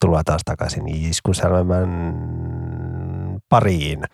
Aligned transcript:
Tervetuloa 0.00 0.24
taas 0.24 0.42
takaisin 0.44 0.88
Iskusälmän 0.88 1.88
pariin. 3.48 4.04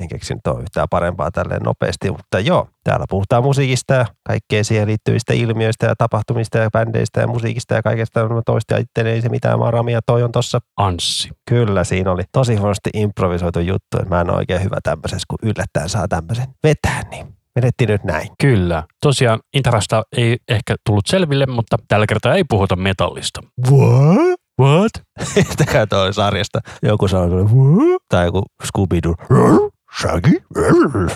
En 0.00 0.08
keksinyt 0.08 0.46
ole 0.46 0.62
yhtään 0.62 0.86
parempaa 0.90 1.30
tälleen 1.30 1.62
nopeasti, 1.62 2.10
mutta 2.10 2.40
joo, 2.40 2.68
täällä 2.84 3.04
puhutaan 3.10 3.42
musiikista 3.42 3.94
ja 3.94 4.06
kaikkea 4.28 4.64
siihen 4.64 4.88
liittyvistä 4.88 5.32
ilmiöistä 5.32 5.86
ja 5.86 5.94
tapahtumista 5.98 6.58
ja 6.58 6.70
bändeistä 6.70 7.20
ja 7.20 7.26
musiikista 7.26 7.74
ja 7.74 7.82
kaikesta. 7.82 8.28
Mä 8.28 8.42
toista 8.46 8.76
itteni, 8.76 9.10
ei 9.10 9.22
se 9.22 9.28
mitään, 9.28 9.58
mä 9.58 9.64
oon 9.64 9.72
Rami 9.72 9.92
ja 9.92 10.00
toi 10.06 10.22
on 10.22 10.32
tossa. 10.32 10.58
Anssi. 10.76 11.30
Kyllä, 11.48 11.84
siinä 11.84 12.12
oli 12.12 12.22
tosi 12.32 12.56
huonosti 12.56 12.90
improvisoitu 12.94 13.60
juttu, 13.60 13.96
että 13.96 14.08
mä 14.08 14.20
en 14.20 14.30
ole 14.30 14.38
oikein 14.38 14.62
hyvä 14.62 14.76
tämmöisessä, 14.82 15.26
kun 15.28 15.50
yllättäen 15.50 15.88
saa 15.88 16.08
tämmöisen 16.08 16.46
vetää, 16.62 17.02
niin 17.10 17.26
vedettiin 17.56 17.88
nyt 17.88 18.04
näin. 18.04 18.28
Kyllä. 18.40 18.82
Tosiaan 19.02 19.40
Interasta 19.54 20.02
ei 20.16 20.36
ehkä 20.48 20.76
tullut 20.86 21.06
selville, 21.06 21.46
mutta 21.46 21.76
tällä 21.88 22.06
kertaa 22.06 22.34
ei 22.34 22.44
puhuta 22.48 22.76
metallista. 22.76 23.40
What? 23.70 24.37
What? 24.60 24.90
Sitäkään 25.48 25.88
toi 25.88 26.14
sarjasta. 26.14 26.60
Joku 26.82 27.08
sanoi, 27.08 27.44
"What?" 27.44 28.02
tai 28.08 28.24
joku 28.24 28.42
Scooby-Doo. 28.64 29.14
Shaggy? 30.00 30.30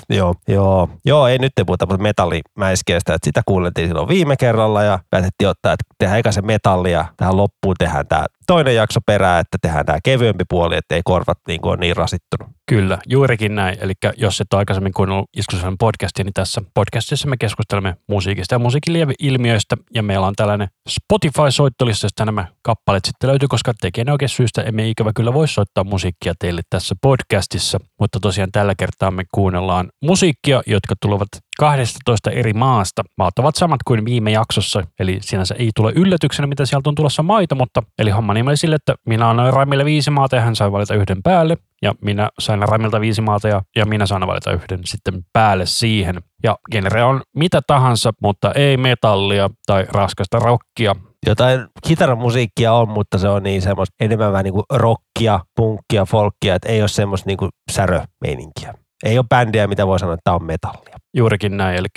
Joo, 0.08 0.34
joo, 0.48 0.88
joo, 1.04 1.26
ei 1.26 1.38
nyt 1.38 1.52
puhuta, 1.66 1.86
mutta 1.86 2.02
metallimäiskeestä, 2.02 3.14
että 3.14 3.26
sitä 3.26 3.42
kuunneltiin 3.46 3.88
silloin 3.88 4.08
viime 4.08 4.36
kerralla 4.36 4.82
ja 4.82 4.98
päätettiin 5.10 5.48
ottaa, 5.48 5.72
että 5.72 5.84
tehdään 5.98 6.18
eka 6.18 6.32
se 6.32 6.42
metalli 6.42 6.92
ja 6.92 7.04
tähän 7.16 7.36
loppuun 7.36 7.74
tehdään 7.78 8.06
tämä 8.06 8.24
toinen 8.46 8.74
jakso 8.74 9.00
perään, 9.06 9.40
että 9.40 9.58
tehdään 9.62 9.86
tämä 9.86 9.98
kevyempi 10.04 10.44
puoli, 10.48 10.76
että 10.76 10.94
ei 10.94 11.02
korvat 11.04 11.38
niin 11.48 11.60
kuin 11.60 11.70
ole 11.70 11.78
niin 11.80 11.96
rasittunut. 11.96 12.48
Kyllä, 12.68 12.98
juurikin 13.08 13.54
näin. 13.54 13.76
Eli 13.80 13.92
jos 14.16 14.40
et 14.40 14.52
ole 14.52 14.58
aikaisemmin 14.58 14.92
kuunnellut 14.92 15.28
Iskusen 15.36 15.78
podcastia, 15.78 16.24
niin 16.24 16.34
tässä 16.34 16.62
podcastissa 16.74 17.28
me 17.28 17.36
keskustelemme 17.36 17.96
musiikista 18.08 18.54
ja 18.54 18.58
musiikin 18.58 19.14
ilmiöistä. 19.18 19.76
Ja 19.94 20.02
meillä 20.02 20.26
on 20.26 20.34
tällainen 20.36 20.68
Spotify-soittolista, 20.88 22.04
josta 22.04 22.24
nämä 22.24 22.46
kappaleet 22.62 23.04
sitten 23.04 23.30
löytyy, 23.30 23.48
koska 23.48 23.72
tekijän 23.80 24.10
oikein 24.10 24.28
syystä 24.28 24.62
emme 24.62 24.88
ikävä 24.88 25.10
kyllä 25.14 25.34
voi 25.34 25.48
soittaa 25.48 25.84
musiikkia 25.84 26.34
teille 26.38 26.62
tässä 26.70 26.94
podcastissa. 27.02 27.78
Mutta 28.00 28.20
tosiaan 28.20 28.52
tällä 28.52 28.74
kertaa 28.78 29.10
me 29.10 29.22
kuunnellaan 29.34 29.88
musiikkia, 30.02 30.62
jotka 30.66 30.94
tulevat 31.00 31.28
12 31.58 32.30
eri 32.30 32.52
maasta. 32.52 33.02
Maat 33.18 33.38
ovat 33.38 33.56
samat 33.56 33.80
kuin 33.86 34.04
viime 34.04 34.30
jaksossa, 34.30 34.82
eli 35.00 35.18
sinänsä 35.20 35.54
ei 35.58 35.70
tule 35.76 35.92
yllätyksenä, 35.96 36.46
mitä 36.46 36.66
sieltä 36.66 36.88
on 36.88 36.94
tulossa 36.94 37.22
maita, 37.22 37.54
mutta 37.54 37.82
eli 37.98 38.10
homma 38.10 38.34
nimeli 38.34 38.56
sille, 38.56 38.74
että 38.74 38.94
minä 39.06 39.30
annoin 39.30 39.52
Ramille 39.52 39.84
viisi 39.84 40.10
maata 40.10 40.36
ja 40.36 40.42
hän 40.42 40.56
sai 40.56 40.72
valita 40.72 40.94
yhden 40.94 41.22
päälle, 41.22 41.56
ja 41.82 41.94
minä 42.00 42.28
sain 42.38 42.62
Ramilta 42.62 43.00
viisi 43.00 43.22
maata 43.22 43.48
ja, 43.48 43.62
ja 43.76 43.86
minä 43.86 44.06
saan 44.06 44.26
valita 44.26 44.52
yhden 44.52 44.80
sitten 44.84 45.24
päälle 45.32 45.66
siihen. 45.66 46.22
Ja 46.42 46.56
genre 46.70 47.04
on 47.04 47.22
mitä 47.36 47.60
tahansa, 47.66 48.12
mutta 48.22 48.52
ei 48.52 48.76
metallia 48.76 49.50
tai 49.66 49.86
raskasta 49.92 50.38
rockia. 50.38 50.96
Jotain 51.26 51.66
kitaramusiikkia 51.86 52.72
on, 52.72 52.88
mutta 52.88 53.18
se 53.18 53.28
on 53.28 53.42
niin 53.42 53.62
semmoista 53.62 53.94
enemmän 54.00 54.32
vähän 54.32 54.44
niin 54.44 54.54
kuin 54.54 54.64
rockia, 54.72 55.40
punkkia, 55.56 56.04
folkkia, 56.04 56.54
että 56.54 56.68
ei 56.68 56.80
ole 56.82 56.88
semmoista 56.88 57.26
niin 57.26 57.36
kuin 57.36 57.50
särömeininkiä. 57.70 58.74
Ei 59.02 59.18
ole 59.18 59.26
bändiä, 59.28 59.66
mitä 59.66 59.86
voi 59.86 59.98
sanoa, 59.98 60.14
että 60.14 60.24
tämä 60.24 60.34
on 60.34 60.44
metallia. 60.44 60.96
Juurikin 61.16 61.56
näin, 61.56 61.76
eli 61.76 61.88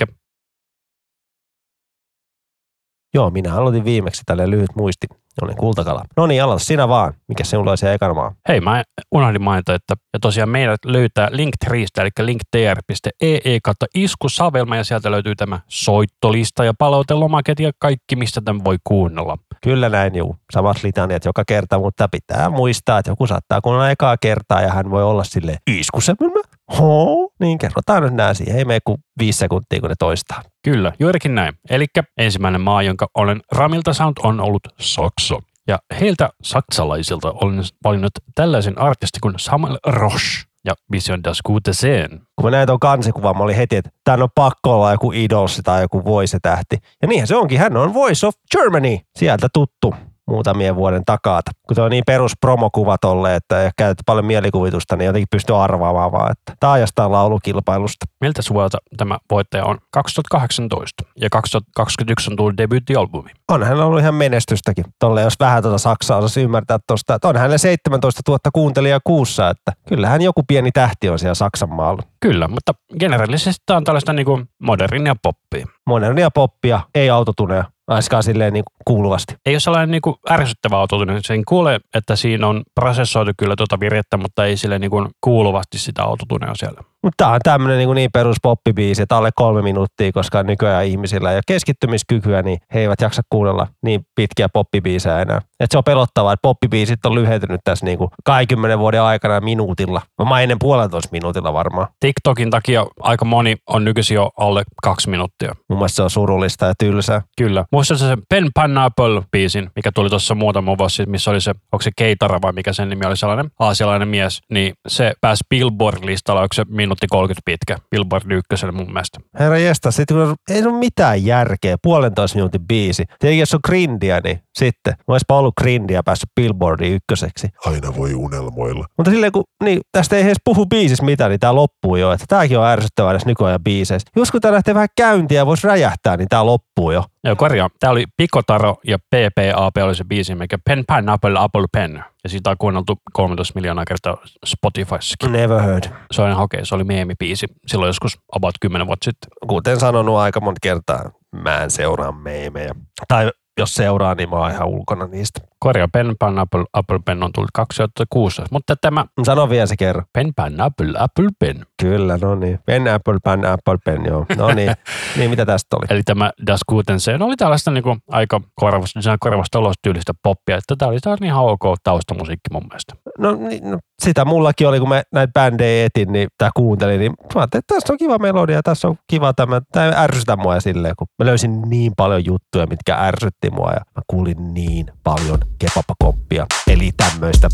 Joo, 3.13 3.29
minä 3.29 3.55
aloitin 3.55 3.85
viimeksi 3.85 4.21
tälle 4.25 4.49
lyhyt 4.49 4.75
muisti. 4.75 5.07
Olin 5.41 5.55
kultakala. 5.57 6.03
No 6.17 6.27
niin, 6.27 6.43
aloita 6.43 6.63
sinä 6.63 6.87
vaan. 6.87 7.13
Mikä 7.27 7.43
sinulla 7.43 7.71
olisi 7.71 7.87
ekana 7.87 8.13
maa? 8.13 8.35
Hei, 8.47 8.61
mä 8.61 8.83
unohdin 9.11 9.41
mainita, 9.41 9.73
että 9.73 9.95
ja 10.13 10.19
tosiaan 10.19 10.49
meidät 10.49 10.85
löytää 10.85 11.29
Linktreestä, 11.31 12.01
eli 12.01 12.09
linktr.ee 12.19 13.59
kautta 13.63 13.85
iskusavelma, 13.95 14.75
ja 14.75 14.83
sieltä 14.83 15.11
löytyy 15.11 15.35
tämä 15.35 15.59
soittolista 15.67 16.63
ja 16.63 16.73
palautelomaket 16.79 17.59
ja 17.59 17.71
kaikki, 17.79 18.15
mistä 18.15 18.41
tämän 18.45 18.63
voi 18.63 18.77
kuunnella. 18.83 19.37
Kyllä 19.63 19.89
näin, 19.89 20.15
juu. 20.15 20.35
Samat 20.53 20.83
litaniat 20.83 21.25
joka 21.25 21.43
kerta, 21.47 21.79
mutta 21.79 22.07
pitää 22.11 22.49
muistaa, 22.49 22.99
että 22.99 23.11
joku 23.11 23.27
saattaa 23.27 23.61
kuunnella 23.61 23.89
ekaa 23.89 24.17
kertaa 24.17 24.61
ja 24.61 24.73
hän 24.73 24.91
voi 24.91 25.03
olla 25.03 25.23
sille 25.23 25.57
iskusavelma. 25.67 26.39
Hoo, 26.79 27.29
niin 27.39 27.57
kerrotaan 27.57 28.03
nyt 28.03 28.13
nämä 28.13 28.33
siihen. 28.33 28.57
Ei 28.57 28.65
mene 28.65 28.79
kuin 28.85 28.97
viisi 29.19 29.39
sekuntia, 29.39 29.79
kun 29.79 29.89
ne 29.89 29.95
toistaa. 29.99 30.41
Kyllä, 30.63 30.91
juurikin 30.99 31.35
näin. 31.35 31.53
Eli 31.69 31.85
ensimmäinen 32.17 32.61
maa, 32.61 32.83
jonka 32.83 33.07
olen 33.15 33.41
Ramilta 33.51 33.93
saanut, 33.93 34.19
on 34.19 34.39
ollut 34.39 34.67
Saksa. 34.79 35.35
Ja 35.67 35.79
heiltä 35.99 36.29
saksalaisilta 36.43 37.31
olen 37.31 37.63
valinnut 37.83 38.11
tällaisen 38.35 38.81
artistin 38.81 39.21
kuin 39.21 39.33
Samuel 39.37 39.77
Roche 39.85 40.43
ja 40.65 40.73
Vision 40.91 41.23
das 41.23 41.41
Gute 41.45 41.73
Seen. 41.73 42.09
Kun 42.09 42.45
mä 42.45 42.51
näin 42.51 42.67
tuon 42.67 42.79
kansikuvan, 42.79 43.37
mä 43.37 43.43
olin 43.43 43.55
heti, 43.55 43.75
että 43.75 43.89
tämä 44.03 44.23
on 44.23 44.29
pakko 44.35 44.73
olla 44.75 44.91
joku 44.91 45.11
Idols 45.11 45.61
tai 45.63 45.81
joku 45.81 46.05
Voice-tähti. 46.05 46.77
Ja 47.01 47.07
niinhän 47.07 47.27
se 47.27 47.35
onkin, 47.35 47.59
hän 47.59 47.77
on 47.77 47.93
Voice 47.93 48.27
of 48.27 48.35
Germany, 48.57 48.97
sieltä 49.19 49.47
tuttu 49.53 49.95
muutamien 50.27 50.75
vuoden 50.75 51.05
takaa. 51.05 51.41
Kun 51.67 51.83
on 51.83 51.91
niin 51.91 52.03
perus 52.07 52.31
promokuva 52.41 52.97
tolle, 52.97 53.35
että 53.35 53.61
ei 53.61 53.69
käytetty 53.77 54.03
paljon 54.05 54.25
mielikuvitusta, 54.25 54.95
niin 54.95 55.05
jotenkin 55.05 55.27
pystyy 55.31 55.63
arvaamaan 55.63 56.11
vaan, 56.11 56.31
että 56.31 56.53
taajastaan 56.59 57.11
laulukilpailusta. 57.11 58.05
Miltä 58.21 58.41
vuodelta 58.49 58.77
tämä 58.97 59.17
voittaja 59.31 59.65
on? 59.65 59.77
2018 59.91 61.03
ja 61.21 61.29
2021 61.29 62.31
on 62.31 62.37
tullut 62.37 62.57
debyyttialbumi. 62.57 63.29
On 63.51 63.63
hän 63.63 63.81
ollut 63.81 63.99
ihan 63.99 64.15
menestystäkin. 64.15 64.85
Tolle, 64.99 65.21
jos 65.21 65.39
vähän 65.39 65.63
tuota 65.63 65.77
Saksaa 65.77 66.17
osasi 66.17 66.41
ymmärtää 66.41 66.79
tuosta, 66.87 67.15
että 67.15 67.27
on 67.27 67.37
hänelle 67.37 67.57
17 67.57 68.21
000 68.27 68.39
kuuntelijaa 68.53 68.99
kuussa, 69.03 69.49
että 69.49 69.71
kyllähän 69.87 70.21
joku 70.21 70.43
pieni 70.47 70.71
tähti 70.71 71.09
on 71.09 71.19
siellä 71.19 71.35
Saksan 71.35 71.69
maalla. 71.69 72.03
Kyllä, 72.19 72.47
mutta 72.47 72.73
generaalisesti 72.99 73.63
tämä 73.65 73.77
on 73.77 73.83
tällaista 73.83 74.13
niin 74.13 74.25
kuin 74.25 74.49
modernia 74.59 75.15
poppia. 75.23 75.65
Modernia 75.87 76.31
poppia, 76.31 76.79
ei 76.95 77.09
autotuneja 77.09 77.63
aiskaan 77.87 78.23
silleen 78.23 78.53
niin 78.53 78.63
kuuluvasti. 78.85 79.35
Ei 79.45 79.53
ole 79.53 79.59
sellainen 79.59 79.91
niin 79.91 80.01
kuin 80.01 80.15
ärsyttävä 80.29 80.77
autotune. 80.77 81.19
Sen 81.21 81.45
kuulee, 81.45 81.79
että 81.93 82.15
siinä 82.15 82.47
on 82.47 82.63
prosessoitu 82.75 83.31
kyllä 83.37 83.55
tuota 83.55 83.79
virettä, 83.79 84.17
mutta 84.17 84.45
ei 84.45 84.57
sille 84.57 84.79
niin 84.79 84.91
kuuluvasti 85.21 85.79
sitä 85.79 86.03
autotunea 86.03 86.51
siellä. 86.55 86.81
Mutta 87.05 87.23
tämä 87.23 87.33
on 87.33 87.39
tämmöinen 87.43 87.77
niin, 87.77 87.95
niin 87.95 88.09
perus 88.13 88.37
poppibiisi, 88.41 89.01
että 89.01 89.17
alle 89.17 89.29
kolme 89.35 89.61
minuuttia, 89.61 90.11
koska 90.11 90.43
nykyään 90.43 90.85
ihmisillä 90.85 91.31
ei 91.31 91.37
ole 91.37 91.41
keskittymiskykyä, 91.47 92.41
niin 92.41 92.57
he 92.73 92.79
eivät 92.79 93.01
jaksa 93.01 93.21
kuunnella 93.29 93.67
niin 93.83 94.01
pitkiä 94.15 94.49
poppibiisejä 94.49 95.21
enää. 95.21 95.41
Et 95.59 95.71
se 95.71 95.77
on 95.77 95.83
pelottavaa, 95.83 96.33
että 96.33 96.41
poppibiisit 96.41 97.05
on 97.05 97.15
lyhentynyt 97.15 97.61
tässä 97.63 97.85
niin 97.85 97.97
kuin 97.97 98.09
20 98.25 98.79
vuoden 98.79 99.01
aikana 99.01 99.39
minuutilla. 99.39 100.01
Mä 100.29 100.41
ennen 100.41 100.59
puolentoista 100.59 101.09
minuutilla 101.11 101.53
varmaan. 101.53 101.87
TikTokin 101.99 102.49
takia 102.49 102.85
aika 102.99 103.25
moni 103.25 103.55
on 103.67 103.85
nykyisin 103.85 104.15
jo 104.15 104.31
alle 104.37 104.63
kaksi 104.83 105.09
minuuttia. 105.09 105.55
Mun 105.69 105.79
mielestä 105.79 105.95
se 105.95 106.03
on 106.03 106.09
surullista 106.09 106.65
ja 106.65 106.73
tylsää. 106.79 107.21
Kyllä. 107.37 107.65
Muistatko 107.71 108.05
se 108.05 108.17
Pen 108.29 108.47
Pineapple-biisin, 108.59 109.69
mikä 109.75 109.91
tuli 109.91 110.09
tuossa 110.09 110.35
muutama 110.35 110.77
vuosi 110.77 110.95
sitten, 110.95 111.11
missä 111.11 111.31
oli 111.31 111.41
se, 111.41 111.51
onko 111.71 111.81
se 111.81 111.91
Keitara 111.97 112.41
vai 112.41 112.51
mikä 112.51 112.73
sen 112.73 112.89
nimi 112.89 113.05
oli 113.05 113.17
sellainen 113.17 113.51
aasialainen 113.59 114.07
mies, 114.07 114.41
niin 114.51 114.73
se 114.87 115.13
pääsi 115.21 115.43
Billboard-listalla, 115.49 116.41
onko 116.41 116.53
se 116.53 116.63
minuutti 116.69 116.94
30 117.09 117.41
pitkä, 117.45 117.77
Billboard 117.91 118.31
ykköselle 118.31 118.71
mun 118.71 118.93
mielestä. 118.93 119.19
Herra 119.39 119.57
jästä, 119.57 119.91
sitten 119.91 120.17
kun 120.17 120.35
ei 120.49 120.65
ole 120.65 120.79
mitään 120.79 121.25
järkeä, 121.25 121.75
puolentoista 121.81 122.37
minuutin 122.37 122.67
biisi. 122.67 123.05
Tietenkin 123.19 123.39
jos 123.39 123.53
on 123.53 123.59
grindia, 123.65 124.19
niin 124.23 124.39
sitten. 124.55 124.93
Mä 124.93 125.13
olisipa 125.13 125.37
ollut 125.37 125.53
grindia 125.61 126.03
päässyt 126.03 126.29
Billboardin 126.35 126.93
ykköseksi. 126.93 127.47
Aina 127.65 127.95
voi 127.95 128.13
unelmoilla. 128.13 128.85
Mutta 128.97 129.11
silleen 129.11 129.31
kun, 129.31 129.43
niin 129.63 129.81
tästä 129.91 130.15
ei 130.15 130.23
edes 130.23 130.37
puhu 130.45 130.65
biisissä 130.65 131.05
mitään, 131.05 131.31
niin 131.31 131.39
tää 131.39 131.55
loppuu 131.55 131.95
jo. 131.95 132.11
Että 132.11 132.25
tääkin 132.29 132.59
on 132.59 132.67
ärsyttävää 132.67 133.13
näissä 133.13 133.29
nykyajan 133.29 133.63
biiseissä. 133.63 134.07
Jos 134.15 134.31
kun 134.31 134.41
tää 134.41 134.51
lähtee 134.51 134.73
vähän 134.73 134.89
käyntiä 134.97 135.41
ja 135.41 135.45
voisi 135.45 135.67
räjähtää, 135.67 136.17
niin 136.17 136.27
tää 136.29 136.45
loppuu 136.45 136.91
jo. 136.91 137.03
Joo, 137.23 137.35
korjaa. 137.35 137.69
Tää 137.79 137.91
oli 137.91 138.05
Pikotaro 138.17 138.75
ja 138.87 138.97
PPAP 138.99 139.77
oli 139.83 139.95
se 139.95 140.03
biisi, 140.03 140.35
mikä 140.35 140.57
Pen 140.65 140.83
Pineapple 140.87 141.39
Apple 141.39 141.65
Pen. 141.71 142.03
Ja 142.25 142.29
siitä 142.29 142.49
on 142.49 142.55
kuunneltu 142.59 143.01
13 143.13 143.53
miljoonaa 143.55 143.85
kertaa 143.85 144.17
Spotifyssakin. 144.45 145.31
Never 145.31 145.61
heard. 145.61 145.83
Se 146.11 146.21
on 146.21 146.31
okei, 146.31 146.41
okay, 146.43 146.65
se 146.65 146.75
oli 146.75 146.83
meemibiisi 146.83 147.47
silloin 147.67 147.89
joskus 147.89 148.19
about 148.35 148.55
10 148.61 148.87
vuotta 148.87 149.05
sitten. 149.05 149.29
Kuten 149.47 149.79
sanonut 149.79 150.17
aika 150.17 150.41
monta 150.41 150.59
kertaa, 150.61 151.11
mä 151.31 151.63
en 151.63 151.71
seuraa 151.71 152.11
meemejä. 152.11 152.75
Tai 153.07 153.31
jos 153.59 153.75
seuraa, 153.75 154.15
niin 154.15 154.29
mä 154.29 154.35
oon 154.35 154.51
ihan 154.51 154.67
ulkona 154.67 155.07
niistä. 155.07 155.41
Korja 155.65 155.87
Pen 155.87 156.15
Pan 156.19 156.39
Apple, 156.39 156.65
Apple 156.73 156.99
Pen 157.05 157.23
on 157.23 157.31
tullut 157.33 157.49
2006. 157.53 158.41
Mutta 158.51 158.75
tämä... 158.81 159.05
Sano 159.23 159.49
vielä 159.49 159.65
se 159.65 159.75
kerran. 159.77 160.05
Pen 160.13 160.33
Pan 160.35 160.61
Apple, 160.61 160.93
Apple 160.99 161.29
Pen. 161.39 161.65
Kyllä, 161.81 162.17
no 162.21 162.35
niin. 162.35 162.59
Pen 162.65 162.87
Apple 162.87 163.17
Pan 163.23 163.45
Apple 163.45 163.77
Pen, 163.85 164.05
joo. 164.05 164.25
No 164.37 164.53
niin. 164.53 164.71
niin, 165.17 165.29
mitä 165.29 165.45
tästä 165.45 165.75
oli? 165.75 165.85
Eli 165.89 166.03
tämä 166.03 166.31
Das 166.47 166.59
Guten 166.69 166.99
Sen 166.99 167.21
oli 167.21 167.35
tällaista 167.35 167.71
niin 167.71 167.83
kuin 167.83 167.99
aika 168.09 168.41
korvasta, 168.55 169.17
korvasta 169.19 169.59
olostyylistä 169.59 170.13
poppia. 170.23 170.57
Että 170.57 170.75
tämä 170.77 170.89
oli 170.89 170.99
taas 170.99 171.19
ihan 171.23 171.45
ok 171.45 171.63
taustamusiikki 171.83 172.49
mun 172.51 172.63
mielestä. 172.69 172.93
No, 173.17 173.35
niin, 173.35 173.71
no 173.71 173.79
sitä 174.03 174.25
mullakin 174.25 174.67
oli, 174.67 174.79
kun 174.79 174.89
mä 174.89 175.03
näitä 175.13 175.31
bändejä 175.33 175.85
etin, 175.85 176.11
niin 176.11 176.27
tää 176.37 176.49
kuuntelin, 176.55 176.99
niin 176.99 177.11
mä 177.35 177.41
ajattelin, 177.41 177.59
että 177.59 177.75
tässä 177.75 177.93
on 177.93 177.97
kiva 177.97 178.17
melodia, 178.17 178.63
tässä 178.63 178.87
on 178.87 178.95
kiva 179.07 179.33
tämä, 179.33 179.61
tämä 179.71 179.93
ärsytä 179.97 180.35
mua 180.35 180.59
silleen, 180.59 180.95
kun 180.97 181.07
mä 181.19 181.25
löysin 181.25 181.61
niin 181.61 181.91
paljon 181.97 182.25
juttuja, 182.25 182.67
mitkä 182.67 182.95
ärsytti 182.95 183.49
mua 183.49 183.71
ja 183.71 183.79
mä 183.95 184.01
kuulin 184.07 184.53
niin 184.53 184.85
paljon 185.03 185.39
kepapakoppia. 185.59 186.45
Eli 186.67 186.91
tämmöistä 186.97 187.49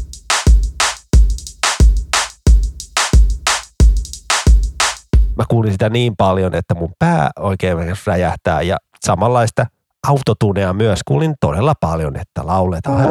mä 5.37 5.45
kuulin 5.49 5.71
sitä 5.71 5.89
niin 5.89 6.15
paljon, 6.15 6.55
että 6.55 6.75
mun 6.75 6.93
pää 6.99 7.29
oikein 7.39 7.77
räjähtää 8.05 8.61
ja 8.61 8.77
samanlaista 9.05 9.65
autotunea 10.07 10.73
myös. 10.73 10.99
Kuulin 11.07 11.33
todella 11.39 11.73
paljon, 11.79 12.15
että 12.15 12.41
lauletaan 12.47 13.05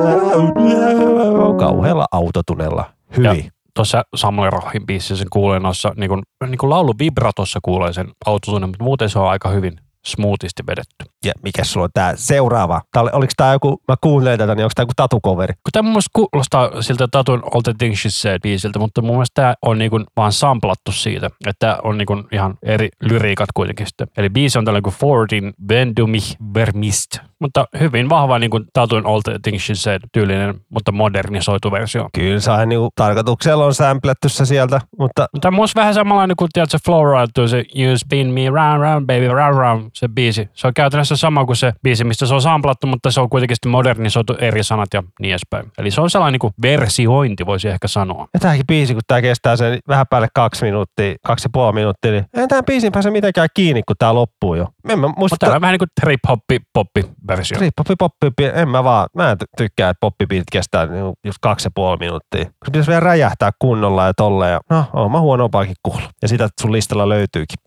kauhealla 1.58 2.06
autotunella. 2.12 2.92
Hyvin. 3.16 3.50
Tuossa 3.74 4.02
Samuel 4.16 4.50
Rohin 4.50 4.86
biisissä 4.86 5.16
sen 5.16 5.26
kuulee 5.30 5.60
noissa, 5.60 5.92
niin 5.96 6.08
kuin, 6.08 6.22
niin 6.46 6.58
kuin 6.58 6.70
laulu 6.70 6.94
vibratossa 6.98 7.58
kuulee 7.62 7.92
sen 7.92 8.08
autotunne, 8.26 8.66
mutta 8.66 8.84
muuten 8.84 9.10
se 9.10 9.18
on 9.18 9.30
aika 9.30 9.48
hyvin 9.48 9.80
smoothisti 10.06 10.62
vedetty. 10.66 11.04
Ja 11.24 11.32
mikä 11.42 11.64
sulla 11.64 11.84
on 11.84 11.90
tää 11.94 12.12
seuraava? 12.16 12.80
Tää 12.92 13.02
oli, 13.02 13.10
oliko 13.12 13.32
tää 13.36 13.52
joku, 13.52 13.82
mä 13.88 13.94
kuuntelen 14.00 14.38
tätä, 14.38 14.54
niin 14.54 14.64
onko 14.64 14.72
tää 14.74 14.82
joku 14.82 14.92
tatukoveri? 14.96 15.54
Kun 15.54 15.72
tämä 15.72 15.82
mun 15.82 15.92
mielestä 15.92 16.10
kuulostaa 16.12 16.82
siltä 16.82 17.08
Tatun 17.10 17.42
All 17.54 17.60
the 17.60 17.74
Things 17.78 18.02
She 18.02 18.10
Said 18.10 18.40
biisiltä, 18.42 18.78
mutta 18.78 19.02
mun 19.02 19.14
mielestä 19.14 19.34
tämä 19.34 19.54
on 19.62 19.78
niinku 19.78 20.00
vaan 20.16 20.32
samplattu 20.32 20.92
siitä. 20.92 21.30
Että 21.46 21.78
on 21.82 21.98
niinku 21.98 22.22
ihan 22.32 22.54
eri 22.62 22.88
lyriikat 23.02 23.48
kuitenkin 23.54 23.86
sitten. 23.86 24.08
Eli 24.16 24.28
biisi 24.30 24.58
on 24.58 24.64
tällainen 24.64 24.82
kuin 24.82 24.94
Fordin 24.94 25.52
Wenn 25.70 25.92
du 25.96 26.06
mich 26.06 26.36
vermisst. 26.54 27.29
Mutta 27.40 27.64
hyvin 27.80 28.08
vahva 28.08 28.38
niin 28.38 28.50
kuin 28.50 28.64
Tatun 28.72 29.06
All 29.06 29.20
Things 29.42 29.66
She 29.66 29.74
Said 29.74 30.02
tyylinen, 30.12 30.54
mutta 30.68 30.92
modernisoitu 30.92 31.72
versio. 31.72 32.08
Kyllä 32.14 32.40
se 32.40 32.50
on 32.50 32.68
niinku, 32.68 32.88
tarkoituksella 32.94 33.64
on 33.64 33.74
sämplätty 33.74 34.28
se 34.28 34.46
sieltä, 34.46 34.80
mutta 34.98 35.26
tämä 35.40 35.58
on 35.60 35.68
vähän 35.74 35.94
samanlainen 35.94 36.36
kuin 36.36 36.48
tiedätkö, 36.52 36.78
Flowride, 36.84 37.48
se 37.48 37.64
You 37.76 37.98
Spin 37.98 38.30
Me 38.30 38.50
Round 38.50 38.82
Round 38.82 39.06
Baby 39.06 39.28
Round 39.28 39.58
Round, 39.58 39.90
se 39.94 40.08
biisi. 40.08 40.48
Se 40.54 40.66
on 40.66 40.74
käytännössä 40.74 41.16
sama 41.16 41.44
kuin 41.44 41.56
se 41.56 41.72
biisi, 41.82 42.04
mistä 42.04 42.26
se 42.26 42.34
on 42.34 42.42
samplattu, 42.42 42.86
mutta 42.86 43.10
se 43.10 43.20
on 43.20 43.30
kuitenkin 43.30 43.56
sitten 43.56 43.72
modernisoitu 43.72 44.34
eri 44.38 44.62
sanat 44.62 44.88
ja 44.94 45.02
niin 45.20 45.32
edespäin. 45.32 45.72
Eli 45.78 45.90
se 45.90 46.00
on 46.00 46.10
sellainen 46.10 46.32
niin 46.32 46.40
kuin 46.40 46.54
versiointi, 46.62 47.46
voisi 47.46 47.68
ehkä 47.68 47.88
sanoa. 47.88 48.28
Ja 48.34 48.40
tämäkin 48.40 48.66
biisi, 48.66 48.92
kun 48.94 49.02
tämä 49.06 49.22
kestää 49.22 49.56
sen 49.56 49.78
vähän 49.88 50.06
päälle 50.10 50.28
kaksi 50.34 50.64
minuuttia, 50.64 51.14
kaksi 51.26 51.46
ja 51.46 51.50
puoli 51.52 51.72
minuuttia, 51.72 52.10
niin 52.10 52.24
ei 52.36 52.48
tämän 52.48 52.64
biisin 52.64 52.92
pääse 52.92 53.10
mitenkään 53.10 53.48
kiinni, 53.54 53.82
kun 53.86 53.96
tämä 53.98 54.14
loppuu 54.14 54.54
jo. 54.54 54.66
En 54.88 54.98
mä 54.98 55.06
muista, 55.06 55.20
Mutta 55.20 55.36
täällä 55.40 55.56
on 55.56 55.60
vähän 55.60 55.72
niin 55.72 55.78
kuin 55.78 55.90
trip-hoppi, 56.00 57.10
poppi-versio. 57.30 57.58
Trip-hoppi, 57.58 57.94
poppi, 57.98 58.44
en 58.54 58.68
mä 58.68 58.84
vaan, 58.84 59.08
mä 59.16 59.30
en 59.30 59.36
ty- 59.44 59.46
tykkää, 59.56 59.90
että 59.90 59.98
poppibiitit 60.00 60.50
kestää 60.52 60.86
niinku 60.86 61.14
just 61.26 61.38
kaksi 61.40 61.66
ja 61.66 61.70
puoli 61.74 61.96
minuuttia. 61.96 62.44
Se 62.44 62.50
pitäisi 62.64 62.88
vielä 62.88 63.00
räjähtää 63.00 63.50
kunnolla 63.58 64.06
ja 64.06 64.14
tolleen. 64.14 64.52
Ja, 64.52 64.60
no, 64.70 64.84
oon 64.92 65.12
mä 65.12 65.20
huonompaakin 65.20 65.74
kuullut. 65.82 66.10
Ja 66.22 66.28
sitä 66.28 66.48
sun 66.60 66.72
listalla 66.72 67.08
löytyykin. 67.08 67.58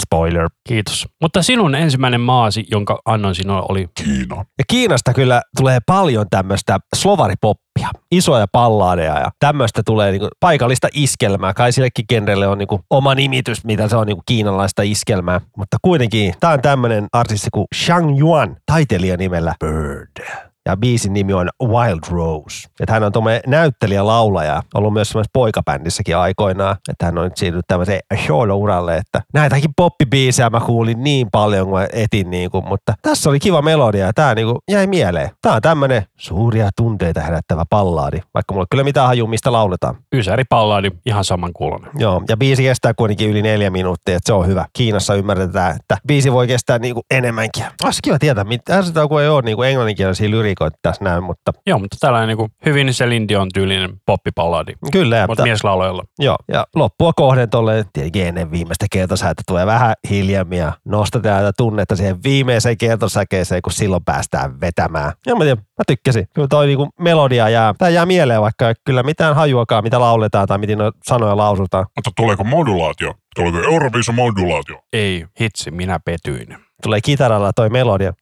Spoiler. 0.00 0.48
Kiitos. 0.68 1.08
Mutta 1.20 1.42
sinun 1.42 1.74
ensimmäinen 1.74 2.20
maasi, 2.20 2.66
jonka 2.70 2.98
annoin 3.04 3.34
sinulle, 3.34 3.62
oli 3.68 3.88
Kiina. 3.94 4.36
Ja 4.36 4.64
Kiinasta 4.68 5.14
kyllä 5.14 5.42
tulee 5.56 5.78
paljon 5.86 6.26
tämmöistä 6.30 6.78
slovaripoppia, 6.96 7.62
isoja 8.10 8.46
pallaadeja 8.52 9.18
ja 9.18 9.30
tämmöistä 9.38 9.82
tulee 9.86 10.10
niinku 10.10 10.28
paikallista 10.40 10.88
iskelmää. 10.94 11.54
Kai 11.54 11.72
sillekin 11.72 12.04
genrelle 12.08 12.48
on 12.48 12.58
niinku 12.58 12.80
oma 12.90 13.14
nimitys, 13.14 13.64
mitä 13.64 13.88
se 13.88 13.96
on 13.96 14.06
niinku 14.06 14.22
kiinalaista 14.26 14.82
iskelmää. 14.82 15.40
Mutta 15.56 15.76
kuitenkin, 15.82 16.34
tää 16.40 16.52
on 16.52 16.62
tämmöinen 16.62 17.06
artisti 17.12 17.48
kuin 17.52 17.66
Shang 17.74 18.20
Yuan, 18.20 18.56
taiteilija 18.66 19.16
nimellä 19.16 19.54
Bird. 19.60 20.51
Ja 20.66 20.76
biisin 20.76 21.12
nimi 21.12 21.32
on 21.32 21.48
Wild 21.62 22.00
Rose. 22.10 22.68
Että 22.80 22.92
hän 22.92 23.02
on 23.02 23.12
tuommoinen 23.12 23.40
näyttelijä, 23.46 24.06
laulaja, 24.06 24.62
ollut 24.74 24.92
myös 24.92 25.08
semmoisessa 25.08 25.30
poikabändissäkin 25.32 26.16
aikoinaan. 26.16 26.76
Että 26.90 27.06
hän 27.06 27.18
on 27.18 27.24
nyt 27.24 27.36
siirtynyt 27.36 27.64
tämmöiseen 27.68 28.00
solo-uralle, 28.26 28.96
että 28.96 29.22
näitäkin 29.34 29.70
poppibiisejä 29.76 30.50
mä 30.50 30.60
kuulin 30.60 31.04
niin 31.04 31.28
paljon, 31.32 31.66
kun 31.66 31.78
mä 31.78 31.86
etin 31.92 32.30
niinku, 32.30 32.62
mutta 32.62 32.94
tässä 33.02 33.30
oli 33.30 33.38
kiva 33.40 33.62
melodia 33.62 34.06
ja 34.06 34.12
tää 34.12 34.34
niinku 34.34 34.58
jäi 34.70 34.86
mieleen. 34.86 35.30
Tää 35.42 35.52
on 35.52 35.62
tämmönen 35.62 36.02
suuria 36.18 36.70
tunteita 36.76 37.20
herättävä 37.20 37.64
pallaadi, 37.70 38.20
vaikka 38.34 38.54
mulla 38.54 38.62
ei 38.62 38.70
kyllä 38.70 38.84
mitään 38.84 39.06
haju, 39.06 39.26
mistä 39.26 39.52
lauletaan. 39.52 39.94
Ysäri 40.14 40.44
Pallaadi, 40.48 40.90
ihan 41.06 41.24
saman 41.24 41.52
kuulonen. 41.52 41.90
Joo, 41.98 42.22
ja 42.28 42.36
biisi 42.36 42.62
kestää 42.62 42.94
kuitenkin 42.94 43.30
yli 43.30 43.42
neljä 43.42 43.70
minuuttia, 43.70 44.16
että 44.16 44.26
se 44.26 44.32
on 44.32 44.46
hyvä. 44.46 44.66
Kiinassa 44.72 45.14
ymmärretään, 45.14 45.76
että 45.76 45.96
biisi 46.06 46.32
voi 46.32 46.46
kestää 46.46 46.78
niinku 46.78 47.02
enemmänkin. 47.10 47.64
Olisi 47.84 48.00
kiva 48.02 48.18
tietää, 48.18 48.44
mitä 48.44 48.82
kun 49.08 49.22
ei 49.22 49.28
ole 49.28 49.42
niinku 49.42 49.62
englanninkielisiä 49.62 50.30
lyrikoita 50.30 50.51
tässä 50.82 51.04
näin, 51.04 51.24
mutta 51.24 51.52
Joo, 51.66 51.78
mutta 51.78 51.96
tällainen 52.00 52.28
niin 52.28 52.36
kuin 52.36 52.52
hyvin 52.66 52.86
Celine 52.86 53.28
Dion 53.28 53.48
tyylinen 53.54 53.90
poppipallaadi, 54.06 54.72
kyllä. 54.92 55.16
Ja, 55.16 55.26
mutta 55.26 55.42
mieslaulajalla. 55.42 56.04
Joo, 56.18 56.36
ja 56.52 56.66
loppua 56.74 57.12
kohden 57.12 57.50
tuolle 57.50 57.84
tietenkin 57.92 58.26
ennen 58.26 58.50
viimeistä 58.50 58.86
kertosäettä 58.92 59.42
tulee 59.46 59.66
vähän 59.66 59.94
hiljemmin 60.10 60.58
ja 60.58 60.72
nostetaan 60.84 61.40
tätä 61.40 61.52
tunnetta 61.56 61.96
siihen 61.96 62.22
viimeiseen 62.24 62.78
kertosäkeeseen, 62.78 63.62
kun 63.62 63.72
silloin 63.72 64.04
päästään 64.04 64.60
vetämään. 64.60 65.12
Ja 65.26 65.34
mä 65.36 65.44
tiedän, 65.44 65.58
mä 65.58 65.84
tykkäsin. 65.86 66.26
Kyllä 66.34 66.48
toi 66.48 66.66
niinku 66.66 66.88
melodia 67.00 67.48
jää, 67.48 67.74
tää 67.78 67.88
jää 67.88 68.06
mieleen, 68.06 68.40
vaikka 68.40 68.68
ei 68.68 68.74
kyllä 68.84 69.02
mitään 69.02 69.34
hajuakaan, 69.36 69.84
mitä 69.84 70.00
lauletaan 70.00 70.48
tai 70.48 70.58
miten 70.58 70.78
sanoja 71.04 71.36
lausutaan. 71.36 71.86
Mutta 71.96 72.10
tuleeko 72.16 72.44
modulaatio? 72.44 73.14
Tuleeko 73.34 73.58
Euroviisun 73.58 74.14
modulaatio? 74.14 74.78
Ei, 74.92 75.26
hitsi, 75.40 75.70
minä 75.70 76.00
petyin. 76.04 76.56
Tulee 76.82 77.00
kitaralla 77.00 77.52
toi 77.52 77.70
melodia. 77.70 78.12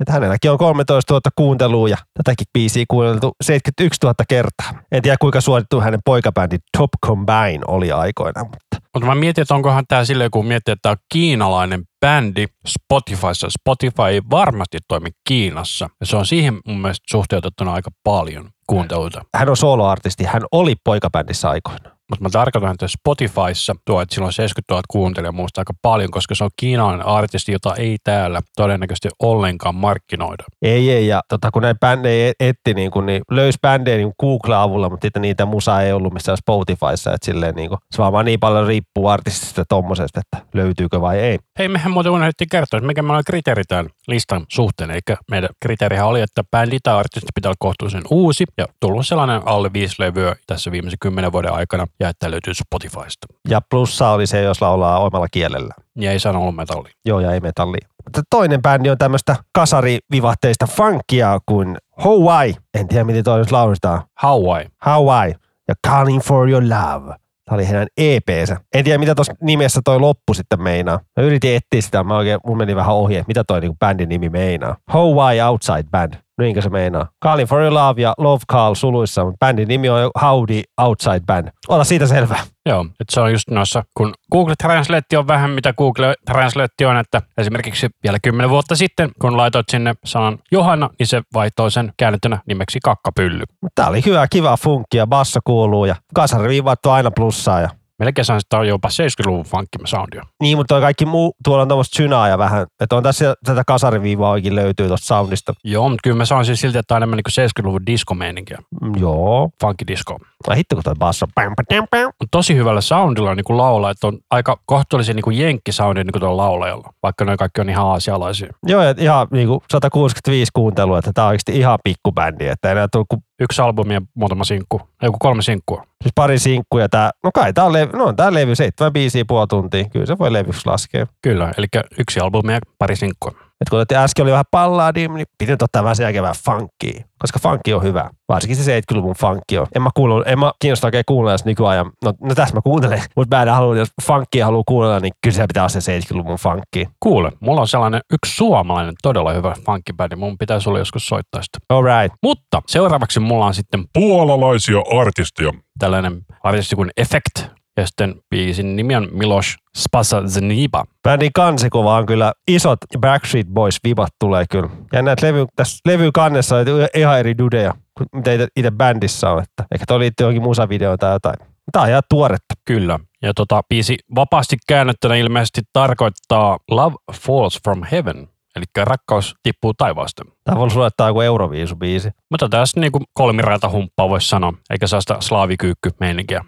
Että 0.00 0.12
hänelläkin 0.12 0.50
on 0.50 0.58
13 0.58 1.14
000 1.14 1.20
kuuntelua 1.36 1.88
ja 1.88 1.96
tätäkin 2.14 2.46
biisiä 2.52 2.84
kuunneltu 2.88 3.32
71 3.44 3.98
000 4.02 4.14
kertaa. 4.28 4.82
En 4.92 5.02
tiedä 5.02 5.16
kuinka 5.20 5.40
suosittu 5.40 5.80
hänen 5.80 6.00
poikabändi 6.04 6.56
Top 6.78 6.90
Combine 7.06 7.60
oli 7.66 7.92
aikoinaan, 7.92 8.46
mutta 8.46 8.66
Mutta 8.94 9.06
mä 9.06 9.14
mietin, 9.14 9.42
että 9.42 9.54
onkohan 9.54 9.84
tämä 9.88 10.04
silleen, 10.04 10.30
kun 10.30 10.46
miettii, 10.46 10.72
että 10.72 10.82
tämä 10.82 10.90
on 10.90 10.96
kiinalainen 11.12 11.82
bändi 12.00 12.46
Spotifyssa. 12.66 13.48
Spotify 13.50 14.02
ei 14.10 14.22
varmasti 14.30 14.78
toimi 14.88 15.08
Kiinassa. 15.28 15.88
Ja 16.00 16.06
se 16.06 16.16
on 16.16 16.26
siihen 16.26 16.58
mun 16.66 16.80
mielestä 16.80 17.04
suhteutettuna 17.10 17.72
aika 17.72 17.90
paljon 18.04 18.50
kuunteluita. 18.66 19.24
hän 19.34 19.48
on 19.48 19.56
soloartisti. 19.56 20.24
Hän 20.24 20.42
oli 20.52 20.74
poikabändissä 20.84 21.50
aikoinaan. 21.50 21.95
Mutta 22.10 22.22
mä 22.22 22.28
tarkoitan, 22.30 22.70
että 22.70 22.88
Spotifyssa 22.88 23.74
tuo, 23.84 24.00
että 24.00 24.14
sillä 24.14 24.26
on 24.26 24.32
70 24.32 24.74
000 24.74 24.82
kuuntelijaa 24.88 25.32
muista 25.32 25.60
aika 25.60 25.72
paljon, 25.82 26.10
koska 26.10 26.34
se 26.34 26.44
on 26.44 26.50
kiinalainen 26.56 27.06
artisti, 27.06 27.52
jota 27.52 27.74
ei 27.74 27.96
täällä 28.04 28.40
todennäköisesti 28.56 29.08
ollenkaan 29.22 29.74
markkinoida. 29.74 30.44
Ei, 30.62 30.90
ei. 30.90 31.06
Ja 31.06 31.20
tota, 31.28 31.50
kun 31.50 31.62
näitä 31.62 31.78
bändejä 31.78 32.32
etti, 32.40 32.74
niin, 32.74 32.90
kun, 32.90 33.06
niin 33.06 33.22
löysi 33.30 33.58
bändejä 33.62 33.96
niin 33.96 34.12
Google-avulla, 34.20 34.90
mutta 34.90 35.04
sitten 35.04 35.22
niitä 35.22 35.46
musaa 35.46 35.82
ei 35.82 35.92
ollut 35.92 36.12
missään 36.12 36.38
Spotifyssa. 36.38 37.14
Että 37.14 37.26
silleen, 37.26 37.54
niin 37.54 37.68
kuin, 37.68 37.78
se 37.90 37.98
vaan 37.98 38.24
niin 38.24 38.40
paljon 38.40 38.66
riippuu 38.66 39.08
artistista 39.08 39.64
tommosesta, 39.68 40.20
että 40.20 40.46
löytyykö 40.54 41.00
vai 41.00 41.18
ei. 41.18 41.38
Hei, 41.58 41.68
mehän 41.68 41.92
muuten 41.92 42.12
unohdettiin 42.12 42.48
kertoa, 42.48 42.78
että 42.78 42.86
mikä 42.86 43.02
meillä 43.02 43.18
on 43.18 43.24
kriteeri 43.24 43.64
tämän 43.64 43.86
listan 44.08 44.44
suhteen. 44.48 44.90
Eli 44.90 45.00
meidän 45.30 45.50
kriteerihän 45.62 46.06
oli, 46.06 46.20
että 46.20 46.44
bändi 46.50 46.78
tai 46.82 46.94
artisti 46.94 47.28
pitää 47.34 47.48
olla 47.48 47.56
kohtuullisen 47.58 48.02
uusi 48.10 48.44
ja 48.58 48.66
tullut 48.80 49.06
sellainen 49.06 49.42
alle 49.44 49.72
viisi 49.72 49.94
levyä 49.98 50.36
tässä 50.46 50.72
viimeisen 50.72 50.98
kymmenen 51.00 51.32
vuoden 51.32 51.52
aikana 51.52 51.86
ja 52.00 52.08
että 52.08 52.30
löytyy 52.30 52.54
Spotifysta. 52.54 53.26
Ja 53.48 53.60
plussa 53.70 54.10
oli 54.10 54.26
se, 54.26 54.42
jos 54.42 54.62
laulaa 54.62 54.98
omalla 54.98 55.26
kielellä. 55.30 55.74
Ja 55.96 56.12
ei 56.12 56.18
sano 56.18 56.52
metalli. 56.52 56.88
Joo, 57.04 57.20
ja 57.20 57.32
ei 57.32 57.40
metalli. 57.40 57.78
Mutta 58.04 58.22
toinen 58.30 58.62
bändi 58.62 58.90
on 58.90 58.98
tämmöistä 58.98 59.36
kasarivivahteista 59.52 60.66
funkia 60.66 61.38
kuin 61.46 61.76
Hawaii. 61.96 62.56
En 62.74 62.88
tiedä, 62.88 63.04
miten 63.04 63.24
toi 63.24 63.38
nyt 63.38 63.52
lausutaan. 63.52 64.02
Hawaii. 64.14 64.66
Hawaii 64.80 65.34
ja 65.68 65.74
Calling 65.88 66.22
for 66.22 66.50
Your 66.50 66.62
Love. 66.62 67.14
Tämä 67.44 67.54
oli 67.54 67.68
heidän 67.68 67.86
EP:nsä. 67.96 68.56
En 68.74 68.84
tiedä, 68.84 68.98
mitä 68.98 69.14
tuossa 69.14 69.34
nimessä 69.42 69.80
toi 69.84 70.00
loppu 70.00 70.34
sitten 70.34 70.62
meinaa. 70.62 71.00
Mä 71.16 71.22
yritin 71.22 71.56
etsiä 71.56 71.80
sitä, 71.80 72.04
mä 72.04 72.16
oikein, 72.16 72.40
mun 72.46 72.56
meni 72.56 72.76
vähän 72.76 72.94
ohi, 72.94 73.16
että 73.16 73.28
mitä 73.28 73.44
toi 73.44 73.60
niinku 73.60 73.76
bändin 73.80 74.08
nimi 74.08 74.28
meinaa. 74.28 74.76
Hawaii 74.88 75.40
Outside 75.42 75.84
Band. 75.90 76.14
Niinkö 76.40 76.62
se 76.62 76.68
meinaa? 76.68 77.08
Calling 77.24 77.48
for 77.48 77.60
Your 77.60 77.74
Love 77.74 78.02
ja 78.02 78.14
Love 78.18 78.42
Call 78.52 78.74
suluissa, 78.74 79.24
mutta 79.24 79.46
bändin 79.46 79.68
nimi 79.68 79.88
on 79.88 80.10
Howdy 80.22 80.62
Outside 80.80 81.20
Band. 81.26 81.48
Ota 81.68 81.84
siitä 81.84 82.06
selvää. 82.06 82.40
Joo, 82.66 82.86
että 83.00 83.14
se 83.14 83.20
on 83.20 83.32
just 83.32 83.50
noissa, 83.50 83.84
kun 83.96 84.14
Google 84.32 84.54
Translate 84.62 85.18
on 85.18 85.26
vähän 85.26 85.50
mitä 85.50 85.72
Google 85.72 86.14
Translate 86.26 86.86
on, 86.86 86.96
että 86.96 87.22
esimerkiksi 87.38 87.88
vielä 88.04 88.18
kymmenen 88.22 88.50
vuotta 88.50 88.76
sitten, 88.76 89.10
kun 89.20 89.36
laitoit 89.36 89.68
sinne 89.68 89.94
sanan 90.04 90.38
Johanna, 90.52 90.90
niin 90.98 91.06
se 91.06 91.22
vaihtoi 91.34 91.70
sen 91.70 91.92
käännettynä 91.96 92.38
nimeksi 92.46 92.78
kakkapylly. 92.84 93.42
Tää 93.74 93.88
oli 93.88 94.02
hyvä, 94.06 94.26
kiva 94.28 94.56
funkki 94.56 94.96
ja 94.96 95.06
basso 95.06 95.40
kuuluu 95.44 95.84
ja 95.84 95.96
kasariviivat 96.14 96.86
on 96.86 96.92
aina 96.92 97.10
plussaa 97.10 97.60
ja 97.60 97.68
Melkein 97.98 98.24
sanoisin, 98.24 98.44
että 98.44 98.50
tämä 98.50 98.60
on 98.60 98.68
jopa 98.68 98.88
70-luvun 98.88 99.44
funkkima 99.44 99.86
soundia. 99.86 100.22
Niin, 100.42 100.58
mutta 100.58 100.80
kaikki 100.80 101.06
muu, 101.06 101.34
tuolla 101.44 101.62
on 101.62 101.68
tämmöistä 101.68 101.96
synaa 101.96 102.28
ja 102.28 102.38
vähän, 102.38 102.66
että 102.80 102.96
on 102.96 103.02
tässä 103.02 103.34
tätä 103.44 103.62
kasariviivaa 103.66 104.30
oikein 104.30 104.54
löytyy 104.54 104.88
tuosta 104.88 105.06
soundista. 105.06 105.52
Joo, 105.64 105.88
mutta 105.88 106.00
kyllä 106.04 106.16
mä 106.16 106.24
sanoisin 106.24 106.56
silti, 106.56 106.78
että 106.78 106.88
tämä 106.88 106.96
on 106.96 107.02
enemmän 107.02 107.18
niin 107.36 107.48
70-luvun 107.50 107.86
diskomeininkiä. 107.86 108.58
Mm, 108.82 108.92
Joo. 109.00 109.50
Funkidisco. 109.60 110.18
Ai 110.48 110.56
hitto, 110.56 110.76
kun 110.76 110.82
toi 110.82 110.94
basso. 110.98 111.26
Pam, 111.34 111.54
pam. 111.90 112.02
Mutta 112.02 112.26
tosi 112.30 112.56
hyvällä 112.56 112.80
soundilla 112.80 113.34
niin 113.34 113.44
kuin 113.44 113.56
laulaa, 113.56 113.90
että 113.90 114.06
on 114.06 114.18
aika 114.30 114.58
kohtuullisen 114.66 115.16
niin 115.16 115.38
jenkkisoundi 115.38 116.04
niin 116.04 116.12
kuin 116.12 116.20
tuolla 116.20 116.42
laulajalla, 116.42 116.92
vaikka 117.02 117.24
ne 117.24 117.36
kaikki 117.36 117.60
on 117.60 117.70
ihan 117.70 117.86
aasialaisia. 117.86 118.52
Joo, 118.66 118.82
ja 118.82 118.94
ihan 118.98 119.26
niin 119.30 119.48
kuin 119.48 119.60
165 119.72 120.50
kuuntelua, 120.54 120.98
että 120.98 121.10
tää 121.14 121.24
on 121.24 121.28
oikeasti 121.28 121.58
ihan 121.58 121.78
pikkubändi, 121.84 122.46
että 122.46 122.72
enää 122.72 122.88
tullut 122.92 123.08
kuin 123.08 123.22
Yksi 123.40 123.62
albumi 123.62 123.94
ja 123.94 124.02
muutama 124.14 124.44
sinkku, 124.44 124.80
ei 125.02 125.10
kun 125.10 125.18
kolme 125.18 125.42
sinkkua. 125.42 125.82
siis 126.02 126.12
pari 126.14 126.38
sinkkuja. 126.38 126.88
Tää, 126.88 127.10
no 127.24 127.30
kai 127.34 127.52
tää 127.52 127.64
on, 127.64 127.72
levy, 127.72 127.92
no 127.92 128.12
tää 128.12 128.34
levy, 128.34 128.54
seitsemän 128.54 128.92
biisiä 128.92 129.24
puoli 129.24 129.46
tuntia. 129.46 129.84
Kyllä 129.84 130.06
se 130.06 130.18
voi 130.18 130.32
levyksi 130.32 130.66
laskea. 130.66 131.06
Kyllä, 131.22 131.52
eli 131.58 131.66
yksi 131.98 132.20
albumi 132.20 132.52
ja 132.52 132.60
pari 132.78 132.96
sinkkua. 132.96 133.45
Et 133.60 133.68
kun 133.70 133.78
otettiin 133.78 133.98
äsken 133.98 134.22
oli 134.22 134.30
vähän 134.30 134.44
palladia, 134.50 135.08
niin 135.08 135.26
piti 135.38 135.52
nyt 135.52 135.62
ottaa 135.62 135.82
vähän 135.82 135.96
sen 135.96 136.04
jälkeen 136.04 136.22
vähän 136.22 136.36
funkia. 136.44 137.04
Koska 137.18 137.38
funkki 137.42 137.74
on 137.74 137.82
hyvä. 137.82 138.10
Varsinkin 138.28 138.56
se 138.56 138.80
70-luvun 138.80 139.14
funkki 139.14 139.58
on. 139.58 139.66
En 139.74 139.82
mä, 139.82 139.90
kuulu, 139.94 140.22
en 140.26 140.38
mä 140.38 140.52
kiinnosta 140.58 140.86
oikein 140.86 141.04
kuunnella 141.08 141.32
jos 141.32 141.44
nykyajan. 141.44 141.90
No, 142.04 142.12
no 142.22 142.34
tässä 142.34 142.54
mä 142.54 142.60
kuuntelen. 142.60 143.02
Mutta 143.16 143.36
mä 143.36 143.42
en 143.42 143.48
halua, 143.48 143.76
jos 143.76 143.88
funkia 144.06 144.44
haluaa 144.44 144.62
kuunnella, 144.66 145.00
niin 145.00 145.12
kyllä 145.22 145.36
se 145.36 145.46
pitää 145.46 145.62
olla 145.62 145.68
se 145.68 145.98
70-luvun 145.98 146.36
funkki. 146.36 146.88
Kuule, 147.00 147.32
mulla 147.40 147.60
on 147.60 147.68
sellainen 147.68 148.00
yksi 148.12 148.36
suomalainen 148.36 148.94
todella 149.02 149.32
hyvä 149.32 149.54
funkkibändi. 149.66 150.16
Mun 150.16 150.38
pitää 150.38 150.60
sulle 150.60 150.78
joskus 150.78 151.06
soittaa 151.08 151.42
sitä. 151.42 151.58
Alright. 151.68 152.16
Mutta 152.22 152.62
seuraavaksi 152.66 153.20
mulla 153.20 153.46
on 153.46 153.54
sitten 153.54 153.84
Puolalaisia 153.92 154.78
artisteja. 155.00 155.52
tällainen 155.78 156.20
artisti 156.42 156.76
kuin 156.76 156.90
Effect. 156.96 157.56
Ja 157.76 157.86
sitten 157.86 158.14
biisin 158.30 158.76
nimi 158.76 158.96
on 158.96 159.08
Milos 159.12 159.56
Spasa 159.76 160.22
Zeniba. 160.28 160.84
Bändin 161.02 161.30
kansikuva 161.34 161.96
on 161.96 162.06
kyllä 162.06 162.32
isot 162.48 162.78
Backstreet 162.98 163.46
Boys 163.46 163.78
vibat 163.84 164.08
tulee 164.20 164.44
kyllä. 164.50 164.70
Ja 164.92 165.02
näet 165.02 165.22
levy, 165.22 165.46
tässä 165.56 165.78
levy 165.86 166.12
kannessa 166.12 166.56
on 166.56 166.66
ihan 166.94 167.18
eri 167.18 167.38
dudeja 167.38 167.74
kuin 167.98 168.08
mitä 168.12 168.30
itse, 168.56 168.70
bändissä 168.70 169.30
on. 169.30 169.42
Että 169.42 169.64
ehkä 169.74 169.84
toi 169.88 169.98
liittyy 169.98 170.24
johonkin 170.24 170.42
musavideoon 170.42 170.98
tai 170.98 171.12
jotain. 171.12 171.36
Tää 171.72 171.82
on 171.82 171.88
ihan 171.88 172.02
tuoretta. 172.10 172.54
Kyllä. 172.64 172.98
Ja 173.22 173.34
tota, 173.34 173.62
biisi 173.68 173.96
vapaasti 174.14 174.56
käännettynä 174.68 175.16
ilmeisesti 175.16 175.60
tarkoittaa 175.72 176.58
Love 176.70 176.96
Falls 177.12 177.60
from 177.64 177.82
Heaven. 177.92 178.28
Eli 178.56 178.64
rakkaus 178.84 179.34
tippuu 179.42 179.74
taivaasta. 179.74 180.22
Tää 180.44 180.56
voi 180.56 180.70
suorittaa 180.70 181.08
joku 181.08 181.20
Euroviisu-biisi. 181.20 182.10
Mutta 182.30 182.48
tässä 182.48 182.80
niinku 182.80 183.00
kolmiraita 183.12 183.70
humppaa 183.70 184.08
voisi 184.08 184.28
sanoa, 184.28 184.52
eikä 184.70 184.86
saa 184.86 185.00
sitä 185.00 185.16
slaavikyykky 185.20 185.90
meininkiä. 186.00 186.44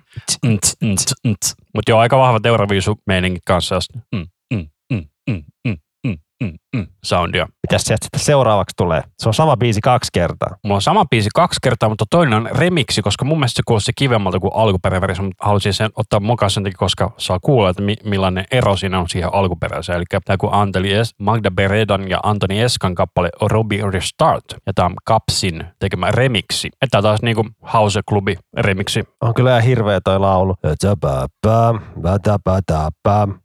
Mutta 1.75 1.91
joo, 1.91 1.99
aika 2.01 2.19
vahvat 2.19 2.47
Euroviisu 2.47 2.95
meiningit 3.07 3.43
kanssa. 3.47 3.79
Mm, 4.15 4.27
mm, 4.55 4.69
mm, 4.93 5.05
mm, 5.31 5.45
mm, 5.69 5.77
mm, 6.45 6.53
mm, 6.77 6.87
soundia. 7.05 7.47
Mitäs 7.47 7.83
sieltä 7.83 8.05
sitten 8.05 8.21
seuraavaksi 8.21 8.75
tulee? 8.77 9.03
Se 9.19 9.29
on 9.29 9.35
sama 9.35 9.57
biisi 9.57 9.81
kaksi 9.81 10.11
kertaa. 10.13 10.49
Mulla 10.65 10.75
on 10.77 10.83
sama 10.83 11.05
biisi 11.11 11.29
kaksi 11.35 11.59
kertaa, 11.63 11.89
mutta 11.89 12.05
toinen 12.11 12.35
on 12.39 12.49
remiksi, 12.53 13.03
koska 13.03 13.25
mun 13.25 13.39
mielestä 13.39 13.57
se 13.57 13.63
kuulosti 13.67 13.93
kivemmalta 13.97 14.41
kuin 14.41 14.51
alkuperäinen 14.55 15.09
versio, 15.09 15.25
mutta 15.25 15.47
halusin 15.47 15.75
sen 15.75 15.91
ottaa 15.97 16.21
mukaan 16.21 16.51
sen 16.51 16.63
takia, 16.65 16.77
koska 16.79 17.11
saa 17.17 17.39
kuulla, 17.43 17.71
että 17.71 17.83
mi- 17.83 17.97
millainen 18.05 18.45
ero 18.51 18.77
siinä 18.77 18.99
on 18.99 19.09
siihen 19.09 19.35
alkuperäiseen. 19.35 19.97
Eli 19.97 20.05
tämä 20.25 20.37
kuin 20.37 20.55
Anteli 20.55 20.93
es- 21.03 21.15
Magda 21.19 21.51
Beredan 21.51 22.11
ja 22.11 22.21
Antoni 22.23 22.61
Eskan 22.61 22.95
kappale 22.95 23.29
Robbie 23.41 23.91
Restart, 23.91 24.45
ja 24.67 24.73
tämä 24.75 24.87
on 24.87 24.95
Kapsin 25.05 25.65
tekemä 25.79 26.11
remiksi. 26.11 26.69
Että 26.83 27.03
taas 27.03 27.23
niinku 27.23 27.47
House 27.73 28.01
Clubi 28.09 28.37
remiksi. 28.57 29.05
On 29.21 29.35
kyllä 29.35 29.51
ihan 29.51 29.63
hirveä 29.63 30.01
toi 30.01 30.19
laulu. 30.21 30.55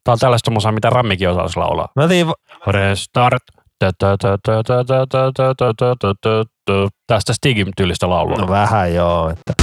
Tämä 0.03 0.13
on 0.13 0.19
tällaista 0.19 0.51
musaa, 0.51 0.71
mitä 0.71 0.89
Rammikin 0.89 1.29
osaisi 1.29 1.59
laulaa. 1.59 1.87
Mä 1.95 2.03
otin, 2.03 2.27
Restart. 2.67 3.43
Tästä 7.07 7.33
Stigim 7.33 7.67
tyylistä 7.77 8.09
laulua. 8.09 8.37
no 8.37 8.47
vähän 8.47 8.93
joo, 8.93 9.29
että 9.29 9.53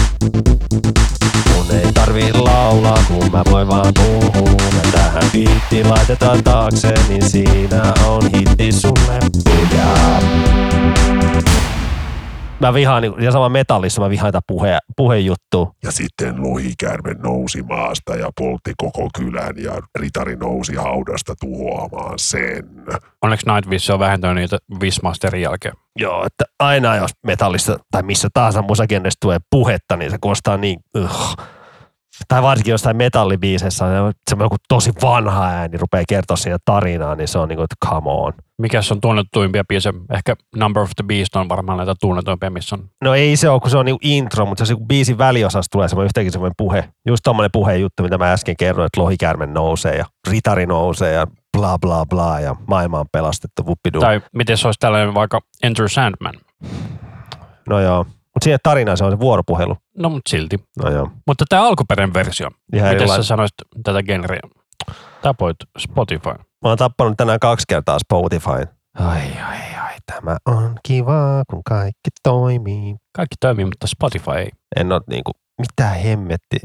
mun 1.54 1.66
ei 1.70 1.92
tarvii 1.92 2.32
laulaa, 2.32 2.98
kun 3.08 3.32
mä 3.32 3.42
voin 3.50 3.68
vaan 3.68 3.94
puhua. 3.94 4.56
Ja 4.84 4.92
tähän 4.92 5.24
biitti 5.32 5.84
laitetaan 5.84 6.44
taakse, 6.44 6.94
niin 7.08 7.30
siinä 7.30 7.94
on 8.06 8.22
hitti 8.22 8.72
sulle. 8.72 9.18
Ja 9.76 9.84
Mä 12.60 12.74
vihaan, 12.74 13.02
niin- 13.02 13.22
ja 13.22 13.32
sama 13.32 13.48
metallissa 13.48 14.02
mä 14.02 14.10
vihaan 14.10 14.32
tätä 14.32 14.44
puhe, 14.46 14.78
puhejuttua. 14.96 15.72
Ja 15.84 15.92
sitten 15.92 16.42
lohikäärme 16.42 17.14
nousi 17.22 17.62
maasta 17.62 18.16
ja 18.16 18.30
poltti 18.38 18.72
koko 18.76 19.08
kylän 19.18 19.54
ja 19.56 19.72
ritari 19.98 20.36
nousi 20.36 20.74
haudasta 20.74 21.34
tuhoamaan 21.40 22.18
sen. 22.18 22.64
Onneksi 23.22 23.46
Nightwish 23.46 23.90
on 23.90 23.98
vähentänyt 23.98 24.36
niitä 24.36 24.58
Wismasterin 24.80 25.42
jälkeen. 25.42 25.74
Joo, 25.96 26.26
että 26.26 26.44
aina 26.58 26.96
jos 26.96 27.10
metallista 27.26 27.78
tai 27.90 28.02
missä 28.02 28.28
tahansa 28.34 28.62
musagenressä 28.62 29.18
tulee 29.20 29.38
puhetta, 29.50 29.96
niin 29.96 30.10
se 30.10 30.16
kuulostaa 30.20 30.56
niin... 30.56 30.80
Ugh. 30.98 31.36
Tai 32.28 32.42
varsinkin 32.42 32.70
jostain 32.70 32.96
metallibiisessä, 32.96 33.84
on 33.84 34.12
semmoinen 34.30 34.44
joku 34.44 34.56
tosi 34.68 34.92
vanha 35.02 35.46
ääni 35.46 35.78
rupeaa 35.78 36.04
kertoa 36.08 36.36
siinä 36.36 36.58
tarinaa, 36.64 37.14
niin 37.14 37.28
se 37.28 37.38
on 37.38 37.48
niin 37.48 37.56
kuin, 37.56 37.64
että 37.64 37.86
come 37.86 38.10
on. 38.10 38.32
Mikäs 38.58 38.92
on 38.92 39.00
tunnetuimpia 39.00 39.64
biisejä? 39.68 39.92
Ehkä 40.14 40.36
Number 40.56 40.82
of 40.82 40.90
the 40.96 41.04
Beast 41.06 41.36
on 41.36 41.48
varmaan 41.48 41.78
näitä 41.78 41.94
tunnetuimpia, 42.00 42.50
missä 42.50 42.76
on. 42.76 42.84
No 43.04 43.14
ei 43.14 43.36
se 43.36 43.48
ole, 43.48 43.60
kun 43.60 43.70
se 43.70 43.78
on 43.78 43.86
niinku 43.86 44.00
intro, 44.02 44.46
mutta 44.46 44.64
se 44.64 44.74
on 44.74 44.86
biisin 44.86 45.18
väliosassa 45.18 45.70
tulee 45.72 45.88
semmoinen 45.88 46.06
yhtäkkiä 46.06 46.30
semmoinen 46.30 46.54
puhe. 46.56 46.88
Just 47.06 47.20
tommonen 47.24 47.50
puhejuttu, 47.52 48.02
mitä 48.02 48.18
mä 48.18 48.32
äsken 48.32 48.56
kerroin, 48.56 48.86
että 48.86 49.00
lohikäärme 49.00 49.46
nousee 49.46 49.96
ja 49.96 50.04
ritari 50.30 50.66
nousee 50.66 51.12
ja 51.12 51.26
bla 51.58 51.78
bla 51.78 52.06
bla 52.06 52.40
ja 52.40 52.56
maailma 52.66 53.00
on 53.00 53.06
pelastettu, 53.12 53.66
vuppidu. 53.66 54.00
Tai 54.00 54.20
miten 54.32 54.58
se 54.58 54.68
olisi 54.68 54.80
tällainen 54.80 55.14
vaikka 55.14 55.40
Enter 55.62 55.88
Sandman? 55.88 56.34
No 57.68 57.80
joo. 57.80 58.06
Mutta 58.40 58.44
siihen 58.44 58.60
tarinaan 58.62 58.96
se 58.96 59.04
on 59.04 59.10
se 59.12 59.20
vuoropuhelu. 59.20 59.76
No 59.98 60.08
mutta 60.08 60.30
silti. 60.30 60.56
No 60.82 60.90
joo. 60.90 61.10
Mutta 61.26 61.44
tämä 61.48 61.66
alkuperäinen 61.66 62.14
versio, 62.14 62.48
Ihan 62.74 62.92
miten 62.92 63.08
sä 63.08 63.22
sanoisit 63.22 63.54
tätä 63.84 64.02
genreä? 64.02 64.40
Tapoit 65.22 65.56
Spotify. 65.78 66.30
Mä 66.30 66.68
oon 66.68 66.78
tappanut 66.78 67.16
tänään 67.16 67.38
kaksi 67.38 67.64
kertaa 67.68 67.98
Spotify. 67.98 68.66
Ai, 68.94 69.20
ai, 69.48 69.58
ai, 69.82 69.94
tämä 70.06 70.36
on 70.46 70.76
kiva, 70.86 71.42
kun 71.50 71.60
kaikki 71.68 72.10
toimii. 72.22 72.96
Kaikki 73.16 73.36
toimii, 73.40 73.64
mutta 73.64 73.86
Spotify 73.86 74.30
ei. 74.30 74.50
En 74.76 74.92
oo 74.92 75.00
niinku, 75.10 75.30
mitä 75.58 75.88
hemmetti. 75.88 76.56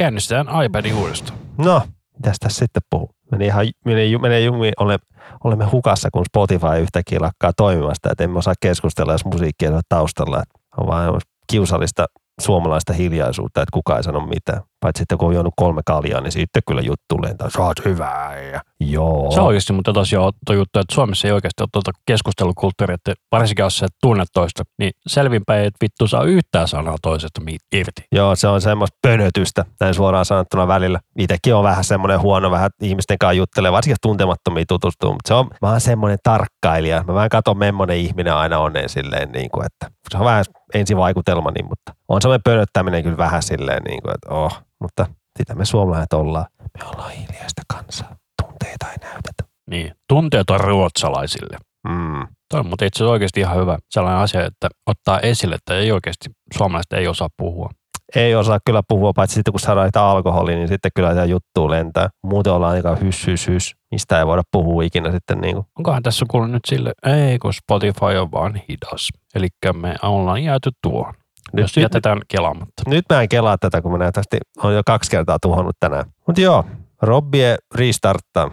Käynnistetään 0.00 0.64
iPadin 0.64 0.94
uudestaan. 0.94 1.38
No, 1.58 1.82
mitäs 2.14 2.36
tässä 2.40 2.58
sitten 2.58 2.82
puhuu? 2.90 3.10
Meni 3.30 3.46
ihan, 3.46 3.66
meni, 3.84 4.18
menee 4.18 4.40
jumiin, 4.40 4.74
ole, 4.80 4.98
olemme 5.44 5.64
hukassa, 5.64 6.08
kun 6.12 6.24
Spotify 6.24 6.78
yhtäkkiä 6.80 7.20
lakkaa 7.20 7.52
toimimasta, 7.56 8.08
että 8.12 8.24
emme 8.24 8.38
osaa 8.38 8.54
keskustella, 8.60 9.12
jos 9.12 9.24
musiikki 9.24 9.64
ei 9.64 9.72
ole 9.72 9.80
taustalla. 9.88 10.42
On 10.76 10.86
vaan 10.86 11.20
kiusallista 11.46 12.06
suomalaista 12.40 12.92
hiljaisuutta, 12.92 13.62
että 13.62 13.72
kukaan 13.72 13.98
ei 13.98 14.02
sano 14.02 14.20
mitään. 14.20 14.62
Paitsi 14.82 15.00
sitten 15.00 15.18
kun 15.18 15.28
on 15.28 15.34
juonut 15.34 15.54
kolme 15.56 15.80
kaljaa, 15.86 16.20
niin 16.20 16.32
sitten 16.32 16.62
kyllä 16.66 16.80
juttu 16.80 17.22
lentää. 17.22 17.50
Sä 17.50 17.62
oot 17.62 17.84
hyvä. 17.84 18.32
Ja 18.52 18.60
joo. 18.80 19.30
Se 19.30 19.40
on 19.40 19.46
oikeasti, 19.46 19.72
mutta 19.72 19.92
tosiaan 19.92 20.32
tuo 20.46 20.56
juttu, 20.56 20.78
että 20.78 20.94
Suomessa 20.94 21.28
ei 21.28 21.32
oikeasti 21.32 21.62
ole 21.62 21.68
tuota 21.72 21.90
keskustelukulttuuria, 22.06 22.94
että 22.94 23.14
varsinkin 23.32 23.62
jos 23.62 23.78
sä 23.78 23.86
et 23.86 23.92
tunne 24.02 24.24
toista, 24.32 24.62
niin 24.78 24.92
selvinpäin, 25.06 25.64
että 25.64 25.78
vittu 25.82 26.06
saa 26.06 26.24
yhtään 26.24 26.68
sanaa 26.68 26.96
toisesta 27.02 27.40
irti. 27.72 28.02
Joo, 28.12 28.36
se 28.36 28.48
on 28.48 28.60
semmoista 28.60 28.98
pönötystä, 29.02 29.64
näin 29.80 29.94
suoraan 29.94 30.24
sanottuna 30.24 30.68
välillä. 30.68 31.00
Itsekin 31.18 31.54
on 31.54 31.64
vähän 31.64 31.84
semmoinen 31.84 32.20
huono, 32.20 32.50
vähän 32.50 32.70
ihmisten 32.82 33.18
kanssa 33.18 33.32
juttelee, 33.32 33.72
varsinkin 33.72 33.96
tuntemattomia 34.02 34.64
tutustuu, 34.68 35.12
mutta 35.12 35.28
se 35.28 35.34
on, 35.34 35.50
mä 35.62 35.70
oon 35.70 35.80
semmoinen 35.80 36.18
tarkkailija. 36.22 37.04
Mä 37.06 37.14
vähän 37.14 37.28
katson, 37.28 37.58
memmonen 37.58 37.96
ihminen 37.96 38.34
aina 38.34 38.58
on 38.58 38.72
silleen, 38.86 39.32
niin 39.32 39.50
kuin, 39.50 39.66
että 39.66 39.90
se 40.10 40.18
on 40.18 40.24
vähän 40.24 40.44
ensivaikutelma, 40.74 41.50
niin, 41.50 41.66
mutta 41.68 41.92
on 42.08 42.22
semmoinen 42.22 42.42
pönöttäminen 42.44 43.02
kyllä 43.02 43.16
vähän 43.16 43.42
silleen, 43.42 43.82
niin 43.82 44.02
kuin, 44.02 44.14
että 44.14 44.34
oh, 44.34 44.62
mutta 44.82 45.06
sitä 45.38 45.54
me 45.54 45.64
suomalaiset 45.64 46.12
ollaan. 46.12 46.46
Me 46.78 46.84
ollaan 46.88 47.10
hiljaista 47.10 47.62
kansaa. 47.68 48.16
Tunteita 48.42 48.90
ei 48.90 48.96
näytetä. 49.02 49.44
Niin, 49.70 49.92
tunteet 50.08 50.50
on 50.50 50.60
ruotsalaisille. 50.60 51.56
Mm. 51.88 52.26
Toi 52.50 52.60
on 52.60 52.66
mutta 52.66 52.84
itse 52.84 52.96
asiassa 52.96 53.12
oikeasti 53.12 53.40
ihan 53.40 53.56
hyvä 53.56 53.78
sellainen 53.90 54.20
asia, 54.22 54.46
että 54.46 54.68
ottaa 54.86 55.20
esille, 55.20 55.54
että 55.54 55.74
ei 55.74 55.92
oikeasti 55.92 56.30
suomalaiset 56.54 56.92
ei 56.92 57.08
osaa 57.08 57.28
puhua. 57.36 57.70
Ei 58.14 58.34
osaa 58.34 58.58
kyllä 58.66 58.82
puhua, 58.88 59.12
paitsi 59.12 59.34
sitten 59.34 59.52
kun 59.52 59.60
saadaan 59.60 59.88
sitä 59.88 60.04
alkoholia, 60.04 60.56
niin 60.56 60.68
sitten 60.68 60.90
kyllä 60.94 61.14
tämä 61.14 61.24
juttu 61.24 61.70
lentää. 61.70 62.08
Muuten 62.22 62.52
ollaan 62.52 62.74
aika 62.74 62.96
hys, 62.96 63.26
hys, 63.26 63.48
hys. 63.48 63.74
Mistä 63.90 64.18
ei 64.18 64.26
voida 64.26 64.42
puhua 64.52 64.82
ikinä 64.82 65.12
sitten 65.12 65.40
niin 65.40 65.54
kuin. 65.54 65.66
Onkohan 65.78 66.02
tässä 66.02 66.26
kuullut 66.30 66.50
nyt 66.50 66.64
sille, 66.68 66.92
ei 67.06 67.38
kun 67.38 67.54
Spotify 67.54 68.16
on 68.20 68.32
vaan 68.32 68.60
hidas. 68.68 69.08
Eli 69.34 69.48
me 69.72 69.94
ollaan 70.02 70.44
jääty 70.44 70.70
tuohon. 70.82 71.14
Nyt, 71.52 71.62
Jos 71.62 71.76
nyt, 71.76 71.82
jätetään 71.82 72.20
kelaamatta. 72.28 72.82
nyt 72.86 73.04
mä 73.10 73.22
en 73.22 73.28
kelaa 73.28 73.58
tätä, 73.58 73.82
kun 73.82 73.92
mä 73.92 73.98
näytästi 73.98 74.38
on 74.62 74.74
jo 74.74 74.82
kaksi 74.86 75.10
kertaa 75.10 75.38
tuhonnut 75.42 75.76
tänään. 75.80 76.04
Mutta 76.26 76.40
joo, 76.40 76.64
Robbie 77.02 77.56
restarttaa. 77.74 78.50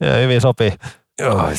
Ja 0.00 0.14
hyvin 0.22 0.40
sopii. 0.40 0.72
Joo. 1.18 1.50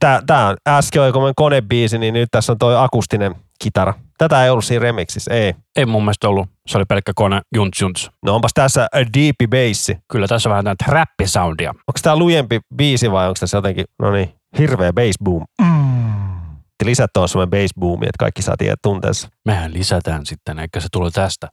Tää, 0.00 0.22
tää 0.26 0.46
on 0.46 0.56
äsken 0.68 1.02
oli 1.02 1.12
kun 1.12 1.32
konebiisi, 1.36 1.98
niin 1.98 2.14
nyt 2.14 2.28
tässä 2.30 2.52
on 2.52 2.58
toi 2.58 2.84
akustinen 2.84 3.34
kitara. 3.62 3.94
Tätä 4.18 4.44
ei 4.44 4.50
ollut 4.50 4.64
siinä 4.64 4.82
remixissä, 4.82 5.34
ei. 5.34 5.54
Ei 5.76 5.86
mun 5.86 6.02
mielestä 6.02 6.28
ollut. 6.28 6.48
Se 6.66 6.78
oli 6.78 6.84
pelkkä 6.84 7.12
kone 7.14 7.40
junts 7.54 7.80
junts. 7.80 8.10
No 8.24 8.34
onpas 8.34 8.50
tässä 8.54 8.88
a 8.94 8.98
deepi 8.98 9.46
bassi. 9.46 9.98
Kyllä 10.12 10.26
tässä 10.28 10.48
on 10.48 10.50
vähän 10.50 10.64
tätä 10.64 10.84
trappisoundia. 10.84 11.70
Onko 11.70 11.98
tää 12.02 12.16
lujempi 12.16 12.60
biisi 12.76 13.10
vai 13.10 13.28
onko 13.28 13.36
tässä 13.40 13.56
jotenkin, 13.56 13.84
no 13.98 14.10
niin, 14.12 14.34
hirveä 14.58 14.92
bass 14.92 15.18
boom. 15.24 15.44
Mm. 15.60 15.89
Lisät 16.84 17.16
on 17.16 17.28
semmoinen 17.28 17.50
bass 17.50 17.74
boomi, 17.80 18.06
että 18.06 18.18
kaikki 18.18 18.42
saa 18.42 18.56
tietää 18.56 18.76
tunteessa. 18.82 19.28
Mehän 19.44 19.72
lisätään 19.74 20.26
sitten, 20.26 20.58
eikä 20.58 20.80
se 20.80 20.88
tule 20.92 21.10
tästä. 21.10 21.48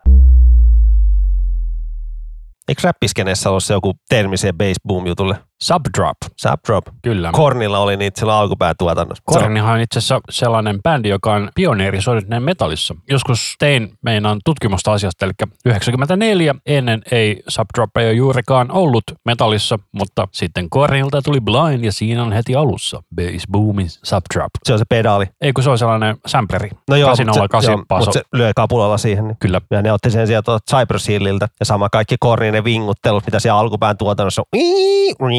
Eikö 2.67 2.81
räppiskeneessä 2.83 3.49
ole 3.49 3.59
se 3.61 3.73
joku 3.73 3.93
termi 4.09 4.37
siihen 4.37 4.57
bass 4.57 4.75
boom 4.87 5.07
jutulle? 5.07 5.46
Subdrop, 5.63 6.17
Subdrop. 6.35 6.85
kyllä. 7.01 7.29
Kornilla 7.31 7.79
oli 7.79 7.97
niitä 7.97 8.19
silloin 8.19 8.37
alkupäätuotannossa. 8.37 9.23
Kornihan 9.25 9.73
on 9.73 9.79
itse 9.79 9.99
asiassa 9.99 10.21
sellainen 10.29 10.83
bändi, 10.83 11.09
joka 11.09 11.33
on 11.33 11.49
pioneerisoidut 11.55 12.25
metallissa. 12.39 12.95
Joskus 13.09 13.55
tein 13.59 13.93
meinaan 14.01 14.39
tutkimusta 14.45 14.93
asiasta, 14.93 15.25
eli 15.25 15.33
94 15.65 16.55
ennen 16.65 17.01
ei 17.11 17.43
Subdrop 17.47 17.97
ei 17.97 18.05
ole 18.05 18.13
juurikaan 18.13 18.71
ollut 18.71 19.03
metallissa, 19.25 19.79
mutta 19.91 20.27
sitten 20.31 20.69
Kornilta 20.69 21.21
tuli 21.21 21.41
Blind 21.41 21.83
ja 21.83 21.91
siinä 21.91 22.23
on 22.23 22.31
heti 22.31 22.55
alussa 22.55 23.03
Bass 23.15 23.45
Boomin 23.51 23.89
Subdrop. 23.89 24.51
Se 24.63 24.73
on 24.73 24.79
se 24.79 24.85
pedaali. 24.89 25.25
Ei 25.41 25.53
kun 25.53 25.63
se 25.63 25.69
on 25.69 25.77
sellainen 25.77 26.17
sampleri. 26.25 26.69
No 26.89 26.95
joo, 26.95 27.09
mutta 27.09 27.33
se, 27.33 27.47
kasi 27.47 27.71
joo, 27.71 27.77
mutta 27.77 28.11
se 28.11 28.21
lyö 28.33 28.51
kapulalla 28.55 28.97
siihen. 28.97 29.27
Niin. 29.27 29.37
Kyllä. 29.39 29.61
Ja 29.71 29.81
ne 29.81 29.91
otti 29.91 30.11
sen 30.11 30.27
sieltä 30.27 30.59
Cypress 30.71 31.07
Hilliltä. 31.07 31.47
Ja 31.59 31.65
sama 31.65 31.89
kaikki 31.89 32.15
korninen 32.19 32.63
vinguttelut, 32.63 33.25
mitä 33.25 33.39
siellä 33.39 33.59
alkupään 33.59 33.97
tuotannossa 33.97 34.41
on. 34.41 35.31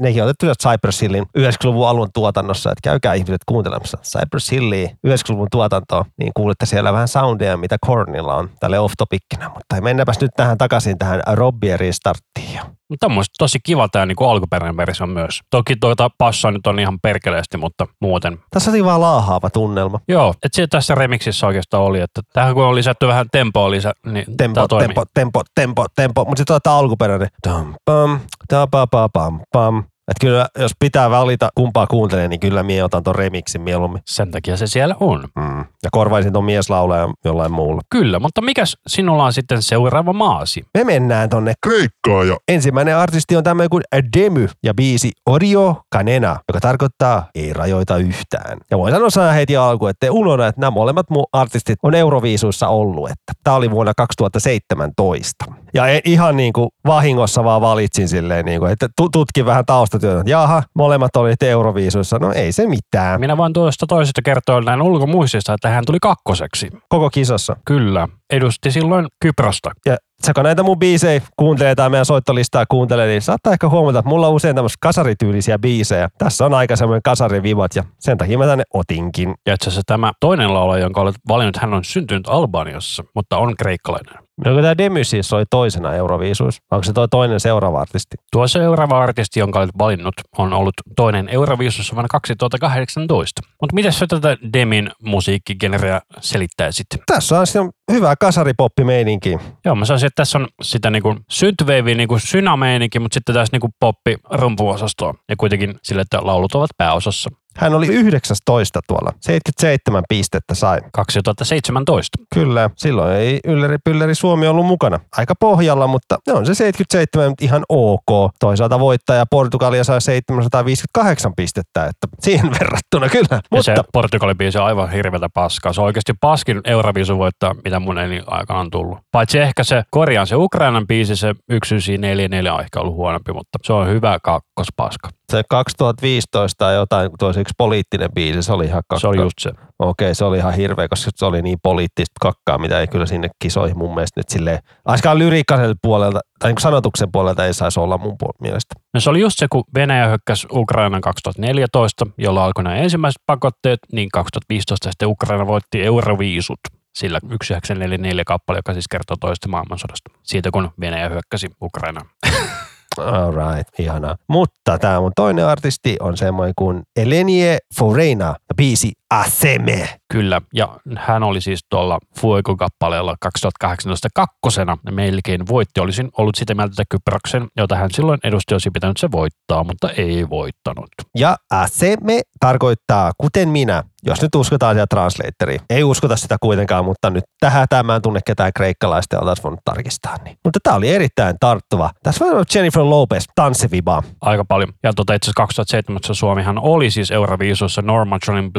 Nekin 0.00 0.22
on 0.22 0.28
otettu 0.28 0.46
Cypress 0.68 1.02
Hillin 1.02 1.26
90-luvun 1.38 1.88
alun 1.88 2.08
tuotannossa. 2.14 2.70
Että 2.70 2.80
käykää 2.90 3.14
ihmiset 3.14 3.40
kuuntelemassa 3.46 3.98
Cypress 4.02 4.50
Hillia 4.50 4.88
90-luvun 4.88 5.48
tuotantoa. 5.50 6.04
Niin 6.18 6.32
kuulette 6.36 6.66
siellä 6.66 6.92
vähän 6.92 7.08
soundia, 7.08 7.56
mitä 7.56 7.76
Kornilla 7.86 8.34
on 8.34 8.50
tälle 8.60 8.78
off-topikkina. 8.78 9.48
Mutta 9.54 9.80
mennäpäs 9.80 10.20
nyt 10.20 10.30
tähän 10.36 10.58
takaisin 10.58 10.98
tähän 10.98 11.22
Robbie 11.32 11.76
restarttiin. 11.76 12.60
Mutta 12.90 13.06
on 13.06 13.12
musta 13.12 13.32
tosi 13.38 13.58
kiva 13.62 13.88
tämä 13.88 14.06
niinku 14.06 14.24
alkuperäinen 14.24 14.76
versio 14.76 15.06
myös. 15.06 15.40
Toki 15.50 15.76
tuota 15.76 16.10
passaa 16.18 16.50
nyt 16.50 16.66
on 16.66 16.78
ihan 16.78 16.98
perkeleesti, 17.02 17.56
mutta 17.56 17.86
muuten. 18.00 18.38
Tässä 18.50 18.70
oli 18.70 18.84
vaan 18.84 19.00
laahaava 19.00 19.50
tunnelma. 19.50 20.00
Joo, 20.08 20.30
että 20.30 20.56
se 20.56 20.66
tässä 20.66 20.94
remixissä 20.94 21.46
oikeastaan 21.46 21.82
oli, 21.82 22.00
että 22.00 22.20
tähän 22.32 22.54
kun 22.54 22.64
on 22.64 22.74
lisätty 22.74 23.06
vähän 23.08 23.26
tempoa 23.32 23.70
lisä, 23.70 23.92
niin 24.06 24.24
Tempo, 24.36 24.68
toimii. 24.68 24.86
tempo, 24.88 25.04
tempo, 25.14 25.42
tempo, 25.54 25.86
tempo. 25.96 26.24
Mutta 26.24 26.40
sitten 26.40 26.58
tämä 26.62 26.76
alkuperäinen. 26.76 27.28
Tam, 27.42 27.74
pam, 27.84 28.20
ta, 28.48 28.66
pa, 28.66 28.86
pa, 28.86 29.08
pam, 29.08 29.40
pam. 29.52 29.84
Et 30.08 30.16
kyllä, 30.20 30.48
jos 30.58 30.72
pitää 30.78 31.10
valita 31.10 31.48
kumpaa 31.54 31.86
kuuntelee, 31.86 32.28
niin 32.28 32.40
kyllä 32.40 32.62
mie 32.62 32.84
otan 32.84 33.02
ton 33.02 33.14
remixin 33.14 33.60
mieluummin. 33.60 34.02
Sen 34.06 34.30
takia 34.30 34.56
se 34.56 34.66
siellä 34.66 34.96
on. 35.00 35.28
Mm. 35.36 35.58
Ja 35.58 35.88
korvaisin 35.92 36.32
ton 36.32 36.44
mieslaulajan 36.44 37.14
jollain 37.24 37.52
muulla. 37.52 37.80
Kyllä, 37.90 38.18
mutta 38.18 38.40
mikäs 38.40 38.76
sinulla 38.86 39.24
on 39.24 39.32
sitten 39.32 39.62
seuraava 39.62 40.12
maasi? 40.12 40.64
Me 40.78 40.84
mennään 40.84 41.28
tonne. 41.28 41.52
Kreikkaa 41.62 42.24
ja 42.24 42.36
Ensimmäinen 42.48 42.96
artisti 42.96 43.36
on 43.36 43.44
tämmöinen 43.44 43.70
kuin 43.70 43.82
Demy 44.16 44.48
ja 44.62 44.74
biisi 44.74 45.12
Orio 45.26 45.82
Kanena, 45.90 46.36
joka 46.48 46.60
tarkoittaa 46.60 47.26
ei 47.34 47.52
rajoita 47.52 47.96
yhtään. 47.96 48.58
Ja 48.70 48.78
voin 48.78 49.10
sanoa 49.10 49.32
heti 49.32 49.56
alkuun, 49.56 49.90
että 49.90 50.12
unohda, 50.12 50.46
että 50.46 50.60
nämä 50.60 50.70
molemmat 50.70 51.10
mun 51.10 51.26
artistit 51.32 51.78
on 51.82 51.94
Euroviisuissa 51.94 52.68
ollut. 52.68 53.10
Että 53.10 53.32
tämä 53.44 53.56
oli 53.56 53.70
vuonna 53.70 53.92
2017. 53.96 55.44
Ja 55.74 55.88
e- 55.88 56.00
ihan 56.04 56.36
niin 56.36 56.52
kuin 56.52 56.68
vahingossa 56.86 57.44
vaan 57.44 57.60
valitsin 57.60 58.08
silleen, 58.08 58.44
niin 58.44 58.60
kuin, 58.60 58.72
että 58.72 58.88
tu- 58.96 59.08
tutkin 59.08 59.46
vähän 59.46 59.66
taustatyötä. 59.66 60.30
Jaha, 60.30 60.62
molemmat 60.74 61.16
olivat 61.16 61.42
Euroviisuissa. 61.42 62.18
No 62.18 62.32
ei 62.32 62.52
se 62.52 62.66
mitään. 62.66 63.20
Minä 63.20 63.36
voin 63.36 63.52
tuosta 63.52 63.86
toisesta 63.86 64.22
kertoa 64.22 64.60
näin 64.60 64.82
ulkomuistista, 64.82 65.54
että 65.54 65.68
hän 65.68 65.84
tuli 65.86 65.98
kakkoseksi. 66.02 66.70
Koko 66.88 67.10
kisassa. 67.10 67.56
Kyllä, 67.66 68.08
edusti 68.30 68.70
silloin 68.70 69.06
Kyprosta. 69.22 69.70
Ja 69.86 69.96
kun 70.32 70.44
näitä 70.44 70.62
mun 70.62 70.78
biisejä 70.78 71.20
kuuntelee 71.36 71.74
tai 71.74 71.90
meidän 71.90 72.06
soittolistaa 72.06 72.64
kuuntelee, 72.68 73.06
niin 73.06 73.22
saattaa 73.22 73.52
ehkä 73.52 73.68
huomata, 73.68 73.98
että 73.98 74.08
mulla 74.08 74.28
on 74.28 74.34
usein 74.34 74.54
tämmöisiä 74.54 74.76
kasarityylisiä 74.80 75.58
biisejä. 75.58 76.08
Tässä 76.18 76.46
on 76.46 76.54
aika 76.54 76.76
semmoinen 76.76 77.02
kasarivivat 77.02 77.76
ja 77.76 77.84
sen 77.98 78.18
takia 78.18 78.38
mä 78.38 78.46
tänne 78.46 78.64
otinkin. 78.74 79.34
Ja 79.46 79.54
itse 79.54 79.68
asiassa 79.68 79.82
tämä 79.86 80.12
toinen 80.20 80.54
laulaja, 80.54 80.82
jonka 80.82 81.00
olet 81.00 81.16
valinnut, 81.28 81.56
hän 81.56 81.74
on 81.74 81.84
syntynyt 81.84 82.28
Albaniassa, 82.28 83.04
mutta 83.14 83.38
on 83.38 83.56
kreikkalainen. 83.56 84.24
Onko 84.46 84.62
tämä 84.62 84.78
Demy 84.78 85.04
siis 85.04 85.32
oli 85.32 85.44
toisena 85.50 85.94
Euroviisuissa? 85.94 86.62
Onko 86.70 86.84
se 86.84 86.92
toi 86.92 87.08
toinen 87.08 87.40
seuraava 87.40 87.80
artisti? 87.80 88.16
Tuo 88.32 88.48
seuraava 88.48 89.02
artisti, 89.02 89.40
jonka 89.40 89.58
olet 89.58 89.70
valinnut, 89.78 90.14
on 90.38 90.52
ollut 90.52 90.74
toinen 90.96 91.28
Euroviisussa 91.28 91.94
vuonna 91.94 92.08
2018. 92.10 93.42
Mutta 93.60 93.74
miten 93.74 93.92
sä 93.92 94.06
tätä 94.06 94.36
Demin 94.52 94.90
musiikkigenreä 95.02 96.00
selittäisit? 96.20 96.86
Tässä 97.06 97.38
on 97.60 97.70
siinä 97.90 97.98
hyvää 97.98 98.16
kasaripoppimeininkiä. 98.16 99.38
Joo, 99.64 99.74
mä 99.74 99.84
sanoisin, 99.84 100.06
että 100.06 100.20
tässä 100.20 100.38
on 100.38 100.48
sitä 100.62 100.90
niinku 100.90 101.16
synthwave 101.30 101.94
niinku 101.94 102.18
synameininki, 102.18 102.98
mutta 102.98 103.14
sitten 103.14 103.34
tässä 103.34 103.54
niinku 103.54 103.68
poppi 103.80 104.16
rumpuosastoa. 104.30 105.14
Ja 105.28 105.36
kuitenkin 105.36 105.74
sille, 105.82 106.02
että 106.02 106.18
laulut 106.22 106.54
ovat 106.54 106.70
pääosassa. 106.78 107.30
Hän 107.56 107.74
oli 107.74 107.86
19 107.86 108.80
tuolla. 108.86 109.12
77 109.20 110.02
pistettä 110.08 110.54
sai. 110.54 110.78
2017. 110.92 112.18
Kyllä, 112.34 112.70
silloin 112.76 113.16
ei 113.16 113.40
Ylleri 113.44 113.78
Pylleri 113.84 114.14
Suomi 114.14 114.46
ollut 114.46 114.66
mukana. 114.66 115.00
Aika 115.16 115.34
pohjalla, 115.40 115.86
mutta 115.86 116.18
ne 116.26 116.32
on 116.32 116.46
se 116.46 116.54
77 116.54 117.28
nyt 117.30 117.42
ihan 117.42 117.62
ok. 117.68 118.32
Toisaalta 118.40 118.80
voittaja 118.80 119.26
Portugalia 119.30 119.84
sai 119.84 120.00
758 120.00 121.32
pistettä, 121.36 121.84
että 121.84 122.06
siihen 122.20 122.50
verrattuna 122.60 123.08
kyllä. 123.08 123.28
Ja 123.30 123.40
Mutta 123.50 123.74
se 123.76 123.82
Portugalin 123.92 124.38
biisi 124.38 124.58
on 124.58 124.64
aivan 124.64 124.90
hirveätä 124.90 125.28
paskaa. 125.34 125.72
Se 125.72 125.80
on 125.80 125.84
oikeasti 125.84 126.12
paskin 126.20 126.60
Euroviisu 126.64 127.18
voittaa, 127.18 127.54
mitä 127.64 127.80
mun 127.80 127.98
aikana 128.26 128.60
on 128.60 128.70
tullut. 128.70 128.98
Paitsi 129.12 129.38
ehkä 129.38 129.64
se 129.64 129.82
Korjaan 129.90 130.26
se 130.26 130.36
Ukrainan 130.36 130.86
biisi, 130.86 131.16
se 131.16 131.26
1944 131.26 132.54
on 132.54 132.60
ehkä 132.60 132.80
ollut 132.80 132.94
huonompi, 132.94 133.32
mutta 133.32 133.58
se 133.62 133.72
on 133.72 133.88
hyvä 133.88 134.18
kakkospaska. 134.22 135.08
se 135.30 135.42
2015 135.50 136.58
tai 136.58 136.74
jotain, 136.74 137.10
kun 137.10 137.18
tuo 137.18 137.32
se 137.32 137.40
yksi 137.44 137.54
poliittinen 137.58 138.10
biisi, 138.14 138.42
se 138.42 138.52
oli 138.52 138.64
ihan 138.64 138.82
kakka. 138.88 138.98
Se 138.98 139.08
oli 139.08 139.16
just 139.16 139.38
se. 139.40 139.50
Okei, 139.78 140.14
se 140.14 140.24
oli 140.24 140.38
ihan 140.38 140.54
hirveä, 140.54 140.88
koska 140.88 141.10
se 141.14 141.26
oli 141.26 141.42
niin 141.42 141.58
poliittista 141.62 142.12
kakkaa, 142.20 142.58
mitä 142.58 142.80
ei 142.80 142.86
kyllä 142.86 143.06
sinne 143.06 143.28
kisoihin 143.38 143.78
mun 143.78 143.94
mielestä 143.94 144.20
nyt 144.20 144.28
silleen, 144.28 144.58
ainakaan 144.84 145.18
lyriikkaisen 145.18 145.76
puolelta, 145.82 146.20
tai 146.38 146.52
niin 146.52 146.60
sanotuksen 146.60 147.12
puolelta 147.12 147.46
ei 147.46 147.54
saisi 147.54 147.80
olla 147.80 147.98
mun 147.98 148.16
mielestä. 148.40 148.74
No 148.94 149.00
se 149.00 149.10
oli 149.10 149.20
just 149.20 149.38
se, 149.38 149.46
kun 149.50 149.64
Venäjä 149.74 150.06
hyökkäsi 150.06 150.46
Ukrainan 150.52 151.00
2014, 151.00 152.06
jolla 152.18 152.44
alkoi 152.44 152.64
nämä 152.64 152.76
ensimmäiset 152.76 153.22
pakotteet, 153.26 153.78
niin 153.92 154.08
2015 154.12 154.90
sitten 154.90 155.08
Ukraina 155.08 155.46
voitti 155.46 155.82
Euroviisut 155.82 156.60
sillä 156.94 157.20
1944 157.20 158.24
kappale, 158.26 158.58
joka 158.58 158.72
siis 158.72 158.88
kertoo 158.88 159.16
toisesta 159.20 159.48
maailmansodasta. 159.48 160.10
Siitä 160.22 160.50
kun 160.50 160.70
Venäjä 160.80 161.08
hyökkäsi 161.08 161.50
Ukrainaan. 161.62 162.06
Alright, 162.98 163.68
ihanaa. 163.78 164.16
Mutta 164.28 164.78
tämä 164.78 165.00
mun 165.00 165.12
toinen 165.16 165.46
artisti 165.46 165.96
on 166.00 166.16
semmoinen 166.16 166.54
kuin 166.58 166.82
Elenie 166.96 167.58
Foreina, 167.78 168.34
biisi 168.56 168.92
Aseme. 169.14 169.88
Kyllä, 170.12 170.40
ja 170.54 170.78
hän 170.96 171.22
oli 171.22 171.40
siis 171.40 171.60
tuolla 171.70 171.98
Fuego-kappaleella 172.20 173.16
2018 173.20 174.08
kakkosena 174.14 174.78
melkein 174.90 175.48
voitti. 175.48 175.80
Olisin 175.80 176.10
ollut 176.18 176.34
sitä 176.34 176.54
mieltä, 176.54 176.72
että 176.72 176.84
Kyproksen, 176.90 177.48
jota 177.56 177.76
hän 177.76 177.90
silloin 177.90 178.18
edusti, 178.24 178.54
olisi 178.54 178.70
pitänyt 178.70 178.96
se 178.96 179.10
voittaa, 179.12 179.64
mutta 179.64 179.90
ei 179.90 180.30
voittanut. 180.30 180.88
Ja 181.18 181.36
Aseme 181.50 182.20
tarkoittaa 182.40 183.12
kuten 183.18 183.48
minä, 183.48 183.82
jos 184.06 184.22
nyt 184.22 184.34
uskotaan 184.34 184.74
siellä 184.74 184.86
translatoriin. 184.86 185.60
Ei 185.70 185.84
uskota 185.84 186.16
sitä 186.16 186.36
kuitenkaan, 186.40 186.84
mutta 186.84 187.10
nyt 187.10 187.24
tähän 187.40 187.66
tämä 187.70 187.96
en 187.96 188.02
tunne 188.02 188.20
ketään 188.26 188.52
kreikkalaista 188.56 189.20
oltaisiin 189.20 189.42
voinut 189.42 189.60
tarkistaa. 189.64 190.16
Niin. 190.24 190.36
Mutta 190.44 190.58
tämä 190.62 190.76
oli 190.76 190.88
erittäin 190.88 191.36
tarttuva. 191.40 191.90
Tässä 192.02 192.24
voi 192.24 192.32
olla 192.32 192.44
Jennifer 192.54 192.82
Lopez, 192.82 193.24
tanssivibaa. 193.34 194.02
Aika 194.20 194.44
paljon. 194.44 194.72
Ja 194.82 194.92
tuota, 194.92 195.14
itse 195.14 195.24
asiassa 195.24 195.42
2017 195.42 196.14
Suomihan 196.14 196.58
oli 196.58 196.90
siis 196.90 197.10
Euroviisussa 197.10 197.82
Norman 197.82 198.20
Jolin 198.28 198.52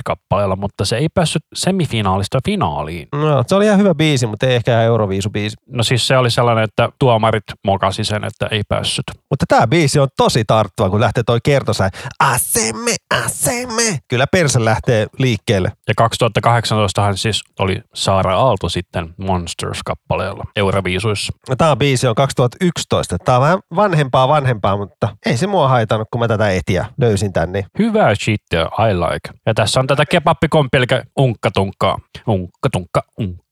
Blackbird-kappaleella, 0.00 0.56
mutta 0.56 0.84
se 0.84 0.96
ei 0.96 1.08
päässyt 1.14 1.42
semifinaalista 1.54 2.38
finaaliin. 2.44 3.08
No, 3.12 3.44
se 3.46 3.54
oli 3.54 3.64
ihan 3.64 3.78
hyvä 3.78 3.94
biisi, 3.94 4.26
mutta 4.26 4.46
ei 4.46 4.54
ehkä 4.54 4.72
ihan 4.72 4.84
Euroviisubiisi. 4.84 5.56
No 5.66 5.82
siis 5.82 6.06
se 6.06 6.16
oli 6.16 6.30
sellainen, 6.30 6.64
että 6.64 6.88
tuomarit 6.98 7.44
mokasi 7.64 8.04
sen, 8.04 8.24
että 8.24 8.48
ei 8.50 8.62
päässyt. 8.68 9.04
Mutta 9.30 9.44
tämä 9.48 9.66
biisi 9.66 9.98
on 9.98 10.08
tosi 10.16 10.44
tarttuva, 10.46 10.90
kun 10.90 11.00
lähtee 11.00 11.22
toi 11.22 11.38
kertosai. 11.44 11.90
Asemme, 12.20 12.96
asemme. 13.24 13.98
Kyllä 14.08 14.26
perse 14.26 14.64
lähtee 14.64 15.06
liikkeelle. 15.18 15.72
Ja 15.88 15.94
2018 15.96 17.02
hän 17.02 17.16
siis 17.16 17.42
oli 17.58 17.80
Saara 17.94 18.38
Aalto 18.38 18.68
sitten 18.68 19.14
Monsters-kappaleella 19.16 20.44
Euroviisuissa. 20.56 21.32
Tämä 21.58 21.76
biisi 21.76 22.06
on 22.06 22.14
2011. 22.14 23.16
Tämä 23.24 23.38
on 23.38 23.42
vähän 23.42 23.58
vanhempaa 23.76 24.28
vanhempaa, 24.28 24.76
mutta 24.76 25.08
ei 25.26 25.36
se 25.36 25.46
mua 25.46 25.68
haitannut, 25.68 26.08
kun 26.12 26.20
mä 26.20 26.28
tätä 26.28 26.50
etiä 26.50 26.86
löysin 26.98 27.32
tänne. 27.32 27.64
Hyvää 27.78 28.14
shittiä, 28.14 28.62
I 28.62 28.94
like. 28.94 29.30
Ja 29.46 29.54
tässä 29.54 29.79
on 29.80 29.86
tätä 29.86 30.06
kebappikompi, 30.06 30.78
eli 30.78 30.86
unkka-tunkkaa. 31.18 31.98
Unkka-tunkka, 32.26 33.02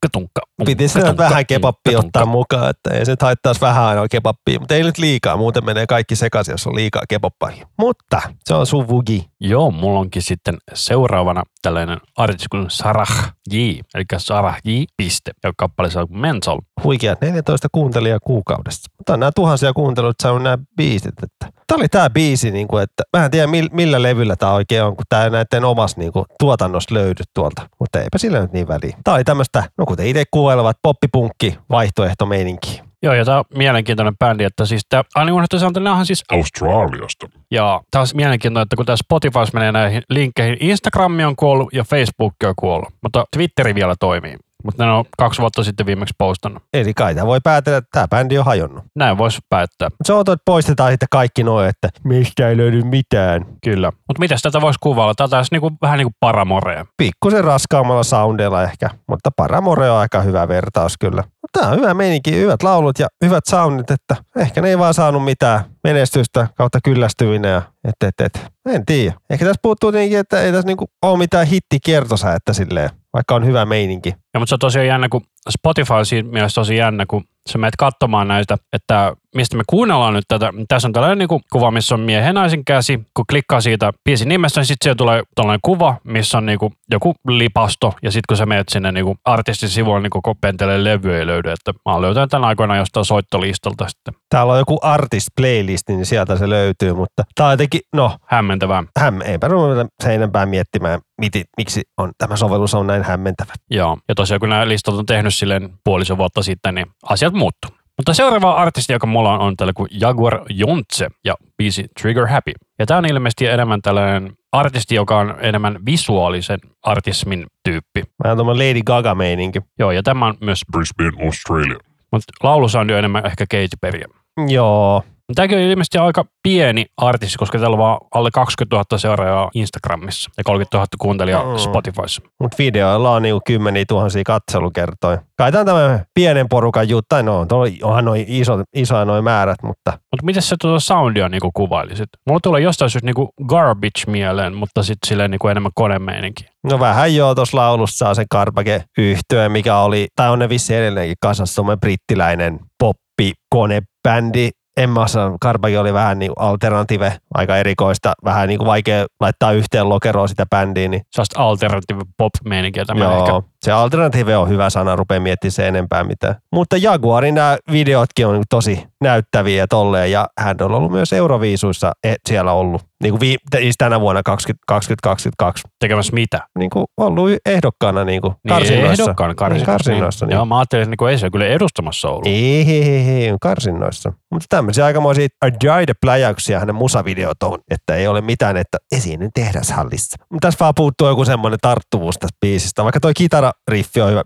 unkka-tunkka, 0.07 0.41
Piti 0.67 0.89
sitä 0.89 0.99
unkka-tunkka, 0.99 1.25
vähän 1.25 1.47
kebappia 1.47 1.91
unkka-tunkka. 1.91 2.21
ottaa 2.21 2.33
mukaan, 2.33 2.71
että 2.71 2.91
ei 2.91 3.07
se 3.07 3.17
haittaisi 3.23 3.61
vähän 3.61 3.85
ainoa 3.85 4.09
kebappia, 4.09 4.59
mutta 4.59 4.75
ei 4.75 4.83
nyt 4.83 4.99
liikaa, 4.99 5.37
muuten 5.37 5.65
menee 5.65 5.87
kaikki 5.87 6.17
sekaisin, 6.17 6.53
jos 6.53 6.67
on 6.67 6.75
liikaa 6.75 7.03
kebappia. 7.09 7.67
Mutta 7.79 8.21
se 8.45 8.55
on 8.55 8.67
sun 8.67 8.89
vugi. 8.89 9.31
Joo, 9.41 9.71
mulla 9.71 9.99
onkin 9.99 10.23
sitten 10.23 10.57
seuraavana 10.75 11.43
tällainen 11.63 11.99
artisti 12.17 12.47
kuin 12.51 12.71
Sarah 12.71 13.33
J, 13.53 13.57
eli 13.95 14.05
Sarah 14.19 14.57
J. 14.65 14.83
Piste, 14.97 15.31
ja 15.45 15.53
kappale 15.57 15.89
on 15.97 16.21
Mental. 16.21 16.59
Huikeat 16.85 17.21
14 17.21 17.69
kuuntelijaa 17.73 18.21
kuukaudessa. 18.21 18.91
Mutta 18.99 19.13
on 19.13 19.21
nämä 19.21 19.33
tuhansia 19.35 19.73
kuunteluita 19.73 20.23
saanut 20.23 20.43
nämä 20.43 20.59
biisit. 20.77 21.23
Että. 21.23 21.59
Tämä 21.67 21.77
oli 21.77 21.89
tämä 21.89 22.11
biisi, 22.11 22.51
niin 22.51 22.69
kuin, 22.69 22.83
että 22.83 23.03
mä 23.17 23.25
en 23.25 23.31
tiedä 23.31 23.47
millä, 23.47 23.71
millä 23.73 24.03
levyllä 24.03 24.37
tämä 24.37 24.53
oikein 24.53 24.83
on, 24.83 24.97
kun 24.97 25.05
tämä 25.09 25.25
ei 25.25 25.31
näiden 25.31 25.65
omassa 25.65 26.01
niin 26.01 26.13
kuin, 26.13 26.25
tuotannossa 26.39 26.95
löydy 26.95 27.23
tuolta. 27.35 27.69
Mutta 27.81 28.01
eipä 28.01 28.19
sillä 28.19 28.41
nyt 28.41 28.53
niin 28.53 28.69
väliä. 28.69 28.97
Tämä 29.05 29.15
oli 29.15 29.25
tämmöistä, 29.25 29.65
no 29.79 29.87
kuten 29.89 30.07
itse 30.07 30.25
kuvailevat, 30.31 30.77
poppipunkki 30.83 31.59
vaihtoehtomeininki. 31.71 32.83
Joo, 33.03 33.15
ja 33.15 33.25
tämä 33.25 33.39
on 33.39 33.45
mielenkiintoinen 33.55 34.19
bändi, 34.19 34.45
että 34.45 34.65
siis 34.67 34.83
tämä, 34.89 35.03
aina 35.15 35.35
unohtaa 35.35 35.61
sanoa, 35.61 35.71
että 35.71 35.81
nämä 35.81 35.97
on 35.97 36.07
siis, 36.07 36.25
Australiasta. 36.33 37.29
ja 37.51 37.81
tämä 37.91 38.03
on 38.03 38.07
mielenkiintoinen, 38.15 38.63
että 38.63 38.77
kun 38.77 38.87
tämä 38.87 38.97
Spotify 38.97 39.39
menee 39.53 39.73
näihin 39.73 40.03
linkkeihin, 40.11 40.57
Instagram 40.61 41.19
on 41.27 41.37
kuollut 41.37 41.69
ja 41.73 41.85
Facebook 41.85 42.35
on 42.45 42.55
kuollut, 42.57 42.89
mutta 43.03 43.25
Twitteri 43.37 43.75
vielä 43.75 43.95
toimii. 44.01 44.37
Mutta 44.69 44.85
ne 44.85 44.93
on 44.93 45.05
kaksi 45.19 45.41
vuotta 45.41 45.65
sitten 45.65 45.87
viimeksi 45.87 46.15
postannut. 46.19 46.63
Eli 46.73 46.95
kai 46.95 47.15
tämä 47.15 47.27
voi 47.27 47.41
päätellä, 47.45 47.79
että 47.79 47.89
tämä 47.93 48.09
bändi 48.09 48.39
on 48.39 48.45
hajonnut. 48.45 48.85
Näin 48.95 49.19
voisi 49.19 49.39
päättää, 49.51 49.89
Se 50.05 50.13
on, 50.13 50.21
että 50.21 50.37
poistetaan 50.45 50.93
sitten 50.93 51.09
kaikki 51.11 51.43
nuo, 51.43 51.63
että 51.63 51.89
mistä 52.05 52.49
ei 52.49 52.57
löydy 52.57 52.83
mitään. 52.83 53.47
kyllä. 53.65 53.91
Mutta 53.91 54.21
miten 54.21 54.39
tätä 54.43 54.61
voisi 54.61 54.79
kuvailla? 54.83 55.15
Tätä 55.15 55.37
olisi 55.37 55.55
niinku, 55.55 55.73
vähän 55.83 55.99
niin 55.99 56.05
kuin 56.07 56.15
paramorea. 56.21 56.87
Pikkusen 56.97 57.45
raskaammalla 57.45 58.03
soundilla 58.03 58.63
ehkä, 58.63 58.91
mutta 59.09 59.31
Paramore 59.37 59.91
on 59.91 59.99
aika 59.99 60.21
hyvä 60.21 60.49
vertaus 60.49 60.99
kyllä. 60.99 61.25
Tämä 61.53 61.69
on 61.69 61.77
hyvä 61.77 61.95
meininki, 61.95 62.37
hyvät 62.37 62.63
laulut 62.63 62.99
ja 62.99 63.09
hyvät 63.25 63.47
soundit, 63.47 63.91
että 63.91 64.17
ehkä 64.37 64.61
ne 64.61 64.69
ei 64.69 64.79
vaan 64.79 64.95
saanut 64.95 65.25
mitään 65.25 65.61
menestystä 65.85 66.49
kautta 66.55 66.79
kyllästyminen 66.85 67.53
ja 67.53 67.63
et, 67.85 67.95
et, 68.03 68.21
et. 68.21 68.47
En 68.67 68.87
tiedä. 68.87 69.15
Ehkä 69.31 69.45
tässä 69.45 69.61
puuttuu 69.63 69.93
tietenkin, 69.93 70.19
että 70.19 70.43
ei 70.43 70.53
tässä 70.53 70.67
niinku 70.67 70.91
ole 71.03 71.19
mitään 71.19 71.47
hittikiertosäettä 71.47 72.53
silleen, 72.53 72.91
vaikka 73.13 73.35
on 73.35 73.47
hyvä 73.47 73.65
meininki. 73.65 74.15
Ja, 74.35 74.41
mutta 74.41 74.49
se 74.49 74.55
on 74.55 74.59
tosiaan 74.59 74.87
jännä, 74.87 75.09
kun 75.09 75.21
Spotify 75.51 75.95
on 75.95 76.07
siinä 76.07 76.29
mielessä 76.29 76.61
tosi 76.61 76.77
jännä, 76.77 77.07
kun 77.07 77.25
sä 77.51 77.59
menet 77.59 77.77
katsomaan 77.77 78.29
näitä, 78.29 78.57
että 78.73 79.13
mistä 79.35 79.57
me 79.57 79.63
kuunnellaan 79.67 80.15
nyt 80.15 80.25
tätä. 80.29 80.53
Tässä 80.69 80.89
on 80.89 80.93
tällainen 80.93 81.19
niin 81.19 81.29
kuin, 81.29 81.43
kuva, 81.53 81.71
missä 81.71 81.95
on 81.95 82.01
miehen 82.01 82.35
naisen 82.35 82.65
käsi. 82.65 83.01
Kun 83.15 83.25
klikkaa 83.31 83.61
siitä 83.61 83.93
biisin 84.05 84.29
nimestä, 84.29 84.61
niin 84.61 84.67
sitten 84.67 84.85
siellä 84.85 84.97
tulee 84.97 85.23
tällainen 85.35 85.61
kuva, 85.63 85.97
missä 86.05 86.39
on 86.39 86.47
niin 86.47 86.59
kuin, 86.59 86.73
joku 86.91 87.15
lipasto. 87.29 87.95
Ja 88.03 88.11
sitten 88.11 88.25
kun 88.29 88.37
sä 88.37 88.47
menet 88.47 88.69
sinne 88.69 88.93
niin 88.93 89.05
kuin, 89.05 89.19
artistin 89.25 89.69
sivuille, 89.69 90.01
niin 90.01 90.11
koko 90.11 90.35
pentelee 90.35 90.85
levy 90.85 91.17
ei 91.19 91.27
löydy. 91.27 91.51
Että 91.51 91.73
mä 91.73 91.93
oon 91.93 92.03
löytänyt 92.03 92.31
tämän 92.31 92.49
aikoina 92.49 92.77
jostain 92.77 93.05
soittolistalta 93.05 93.89
sitten. 93.89 94.15
Täällä 94.29 94.53
on 94.53 94.59
joku 94.59 94.79
artist 94.83 95.29
playlist, 95.37 95.89
niin 95.89 96.07
sieltä 96.07 96.37
se 96.37 96.49
löytyy, 96.49 96.95
mutta 96.95 97.23
tämä 97.35 97.47
on 97.47 97.53
jotenkin, 97.53 97.81
no, 97.95 98.17
Hämmentävää. 98.27 98.85
häm, 98.99 99.21
eipä 99.21 99.49
ruveta 99.49 99.87
sen 100.03 100.13
enempää 100.13 100.47
miettimään, 100.47 101.01
miti, 101.19 101.45
miksi 101.57 101.83
on, 101.97 102.13
tämä 102.19 102.37
sovellus 102.37 102.75
on 102.75 102.87
näin 102.87 103.03
hämmentävä. 103.03 103.53
Joo. 103.71 103.99
Ja 104.09 104.15
tosiaan 104.15 104.41
kun 104.41 104.49
nämä 104.49 104.69
listat 104.69 104.95
on 104.95 105.07
tehnyt 105.07 105.35
silleen 105.35 105.71
puolisen 105.85 106.19
vuotta 106.19 106.43
sitten, 106.43 106.75
niin 106.75 106.87
asiat 107.03 107.35
muuttuu. 107.35 107.71
Mutta 107.97 108.15
seuraava 108.15 108.53
artisti, 108.53 108.93
joka 108.93 109.07
mulla 109.07 109.33
on, 109.33 109.41
on 109.41 109.57
tällä 109.57 109.73
kuin 109.73 109.89
Jaguar 110.01 110.41
Jontse 110.51 111.09
ja 111.25 111.35
biisi 111.57 111.87
Trigger 112.01 112.27
Happy. 112.27 112.53
Ja 112.79 112.87
tämä 112.87 112.99
on 112.99 113.07
ilmeisesti 113.07 113.47
enemmän 113.47 113.83
tällainen 113.83 114.33
artisti, 114.53 114.95
joka 114.95 115.19
on 115.19 115.35
enemmän 115.41 115.79
visuaalisen 115.87 116.59
artismin 116.83 117.47
tyyppi. 117.65 118.03
Vähän 118.25 118.37
tuommoinen 118.37 118.69
Lady 118.69 118.83
Gaga-meininki. 118.83 119.61
Joo, 119.79 119.91
ja 119.91 120.03
tämä 120.03 120.27
on 120.27 120.35
myös, 120.41 120.61
Brisbane, 120.73 121.27
Australia. 121.27 121.79
mutta 122.13 122.33
laulusoundi 122.43 122.93
on 122.93 122.99
enemmän 122.99 123.27
ehkä 123.27 123.45
Katy 123.51 123.77
Perry. 123.81 124.01
Joo, 124.49 125.05
Tämäkin 125.35 125.59
on 125.59 125.65
ilmeisesti 125.65 125.99
aika 125.99 126.25
pieni 126.43 126.87
artisti, 126.97 127.39
koska 127.39 127.59
täällä 127.59 127.75
on 127.75 127.79
vaan 127.79 127.99
alle 128.15 128.31
20 128.31 128.77
000 128.77 128.99
seuraajaa 128.99 129.51
Instagramissa 129.55 130.31
ja 130.39 130.45
30 130.45 130.77
000 130.77 130.87
kuuntelijaa 130.99 131.45
Mm. 131.53 131.59
Spotifyssa. 131.59 132.23
mutta 132.41 132.55
videoilla 132.59 133.11
on 133.11 133.23
niinku 133.23 133.41
kymmeniä 133.47 133.85
tuhansia 133.89 134.23
katselukertoja. 134.27 135.19
Kai 135.39 135.53
tämä 135.53 135.61
on 135.61 135.67
tämmöinen 135.67 136.01
pienen 136.15 136.49
porukan 136.49 136.89
juttu, 136.89 137.07
tai 137.09 137.23
no, 137.23 137.47
onhan 137.83 138.05
noin 138.05 138.25
iso, 138.29 138.63
isoja 138.75 139.05
noin 139.05 139.25
määrät, 139.25 139.63
mutta 139.63 139.91
Mutta 139.93 140.25
miten 140.25 140.43
sä 140.43 140.57
tuota 140.61 140.81
soundia 140.81 141.29
niinku 141.29 141.51
kuvailisit? 141.55 142.09
Mulla 142.27 142.41
tulee 142.43 142.61
jostain 142.61 142.91
syystä 142.91 143.07
niinku 143.07 143.31
garbage 143.49 144.03
mieleen, 144.07 144.55
mutta 144.55 144.83
sitten 144.83 145.09
silleen 145.09 145.31
niinku 145.31 145.49
enemmän 145.49 145.73
konemeininki. 145.75 146.45
No 146.65 146.79
vähän 146.81 147.15
joo, 147.15 147.35
tuossa 147.35 147.57
laulussa 147.57 147.97
saa 147.99 148.15
sen 148.15 148.27
Carpage 148.35 148.85
yhtyö, 148.99 149.49
mikä 149.49 149.79
oli, 149.79 150.07
tai 150.17 150.31
on 150.31 150.39
ne 150.39 150.49
vissi 150.49 150.75
edelleenkin 150.75 151.17
kasassa, 151.21 151.63
brittiläinen 151.81 152.59
poppi 152.79 153.33
konebändi. 153.51 154.51
Osaa, 154.97 155.33
Carpage 155.45 155.79
oli 155.79 155.93
vähän 155.93 156.19
niin 156.19 156.33
alternative, 156.37 157.19
aika 157.35 157.57
erikoista, 157.57 158.13
vähän 158.25 158.49
niin 158.49 158.59
kuin 158.59 158.67
vaikea 158.67 159.07
laittaa 159.21 159.53
yhteen 159.53 159.89
lokeroon 159.89 160.29
sitä 160.29 160.47
bändiä, 160.51 160.89
niin 160.89 161.03
Sellaista 161.11 161.43
alternative 161.43 162.03
pop-meininkiä 162.17 162.85
tämä 162.85 163.05
joo, 163.05 163.19
ehkä. 163.19 163.49
Se 163.65 163.73
alternative 163.73 164.37
on 164.37 164.49
hyvä 164.49 164.71
sana, 164.71 164.97
rupeaa 164.97 165.21
miettimään 165.21 165.53
se 165.53 165.69
enempää 165.69 166.05
mitään. 166.05 166.35
Mutta 166.53 166.77
Jaguarin 166.77 167.35
nämä 167.35 167.57
videotkin 167.73 168.27
on 168.27 168.35
niin 168.35 168.45
tosi 168.51 168.85
näyttäviä 169.01 169.67
tolleen, 169.67 170.13
ja 170.13 170.29
hän 170.39 170.57
on 170.61 170.73
ollut 170.73 170.93
myös 170.93 171.13
Euroviisuissa 171.13 171.93
e- 172.05 172.15
siellä 172.29 172.53
ollut, 172.53 172.83
niin 173.03 173.13
kuin 173.13 173.21
vi- 173.21 173.37
siis 173.61 173.75
tänä 173.79 174.01
vuonna 174.01 174.23
20, 174.23 174.65
2022, 174.69 175.63
Tekemässä 175.81 176.13
mitä? 176.13 176.41
niin 176.59 176.71
kuin 176.71 176.87
ollut 176.97 177.31
ehdokkaana 177.47 178.05
niin 178.05 178.21
kuin 178.21 178.31
Niin, 178.45 178.49
karsinnoissa. 178.55 179.03
ehdokkaan 179.03 179.37
karsinnoissa. 179.37 179.73
karsinnoissa, 179.73 180.27
Niin. 180.27 180.31
niin. 180.31 180.37
Joo, 180.37 180.45
mä 180.45 180.59
ajattelin, 180.59 180.83
että 180.83 180.91
niinku 180.91 181.07
ei 181.07 181.19
se 181.19 181.31
kyllä 181.31 181.47
edustamassa 181.47 182.09
ollut. 182.09 182.27
Ei, 182.27 182.65
ei, 182.73 182.83
ei, 182.91 183.25
ei, 183.25 183.37
karsinnoissa. 183.41 184.13
Mutta 184.33 184.47
tämmöisiä 184.49 184.85
aikamoisia 184.85 185.29
ajaide 185.41 185.93
pläjäyksiä 186.01 186.59
hänen 186.61 186.75
musavideot 186.75 187.43
on, 187.43 187.59
että 187.71 187.95
ei 187.95 188.09
ole 188.09 188.21
mitään, 188.21 188.57
että 188.57 188.79
esiinnyn 188.93 189.31
tehdashallissa. 189.35 190.17
Mutta 190.33 190.47
tässä 190.49 190.59
vaan 190.61 190.75
puuttuu 190.77 191.07
joku 191.09 191.25
semmoinen 191.25 191.59
tarttuvuus 191.63 192.19
tästä 192.19 192.37
biisistä, 192.41 192.83
vaikka 192.85 193.01
toi 193.01 193.13
kitarariffi 193.53 194.01
on 194.01 194.11
hyvä. 194.11 194.23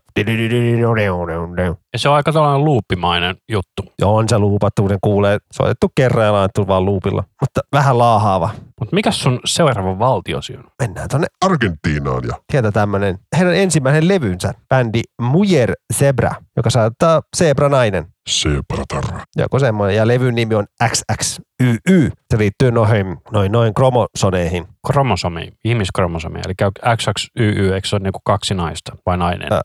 Ja 1.92 1.98
se 1.98 2.08
on 2.08 2.14
aika 2.14 2.32
tällainen 2.32 2.64
luuppimainen 2.64 3.36
juttu. 3.48 3.92
Joo, 3.98 4.16
on 4.16 4.28
se 4.28 4.38
luupattu, 4.38 4.82
kun 4.82 4.98
kuulee, 5.02 5.38
soitettu 5.52 5.92
kerran 5.94 6.26
ja 6.26 6.32
laitettu 6.32 6.66
vaan 6.66 6.84
luupilla. 6.84 7.24
Mutta 7.40 7.60
vähän 7.72 7.98
laahaava. 7.98 8.50
Mutta 8.80 8.94
mikä 8.94 9.10
sun 9.10 9.40
seuraava 9.44 9.98
valtiosi 9.98 10.56
on? 10.56 10.64
Mennään 10.82 11.08
tonne, 11.08 11.26
Argentiinaan 11.44 12.22
ja 12.28 12.34
tietä 12.52 12.72
tämmönen, 12.72 13.18
heidän 13.36 13.54
ensimmäinen 13.54 14.08
levynsä, 14.08 14.54
bändi 14.68 15.02
Mujer 15.22 15.72
Zebra, 15.94 16.34
joka 16.56 16.70
saattaa 16.70 17.22
Zebra 17.36 17.68
nainen. 17.68 18.06
Sebratar. 18.28 19.04
Joku 19.36 19.58
semmoinen, 19.58 19.96
ja 19.96 20.06
levyn 20.06 20.34
nimi 20.34 20.54
on 20.54 20.66
XXYY. 20.88 22.10
Se 22.30 22.38
liittyy 22.38 22.70
noihin, 22.70 23.16
noin, 23.30 23.52
noin 23.52 23.74
kromosoneihin. 23.74 24.66
Kromosomi, 24.86 25.48
ihmiskromosomi. 25.64 26.40
Eli 26.46 26.54
XXYY, 26.96 27.74
eikö 27.74 27.88
se 27.88 27.96
ole 27.96 28.02
niinku 28.02 28.20
kaksi 28.24 28.54
naista 28.54 28.96
vai 29.06 29.16
nainen? 29.16 29.52
Ä- 29.52 29.60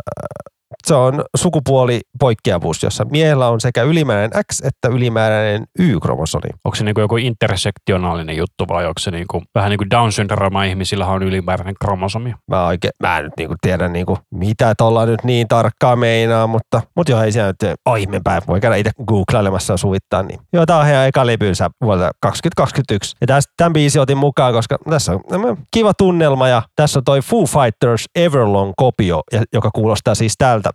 Se 0.85 0.95
on 0.95 1.23
sukupuoli 1.37 2.01
poikkeavuus, 2.19 2.83
jossa 2.83 3.05
miehellä 3.05 3.49
on 3.49 3.61
sekä 3.61 3.83
ylimääräinen 3.83 4.43
X 4.51 4.61
että 4.63 4.87
ylimääräinen 4.87 5.65
Y-kromosoni. 5.79 6.49
Onko 6.65 6.75
se 6.75 6.83
niinku 6.83 7.01
joku 7.01 7.17
intersektionaalinen 7.17 8.37
juttu 8.37 8.65
vai 8.67 8.85
onko 8.85 8.99
se 8.99 9.11
niinku, 9.11 9.43
vähän 9.55 9.69
niin 9.69 9.77
kuin 9.77 9.89
Down-syndrooma 9.89 10.63
ihmisillä 10.63 11.07
on 11.07 11.23
ylimääräinen 11.23 11.75
kromosomi? 11.81 12.33
Mä, 12.51 12.67
oikein, 12.67 12.91
mä 13.03 13.17
en 13.17 13.23
nyt 13.23 13.33
niinku 13.37 13.55
tiedä, 13.61 13.87
niinku, 13.87 14.17
mitä 14.33 14.73
tuolla 14.77 15.05
nyt 15.05 15.23
niin 15.23 15.47
tarkkaan 15.47 15.99
meinaa, 15.99 16.47
mutta, 16.47 16.81
mutta 16.95 17.11
joo, 17.11 17.21
ei 17.21 17.31
siellä 17.31 17.53
nyt 17.61 17.75
ole 17.85 17.99
ihmeenpäin. 17.99 18.41
Voi 18.47 18.61
käydä 18.61 18.75
itse 18.75 18.91
googlailemassa 19.07 19.73
ja 19.73 19.77
suvittaa. 19.77 20.23
Niin. 20.23 20.39
Joo, 20.53 20.65
tää 20.65 20.77
on 20.77 20.85
heidän 20.85 21.07
eka 21.07 21.25
levynsä 21.25 21.69
vuodelta 21.83 22.11
2021. 22.21 23.15
Ja 23.21 23.27
tästä, 23.27 23.53
tämän 23.57 23.73
biisin 23.73 24.01
otin 24.01 24.17
mukaan, 24.17 24.53
koska 24.53 24.77
tässä 24.89 25.11
on 25.11 25.57
kiva 25.73 25.93
tunnelma 25.93 26.47
ja 26.47 26.61
tässä 26.75 26.99
on 26.99 27.03
toi 27.03 27.21
Foo 27.21 27.45
Fighters 27.45 28.05
Everlong 28.15 28.73
kopio, 28.77 29.21
joka 29.53 29.69
kuulostaa 29.73 30.15
siis 30.15 30.33
tältä 30.37 30.66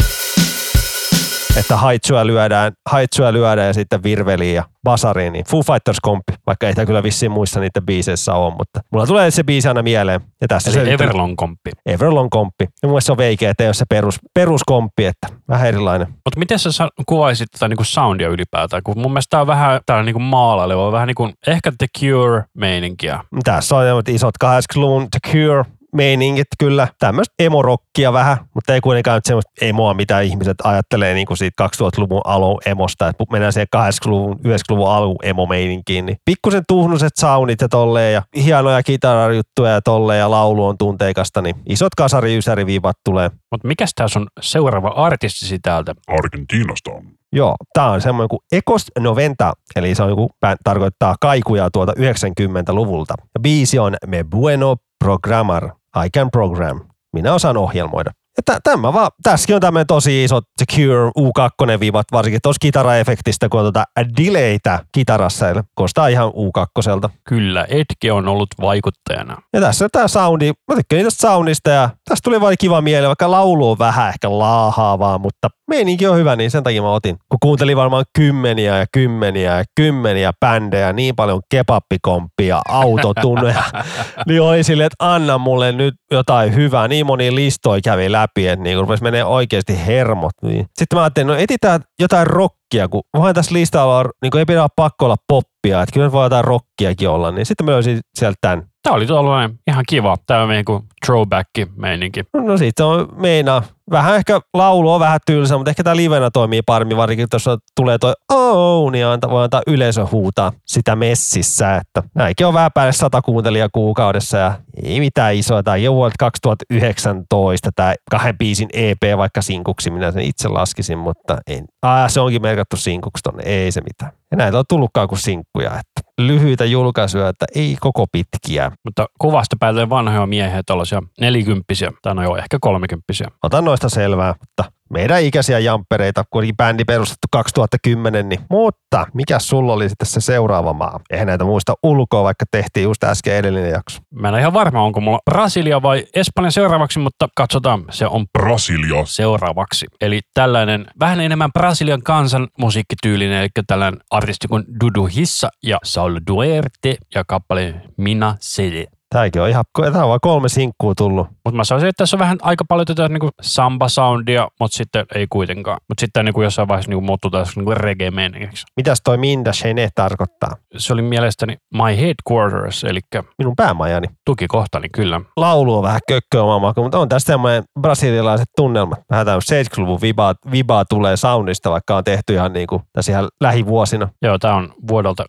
että 1.57 1.77
haitsua 1.77 2.27
lyödään, 2.27 2.73
haitsua 2.91 3.33
lyödään 3.33 3.67
ja 3.67 3.73
sitten 3.73 4.03
virveliin 4.03 4.55
ja 4.55 4.65
basariin, 4.85 5.33
niin 5.33 5.45
Foo 5.45 5.63
Fighters 5.63 6.01
komppi, 6.03 6.33
vaikka 6.47 6.67
ei 6.67 6.75
tämä 6.75 6.87
kyllä 6.87 7.03
vissiin 7.03 7.33
muissa 7.33 7.61
niiden 7.61 7.87
biiseissä 7.87 8.35
ole, 8.35 8.55
mutta 8.59 8.81
mulla 8.93 9.07
tulee 9.07 9.31
se 9.31 9.45
biisi 9.45 9.69
aina 9.69 9.83
mieleen. 9.83 10.21
Ja 10.41 10.49
tässä 10.49 10.71
Eli 10.71 10.75
se 10.75 10.81
nyt 10.91 11.01
on- 11.01 11.07
Everlong-komppi. 11.07 11.71
Everlong 11.87 12.29
komppi. 12.31 12.69
Ja 12.83 12.89
mun 12.89 13.03
se 13.03 13.13
on 13.13 13.19
veikeä, 13.19 13.51
että 13.51 13.65
ei 13.65 13.69
ole 13.69 13.75
se 13.75 13.85
perus, 13.89 14.19
peruskomppi, 14.35 15.05
että 15.07 15.27
vähän 15.49 15.69
erilainen. 15.69 16.07
Mutta 16.09 16.39
miten 16.39 16.59
sä 16.59 16.89
kuvaisit 17.07 17.49
tätä 17.51 17.69
niinku 17.69 17.85
soundia 17.85 18.29
ylipäätään? 18.29 18.83
Kun 18.83 18.99
mun 18.99 19.13
mielestä 19.13 19.31
tää 19.31 19.41
on 19.41 19.47
vähän 19.47 19.81
täällä 19.87 20.05
niinku 20.05 20.19
maalaileva, 20.21 20.93
vähän 20.93 21.07
niin 21.07 21.15
kuin 21.15 21.33
ehkä 21.47 21.73
The 21.79 21.87
Cure-meininkiä. 21.99 23.21
Tässä 23.45 23.77
on 23.77 24.03
isot 24.09 24.35
80-luvun 24.45 25.09
The 25.11 25.33
Cure 25.33 25.65
meiningit 25.93 26.47
kyllä. 26.59 26.89
Tämmöistä 26.99 27.35
emorokkia 27.39 28.13
vähän, 28.13 28.37
mutta 28.55 28.75
ei 28.75 28.81
kuitenkaan 28.81 29.17
nyt 29.17 29.25
semmoista 29.25 29.51
emoa, 29.61 29.95
mitä 29.95 30.21
ihmiset 30.21 30.57
ajattelee 30.65 31.15
niin 31.15 31.27
kuin 31.27 31.37
siitä 31.37 31.67
2000-luvun 31.67 32.21
alun 32.25 32.61
emosta, 32.67 33.09
että 33.09 33.25
mennään 33.31 33.53
siihen 33.53 33.67
80-luvun, 33.77 34.37
90-luvun 34.37 34.91
alun 34.91 35.17
emo-meininkiin, 35.23 36.07
niin 36.07 36.17
pikkusen 36.25 36.63
tuhnuset 36.69 37.13
soundit 37.21 37.61
ja 37.61 37.69
tolleen 37.69 38.15
ja 38.15 38.23
hienoja 38.37 38.83
kitarajuttuja 38.83 39.71
ja 39.71 39.81
tolleen 39.83 40.19
ja 40.19 40.31
laulu 40.31 40.67
on 40.67 40.79
tunteikasta, 40.79 41.43
niin 41.43 41.57
isot 41.69 41.95
kasari-ysäriviivat 41.97 42.97
tulee. 43.05 43.31
Mutta 43.51 43.69
mikä 43.69 43.85
tää 43.97 44.09
sun 44.09 44.27
seuraava 44.41 44.89
artistisi 44.89 45.59
täältä? 45.59 45.95
Argentiinasta 46.07 46.91
on. 46.91 47.03
Joo, 47.35 47.55
tää 47.75 47.91
on 47.91 48.01
semmoinen 48.01 48.29
kuin 48.29 48.41
Ecos 48.53 48.87
Noventa, 48.99 49.53
eli 49.77 49.95
se 49.95 50.03
on 50.03 50.09
joku, 50.09 50.31
tarkoittaa 50.65 51.17
kaikuja 51.21 51.71
tuolta 51.73 51.93
90-luvulta. 51.93 53.15
Ja 53.35 53.41
biisi 53.41 53.79
on 53.79 53.97
Me 54.07 54.25
Bueno 54.25 54.77
Programar, 55.05 55.71
I 55.97 56.11
Can 56.11 56.31
Program. 56.31 56.81
Minä 57.13 57.35
osaan 57.35 57.57
ohjelmoida. 57.57 58.11
Ja 58.37 58.43
tä, 58.45 58.61
tämä 58.65 58.93
vaan, 58.93 59.11
tässäkin 59.23 59.55
on 59.55 59.61
tämmöinen 59.61 59.87
tosi 59.87 60.25
iso 60.25 60.41
Secure 60.59 61.11
U2-viivat, 61.19 62.07
varsinkin 62.13 62.41
tuossa 62.43 62.59
kitaraefektistä, 62.61 63.49
kun 63.49 63.61
on 63.61 63.65
tuota 63.65 63.85
delaytä 64.23 64.79
kitarassa, 64.93 65.49
eli 65.49 65.61
kostaa 65.75 66.09
ihan 66.09 66.29
U2. 66.29 67.11
Kyllä, 67.25 67.65
Edge 67.65 68.13
on 68.13 68.29
ollut 68.29 68.49
vaikuttajana. 68.61 69.43
Ja 69.53 69.61
tässä 69.61 69.89
tämä 69.93 70.09
soundi, 70.09 70.53
mä 70.69 70.77
tykkään 70.77 71.05
tästä 71.05 71.29
soundista 71.29 71.71
ja 71.71 71.91
tästä 72.09 72.25
tuli 72.25 72.41
vain 72.41 72.57
kiva 72.61 72.81
mieli, 72.81 73.07
vaikka 73.07 73.31
laulu 73.31 73.71
on 73.71 73.79
vähän 73.79 74.09
ehkä 74.09 74.39
laahaavaa, 74.39 75.19
mutta 75.19 75.49
meininki 75.69 76.07
on 76.07 76.17
hyvä, 76.17 76.37
niin 76.37 76.51
sen 76.51 76.63
takia 76.63 76.83
mä 76.83 76.91
otin. 76.91 77.17
Kun 77.29 77.39
kuuntelin 77.43 77.77
varmaan 77.77 78.05
kymmeniä 78.19 78.79
ja 78.79 78.87
kymmeniä 78.93 79.59
ja 79.59 79.65
kymmeniä 79.77 80.33
bändejä, 80.41 80.93
niin 80.93 81.17
paljon 81.17 81.41
kebappikomppia, 81.51 82.63
autotunneja, 82.69 83.63
niin 84.29 84.43
oli 84.43 84.65
silleen, 84.65 84.87
että 84.87 85.15
anna 85.15 85.39
mulle 85.39 85.73
nyt 85.73 85.95
jotain 86.11 86.55
hyvää. 86.55 86.89
Niin 86.89 87.07
moni 87.07 87.35
listoi 87.35 87.81
kävi 87.81 88.13
läpi, 88.13 88.22
että 88.25 88.57
niin 88.57 88.79
rupesi 88.79 89.03
menee 89.03 89.25
oikeasti 89.25 89.87
hermot. 89.87 90.33
Niin. 90.43 90.67
Sitten 90.79 90.97
mä 90.99 91.03
ajattelin, 91.03 91.27
no 91.27 91.35
etitään 91.35 91.81
jotain 92.01 92.27
rockia, 92.27 92.89
kun 92.89 93.03
voin 93.19 93.35
tässä 93.35 93.55
listalla 93.55 93.99
olla, 93.99 94.11
niin 94.23 94.37
ei 94.39 94.45
pidä 94.45 94.61
olla 94.61 94.69
pakko 94.77 95.05
olla 95.05 95.17
poppia, 95.29 95.83
että 95.83 95.93
kyllä 95.93 96.13
voi 96.13 96.27
jotain 96.27 96.45
rockiakin 96.45 97.09
olla. 97.09 97.31
Niin 97.31 97.47
sitten 97.47 97.65
mä 97.65 97.73
löysin 97.73 98.01
sieltä 98.19 98.37
tämän. 98.41 98.67
Tämä 98.83 98.97
oli 98.97 99.07
tuollainen 99.07 99.59
ihan 99.67 99.85
kiva. 99.89 100.17
Tämä 100.27 100.43
on 100.43 100.49
niin 100.49 100.65
kuin 100.65 100.83
throwback-meininki. 101.07 102.25
No 102.35 102.57
siitä 102.59 102.87
on 102.87 103.09
meinaa. 103.17 103.63
Vähän 103.91 104.17
ehkä 104.17 104.41
laulu 104.55 104.93
on 104.93 105.01
vähän 105.01 105.21
tylsä, 105.27 105.57
mutta 105.57 105.71
ehkä 105.71 105.85
tämä 105.85 105.97
livenä 105.97 106.31
toimii 106.31 106.63
paremmin, 106.63 106.97
varsinkin 106.97 107.27
jos 107.33 107.45
tulee 107.77 107.99
toi 107.99 108.13
oh, 108.33 108.93
niin 108.93 109.07
anta, 109.07 109.31
voi 109.31 109.45
antaa 109.45 109.63
yleisö 109.67 110.07
huutaa 110.13 110.53
sitä 110.67 110.97
messissä, 110.97 111.77
että 111.77 112.03
näinkin 112.15 112.47
on 112.47 112.55
vähän 112.55 112.71
päälle 112.75 112.93
sata 112.93 113.23
kuuntelijaa 113.23 113.69
kuukaudessa 113.73 114.39
ja 114.39 114.53
ei 114.85 115.01
mitään 115.01 115.35
isoa. 115.35 115.63
Tämä 115.63 115.77
jo 115.77 115.95
vuodelta 115.95 116.17
2019 116.19 117.71
tämä 117.77 117.95
kahden 118.11 118.39
biisin 118.39 118.69
EP 118.73 119.03
vaikka 119.17 119.43
sinkuksi, 119.43 119.91
minä 119.91 120.13
sen 120.13 120.23
itse 120.23 120.49
laskisin, 120.49 120.99
mutta 120.99 121.39
en. 121.47 121.65
Ah, 121.83 122.11
se 122.11 122.21
onkin 122.21 122.43
merkattu 122.43 122.77
sinkuksi 122.77 123.23
tonne, 123.23 123.43
ei 123.47 123.73
se 123.73 123.81
mitään. 123.81 124.13
Ja 124.31 124.37
näitä 124.37 124.59
on 124.59 124.65
tullutkaan 124.69 125.09
kuin 125.09 125.19
sinkkuja, 125.19 125.71
että 125.71 126.11
lyhyitä 126.19 126.65
julkaisuja, 126.65 127.29
että 127.29 127.47
ei 127.55 127.77
koko 127.81 128.07
pitkiä. 128.13 128.73
Mutta 128.85 129.07
kuvasta 129.19 129.57
päätellen 129.61 129.91
vanhoja 129.91 130.27
miehiä, 130.27 130.63
tällaisia 130.67 131.03
nelikymppisiä, 131.21 131.93
tai 132.03 132.15
no 132.15 132.23
joo, 132.23 132.37
ehkä 132.37 132.59
kolmekymppisiä. 132.61 133.29
Otan 133.43 133.65
noista 133.73 133.89
selvää, 133.89 134.35
mutta 134.41 134.73
meidän 134.91 135.23
ikäisiä 135.23 135.59
jamppereita, 135.59 136.25
kuitenkin 136.31 136.57
bändi 136.57 136.85
perustettu 136.85 137.29
2010, 137.31 138.29
niin 138.29 138.41
mutta 138.51 139.07
mikä 139.15 139.39
sulla 139.39 139.73
oli 139.73 139.89
sitten 139.89 140.07
se 140.07 140.21
seuraava 140.21 140.73
maa? 140.73 141.01
Eihän 141.11 141.27
näitä 141.27 141.45
muista 141.45 141.75
ulkoa, 141.83 142.23
vaikka 142.23 142.45
tehtiin 142.51 142.85
just 142.85 143.05
äsken 143.05 143.35
edellinen 143.35 143.71
jakso. 143.71 144.01
Mä 144.11 144.29
en 144.29 144.35
ole 144.35 144.41
ihan 144.41 144.53
varma, 144.53 144.83
onko 144.83 145.01
mulla 145.01 145.19
Brasilia 145.31 145.83
vai 145.83 146.05
Espanja 146.15 146.51
seuraavaksi, 146.51 146.99
mutta 146.99 147.29
katsotaan, 147.37 147.85
se 147.91 148.07
on 148.07 148.27
Brasilia. 148.39 149.05
seuraavaksi. 149.05 149.87
Eli 150.01 150.21
tällainen 150.35 150.87
vähän 151.01 151.21
enemmän 151.21 151.53
Brasilian 151.53 152.03
kansan 152.03 152.49
musiikkityylinen, 152.59 153.41
eli 153.41 153.49
tällainen 153.67 154.01
artisti 154.11 154.49
kuin 154.49 154.65
Dudu 154.85 155.07
Hissa 155.07 155.49
ja 155.63 155.79
Saul 155.85 156.21
Duerte 156.27 156.97
ja 157.15 157.25
kappale 157.27 157.75
Mina 157.97 158.37
Sede. 158.41 158.87
Tämäkin 159.13 159.43
on 159.43 159.49
ihan, 159.49 159.65
tämä 159.93 160.03
on 160.05 160.09
vain 160.09 160.21
kolme 160.21 160.49
sinkkuu 160.49 160.95
tullut. 160.95 161.27
Mutta 161.45 161.57
mä 161.57 161.65
sanoisin, 161.65 161.89
että 161.89 162.03
tässä 162.03 162.17
on 162.17 162.19
vähän 162.19 162.39
aika 162.43 162.65
paljon 162.69 162.87
tätä 162.87 163.09
niinku 163.09 163.31
samba-soundia, 163.43 164.49
mutta 164.61 164.77
sitten 164.77 165.07
ei 165.15 165.27
kuitenkaan. 165.31 165.79
Mutta 165.89 166.01
sitten 166.01 166.25
niinku 166.25 166.43
jossain 166.43 166.69
vaiheessa 166.69 166.91
niinku 166.91 167.07
muuttui 167.07 167.31
taas 167.31 167.57
niinku 167.57 167.75
reggae 167.75 168.11
meiningiksi. 168.11 168.65
Mitäs 168.77 169.01
toi 169.05 169.19
Minda 169.19 169.53
Shene 169.53 169.89
tarkoittaa? 169.95 170.57
Se 170.77 170.93
oli 170.93 171.03
mielestäni 171.03 171.57
My 171.75 171.97
Headquarters, 172.01 172.85
eli 172.85 173.01
Minun 173.39 173.57
päämajani. 173.57 174.09
tukikohtani 174.27 174.89
kyllä. 174.89 175.21
Laulu 175.37 175.77
on 175.77 175.83
vähän 175.83 176.01
kökköä 176.09 176.43
omaa 176.43 176.59
makuun, 176.59 176.85
mutta 176.85 176.99
on 176.99 177.09
tässä 177.09 177.27
semmoinen 177.27 177.65
brasilialaiset 177.81 178.49
tunnelmat. 178.57 179.01
Vähän 179.11 179.27
tämmöinen 179.27 179.67
70-luvun 179.67 180.01
vibaa, 180.01 180.35
vibaa 180.51 180.85
tulee 180.85 181.17
soundista, 181.17 181.71
vaikka 181.71 181.97
on 181.97 182.05
tehty 182.05 182.35
ihan 182.35 182.53
niin 182.53 182.67
kuin 182.67 182.83
tässä 182.93 183.13
ihan 183.13 183.29
lähivuosina. 183.41 184.09
Joo, 184.23 184.39
tämä 184.39 184.55
on 184.55 184.73
vuodelta 184.89 185.25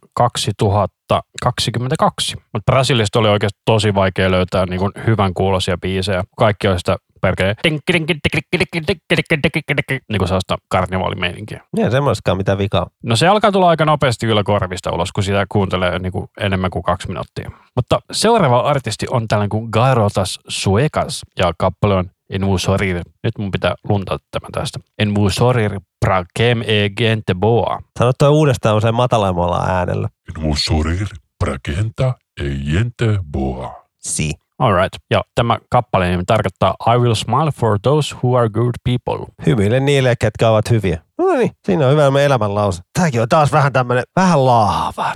2022. 1.07 2.35
Mutta 2.53 2.71
Brasiliasta 2.71 3.19
oli 3.19 3.29
oikeasti 3.29 3.61
tosi 3.65 3.95
vaikea 3.95 4.31
löytää 4.31 4.65
niin 4.65 4.79
kuin 4.79 4.91
hyvän 5.07 5.33
kuulosia 5.33 5.77
biisejä. 5.77 6.23
Kaikki 6.37 6.67
on 6.67 6.79
sitä 6.79 6.97
perkele 7.21 7.55
niin 10.09 10.19
kuin 10.19 10.27
sellaista 10.27 10.57
karnevaalimeininkiä. 10.67 11.63
Ei 11.77 11.91
semmoiskaan 11.91 12.37
mitä 12.37 12.57
vikaa. 12.57 12.89
No 13.03 13.15
se 13.15 13.27
alkaa 13.27 13.51
tulla 13.51 13.69
aika 13.69 13.85
nopeasti 13.85 14.25
kyllä 14.25 14.43
korvista 14.43 14.91
ulos, 14.91 15.11
kun 15.11 15.23
sitä 15.23 15.45
kuuntelee 15.49 15.99
niin 15.99 16.11
kuin 16.11 16.27
enemmän 16.39 16.71
kuin 16.71 16.83
kaksi 16.83 17.07
minuuttia. 17.07 17.51
Mutta 17.75 17.99
seuraava 18.11 18.59
artisti 18.59 19.05
on 19.09 19.27
tällainen 19.27 19.49
kuin 19.49 19.69
Garotas 19.71 20.39
Suekas 20.47 21.21
ja 21.39 21.53
kappale 21.57 21.95
on 21.95 22.09
En 22.29 22.45
vous 22.45 22.63
sorir. 22.63 23.01
Nyt 23.23 23.37
mun 23.37 23.51
pitää 23.51 23.75
luntaa 23.89 24.17
tämä 24.31 24.47
tästä. 24.51 24.79
En 24.99 25.15
vous 25.15 25.35
sorir 25.35 25.79
pra 26.05 26.25
kem 26.33 26.61
e 26.61 26.89
gente 26.97 27.35
boa. 27.35 27.79
Sano 27.99 28.11
toi 28.17 28.29
uudestaan 28.29 28.77
usein 28.77 28.95
matalemmalla 28.95 29.65
äänellä. 29.67 30.09
En 30.37 30.43
voi 30.43 30.57
sorir 30.57 31.07
prakenta 31.43 32.13
ei 32.41 32.57
gente 32.71 33.19
boa. 33.31 33.83
Si. 33.99 34.31
Alright. 34.59 34.93
Ja 35.11 35.21
tämä 35.35 35.57
kappale 35.69 36.09
nimi 36.09 36.23
tarkoittaa 36.25 36.75
I 36.95 36.97
will 36.97 37.15
smile 37.15 37.51
for 37.51 37.79
those 37.81 38.15
who 38.15 38.37
are 38.37 38.49
good 38.49 38.73
people. 38.83 39.25
Hymyile 39.45 39.79
niille, 39.79 40.15
ketkä 40.19 40.49
ovat 40.49 40.69
hyviä. 40.69 41.01
No 41.17 41.33
niin, 41.33 41.51
siinä 41.65 41.85
on 41.85 41.91
hyvä 41.91 42.11
meidän 42.11 42.25
elämänlause. 42.25 42.81
Tämäkin 42.99 43.21
on 43.21 43.29
taas 43.29 43.51
vähän 43.51 43.73
tämmönen, 43.73 44.03
vähän 44.15 44.45
laava. 44.45 45.11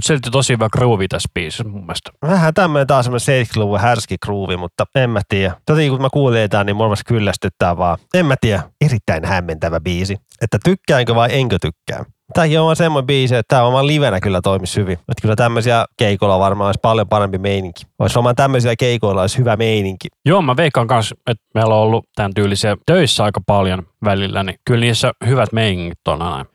Mutta 0.00 0.08
silti 0.08 0.30
tosi 0.30 0.52
hyvä 0.52 0.68
groove 0.72 1.08
tässä 1.08 1.28
biisissä 1.34 1.64
mun 1.64 1.80
mielestä. 1.80 2.10
Vähän 2.22 2.54
tämmöinen 2.54 2.86
taas 2.86 3.04
semmoinen 3.04 3.46
70-luvun 3.46 3.80
härski 3.80 4.16
groovi, 4.26 4.56
mutta 4.56 4.84
en 4.94 5.10
mä 5.10 5.20
tiedä. 5.28 5.54
Jotenkin 5.68 5.92
kun 5.92 6.02
mä 6.02 6.08
kuulin 6.12 6.50
tämän, 6.50 6.66
niin 6.66 6.76
mua 6.76 6.94
kyllästyttää 7.06 7.76
vaan. 7.76 7.98
En 8.14 8.26
mä 8.26 8.34
tiedä. 8.40 8.62
Erittäin 8.80 9.24
hämmentävä 9.24 9.80
biisi. 9.80 10.16
Että 10.42 10.58
tykkäänkö 10.64 11.14
vai 11.14 11.28
enkö 11.32 11.58
tykkää. 11.60 12.04
Tämäkin 12.34 12.60
on 12.60 12.76
semmoinen 12.76 13.06
biisi, 13.06 13.34
että 13.34 13.56
tämä 13.56 13.72
vaan 13.72 13.86
livenä 13.86 14.20
kyllä 14.20 14.40
toimisi 14.40 14.80
hyvin. 14.80 14.92
Että 14.92 15.22
kyllä 15.22 15.36
tämmöisiä 15.36 15.84
keikolla 15.96 16.38
varmaan 16.38 16.68
olisi 16.68 16.80
paljon 16.82 17.08
parempi 17.08 17.38
meininki. 17.38 17.82
Olisi 17.98 18.14
varmaan 18.14 18.36
tämmöisiä 18.36 18.76
keikoilla 18.76 19.20
olisi 19.20 19.38
hyvä 19.38 19.56
meininki. 19.56 20.08
Joo, 20.26 20.42
mä 20.42 20.56
veikkaan 20.56 20.86
kanssa, 20.86 21.14
että 21.26 21.44
meillä 21.54 21.74
on 21.74 21.80
ollut 21.80 22.04
tämän 22.14 22.34
tyylisiä 22.34 22.76
töissä 22.86 23.24
aika 23.24 23.40
paljon 23.46 23.82
välillä, 24.04 24.42
niin 24.42 24.56
kyllä 24.64 24.80
niissä 24.80 25.12
hyvät 25.26 25.52
meiningit 25.52 26.08
on 26.08 26.22
aina. 26.22 26.49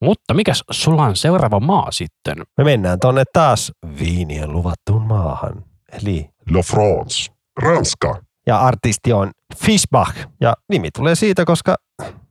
Mutta 0.00 0.34
mikäs 0.34 0.64
sulla 0.70 1.02
on 1.02 1.16
seuraava 1.16 1.60
maa 1.60 1.90
sitten? 1.90 2.36
Me 2.58 2.64
mennään 2.64 2.98
tonne 2.98 3.24
taas 3.32 3.72
viinien 3.98 4.52
luvattuun 4.52 5.02
maahan. 5.02 5.64
Eli 5.92 6.30
La 6.50 6.62
France. 6.62 7.32
Ranska. 7.62 8.22
ja 8.46 8.58
artisti 8.60 9.12
on 9.12 9.30
Fishbach. 9.56 10.16
Ja 10.40 10.54
nimi 10.68 10.90
tulee 10.90 11.14
siitä, 11.14 11.44
koska 11.44 11.76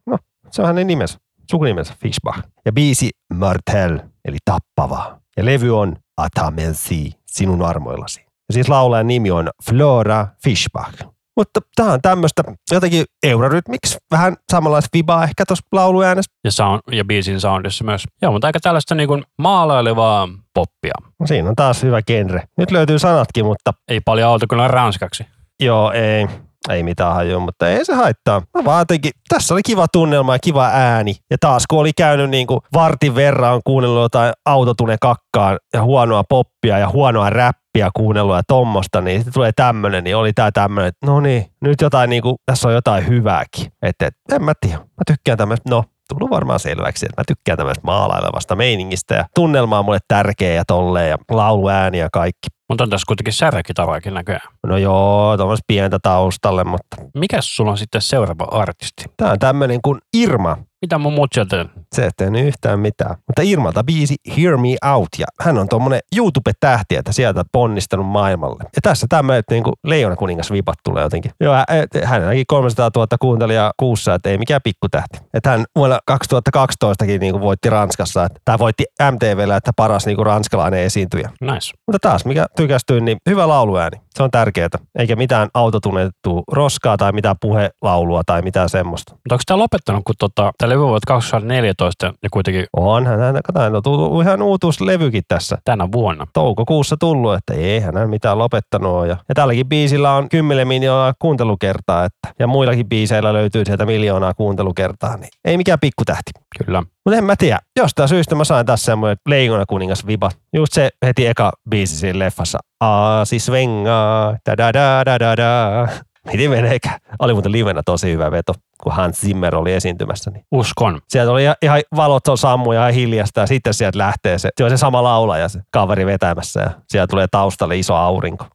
no, 0.05 0.17
se 0.51 0.61
on 0.61 0.67
hänen 0.67 0.87
nimensä, 0.87 1.17
sukunimensä 1.51 1.93
Fishbach. 2.01 2.39
Ja 2.65 2.71
biisi 2.71 3.09
Martel, 3.33 3.99
eli 4.25 4.37
tappava. 4.45 5.19
Ja 5.37 5.45
levy 5.45 5.79
on 5.79 5.95
Atamensi, 6.17 7.11
sinun 7.25 7.61
armoillasi. 7.61 8.19
Ja 8.21 8.53
siis 8.53 8.69
laulajan 8.69 9.07
nimi 9.07 9.31
on 9.31 9.49
Flora 9.69 10.27
Fishbach. 10.43 10.93
Mutta 11.39 11.59
tämä 11.75 11.93
on 11.93 12.01
tämmöistä 12.01 12.43
jotenkin 12.71 13.05
eurorytmiksi, 13.23 13.97
vähän 14.11 14.35
samanlaista 14.51 14.89
vibaa 14.93 15.23
ehkä 15.23 15.45
tuossa 15.45 15.65
lauluäänestä. 15.71 16.35
Ja, 16.43 16.51
sound, 16.51 16.81
ja 16.91 17.05
biisin 17.05 17.39
soundissa 17.39 17.83
myös. 17.83 18.03
Joo, 18.21 18.31
mutta 18.31 18.47
aika 18.47 18.59
tällaista 18.59 18.95
niin 18.95 19.07
kuin 19.07 19.23
maalailevaa 19.37 20.27
poppia. 20.53 20.93
No 21.19 21.27
Siinä 21.27 21.49
on 21.49 21.55
taas 21.55 21.83
hyvä 21.83 22.01
genre. 22.01 22.43
Nyt 22.57 22.71
löytyy 22.71 22.99
sanatkin, 22.99 23.45
mutta 23.45 23.73
Ei 23.87 23.99
paljon 24.01 24.29
auta 24.29 24.45
kyllä 24.49 24.67
ranskaksi. 24.67 25.25
Joo, 25.59 25.91
ei. 25.91 26.27
Ei 26.69 26.83
mitään 26.83 27.13
hajua, 27.13 27.39
mutta 27.39 27.69
ei 27.69 27.85
se 27.85 27.93
haittaa. 27.93 28.41
Mä 28.57 28.65
vaan 28.65 28.81
jotenkin, 28.81 29.11
tässä 29.29 29.53
oli 29.53 29.61
kiva 29.65 29.87
tunnelma 29.87 30.35
ja 30.35 30.39
kiva 30.39 30.69
ääni. 30.73 31.15
Ja 31.31 31.37
taas 31.39 31.63
kun 31.69 31.79
oli 31.79 31.91
käynyt 31.97 32.29
niin 32.29 32.47
kuin 32.47 32.59
vartin 32.73 33.15
verran, 33.15 33.53
on 33.53 33.61
kuunnellut 33.65 34.01
jotain 34.01 34.33
autotune 34.45 34.97
kakkaan 35.01 35.59
ja 35.73 35.83
huonoa 35.83 36.23
poppia 36.29 36.77
ja 36.77 36.89
huonoa 36.89 37.29
räppiä 37.29 37.59
kuunnellut 37.93 38.35
ja 38.35 38.41
tommosta, 38.47 39.01
niin 39.01 39.19
sitten 39.19 39.33
tulee 39.33 39.51
tämmönen, 39.55 40.03
niin 40.03 40.15
oli 40.15 40.33
tää 40.33 40.51
tämmönen, 40.51 40.87
että 40.87 41.07
no 41.07 41.19
niin, 41.19 41.45
nyt 41.61 41.81
jotain 41.81 42.09
niin 42.09 42.21
kuin, 42.21 42.35
tässä 42.45 42.67
on 42.67 42.73
jotain 42.73 43.07
hyvääkin. 43.07 43.71
Että 43.81 44.07
et, 44.07 44.13
en 44.31 44.43
mä 44.43 44.53
tiedä, 44.61 44.77
mä 44.77 45.03
tykkään 45.07 45.37
tämmöistä, 45.37 45.69
no 45.69 45.83
tullut 46.09 46.29
varmaan 46.29 46.59
selväksi, 46.59 47.05
että 47.05 47.21
mä 47.21 47.23
tykkään 47.27 47.57
tämmöistä 47.57 47.81
maalailevasta 47.83 48.55
meiningistä 48.55 49.15
ja 49.15 49.25
tunnelma 49.35 49.79
on 49.79 49.85
mulle 49.85 49.99
tärkeä 50.07 50.53
ja 50.53 50.63
tolleen 50.67 51.09
ja 51.09 51.17
lauluääni 51.31 51.99
ja 51.99 52.09
kaikki. 52.13 52.47
Mutta 52.69 52.83
on 52.83 52.89
tässä 52.89 53.05
kuitenkin 53.07 53.33
särkitaraakin 53.33 54.13
näköjään. 54.13 54.53
No 54.67 54.77
joo, 54.77 55.37
tuommoista 55.37 55.63
pientä 55.67 55.99
taustalle, 56.03 56.63
mutta 56.63 56.97
Mikäs 57.17 57.55
sulla 57.55 57.71
on 57.71 57.77
sitten 57.77 58.01
seuraava 58.01 58.47
artisti? 58.51 59.03
tää 59.17 59.31
on 59.31 59.39
tämmönen 59.39 59.79
kuin 59.81 59.99
Irma. 60.17 60.57
Mitä 60.81 60.97
mun 60.97 61.13
muut 61.13 61.29
sieltä? 61.33 61.65
Se 61.95 62.03
ei 62.03 62.09
tehnyt 62.17 62.45
yhtään 62.45 62.79
mitään. 62.79 63.15
Mutta 63.27 63.41
Irmalta 63.41 63.83
biisi 63.83 64.15
Hear 64.37 64.57
Me 64.57 64.91
Out 64.91 65.07
ja 65.17 65.25
hän 65.41 65.57
on 65.57 65.69
tuommoinen 65.69 65.99
YouTube-tähti, 66.15 66.95
että 66.95 67.11
sieltä 67.11 67.43
ponnistanut 67.51 68.07
maailmalle. 68.07 68.63
Ja 68.63 68.81
tässä 68.83 69.05
tämmöinen 69.09 69.43
niin 69.51 69.63
kuin 69.63 69.73
Leijona 69.83 70.15
kuningas 70.15 70.51
vipat 70.51 70.75
tulee 70.83 71.03
jotenkin. 71.03 71.31
Joo, 71.39 71.55
hän 72.03 72.21
näki 72.21 72.43
300 72.47 72.89
000 72.95 73.07
kuuntelijaa 73.19 73.71
kuussa, 73.77 74.13
että 74.13 74.29
ei 74.29 74.37
mikään 74.37 74.61
pikkutähti. 74.63 75.17
Että 75.33 75.49
hän 75.49 75.65
vuonna 75.75 75.99
2012kin 76.11 77.19
niin 77.19 77.31
kuin 77.31 77.41
voitti 77.41 77.69
Ranskassa, 77.69 78.25
että, 78.25 78.39
tai 78.45 78.59
voitti 78.59 78.83
MTVllä, 79.11 79.55
että 79.55 79.71
paras 79.75 80.05
niin 80.05 80.15
kuin 80.15 80.25
ranskalainen 80.25 80.83
esiintyjä. 80.83 81.29
Nice. 81.41 81.71
Mutta 81.87 82.09
taas, 82.09 82.25
mikä 82.25 82.45
tykästyy, 82.55 83.01
niin 83.01 83.17
hyvä 83.29 83.47
lauluääni. 83.47 83.97
Se 84.19 84.23
on 84.23 84.31
tärkeää. 84.31 84.69
Eikä 84.99 85.15
mitään 85.15 85.49
autotunnettua 85.53 86.43
roskaa 86.51 86.97
tai 86.97 87.11
mitään 87.11 87.35
puhelaulua 87.41 88.21
tai 88.25 88.41
mitään 88.41 88.69
semmoista. 88.69 89.11
Mutta 89.11 89.35
onko 89.35 89.41
tämä 89.45 89.57
lopettanut, 89.57 90.03
kun 90.05 90.15
tota, 90.19 90.51
tämä 90.57 90.69
levy 90.69 90.81
on 90.81 90.87
vuodelta 90.87 91.07
2014 91.07 92.13
ja 92.23 92.29
kuitenkin 92.33 92.65
Onhan 92.77 93.19
hän, 93.19 93.39
kato, 93.43 93.59
hän 93.59 93.75
on 93.75 93.83
tullut 93.83 94.21
ihan 94.21 94.41
uutuuslevykin 94.41 95.23
tässä 95.27 95.57
tänä 95.65 95.87
vuonna? 95.91 96.27
toukokuussa 96.33 96.97
tullut, 96.99 97.33
että 97.33 97.53
eihän 97.53 97.97
hän 97.97 98.09
mitään 98.09 98.37
lopettanut 98.37 98.91
ole. 98.91 99.07
Ja, 99.07 99.17
ja 99.29 99.35
tälläkin 99.35 99.69
biisillä 99.69 100.13
on 100.13 100.29
10 100.29 100.67
miljoonaa 100.67 101.13
kuuntelukertaa, 101.19 102.05
että, 102.05 102.33
ja 102.39 102.47
muillakin 102.47 102.89
biiseillä 102.89 103.33
löytyy 103.33 103.65
sieltä 103.65 103.85
miljoonaa 103.85 104.33
kuuntelukertaa, 104.33 105.17
niin 105.17 105.29
ei 105.45 105.57
mikään 105.57 105.79
pikkutähti. 105.79 106.31
Kyllä. 106.65 106.83
Mutta 107.05 107.17
en 107.17 107.23
mä 107.23 107.35
tiedä. 107.35 107.59
Jostain 107.79 108.09
syystä 108.09 108.35
mä 108.35 108.43
sain 108.43 108.65
tässä 108.65 108.85
semmoinen 108.85 109.17
Leijona 109.27 109.65
kuningas 109.65 110.07
viba. 110.07 110.31
Just 110.53 110.73
se 110.73 110.89
heti 111.05 111.27
eka 111.27 111.51
biisi 111.69 111.95
siinä 111.95 112.19
leffassa. 112.19 112.57
Aasi 112.79 113.39
svengaa, 113.39 114.37
da 114.49 114.57
da 114.57 114.73
da 114.73 115.05
da 115.05 115.19
da 115.19 115.37
da. 115.37 115.87
Miten 116.31 116.49
meneekään? 116.49 116.99
Oli 117.19 117.33
muuten 117.33 117.51
livenä 117.51 117.81
tosi 117.85 118.11
hyvä 118.11 118.31
veto, 118.31 118.53
kun 118.83 118.91
Hans 118.91 119.21
Zimmer 119.21 119.55
oli 119.55 119.73
esiintymässä. 119.73 120.31
Niin. 120.31 120.45
Uskon. 120.51 121.01
Sieltä 121.07 121.31
oli 121.31 121.43
ihan 121.61 121.81
valot 121.95 122.27
on 122.27 122.37
sammu 122.37 122.71
ja 122.71 122.91
hiljasta 122.91 123.41
ja 123.41 123.47
sitten 123.47 123.73
sieltä 123.73 123.97
lähtee 123.97 124.37
se. 124.37 124.49
Se 124.57 124.63
on 124.63 124.69
se 124.69 124.77
sama 124.77 125.03
laulaja, 125.03 125.49
se 125.49 125.59
kaveri 125.71 126.05
vetämässä 126.05 126.59
ja 126.59 126.71
sieltä 126.89 127.11
tulee 127.11 127.27
taustalle 127.31 127.77
iso 127.77 127.95
aurinko. 127.95 128.45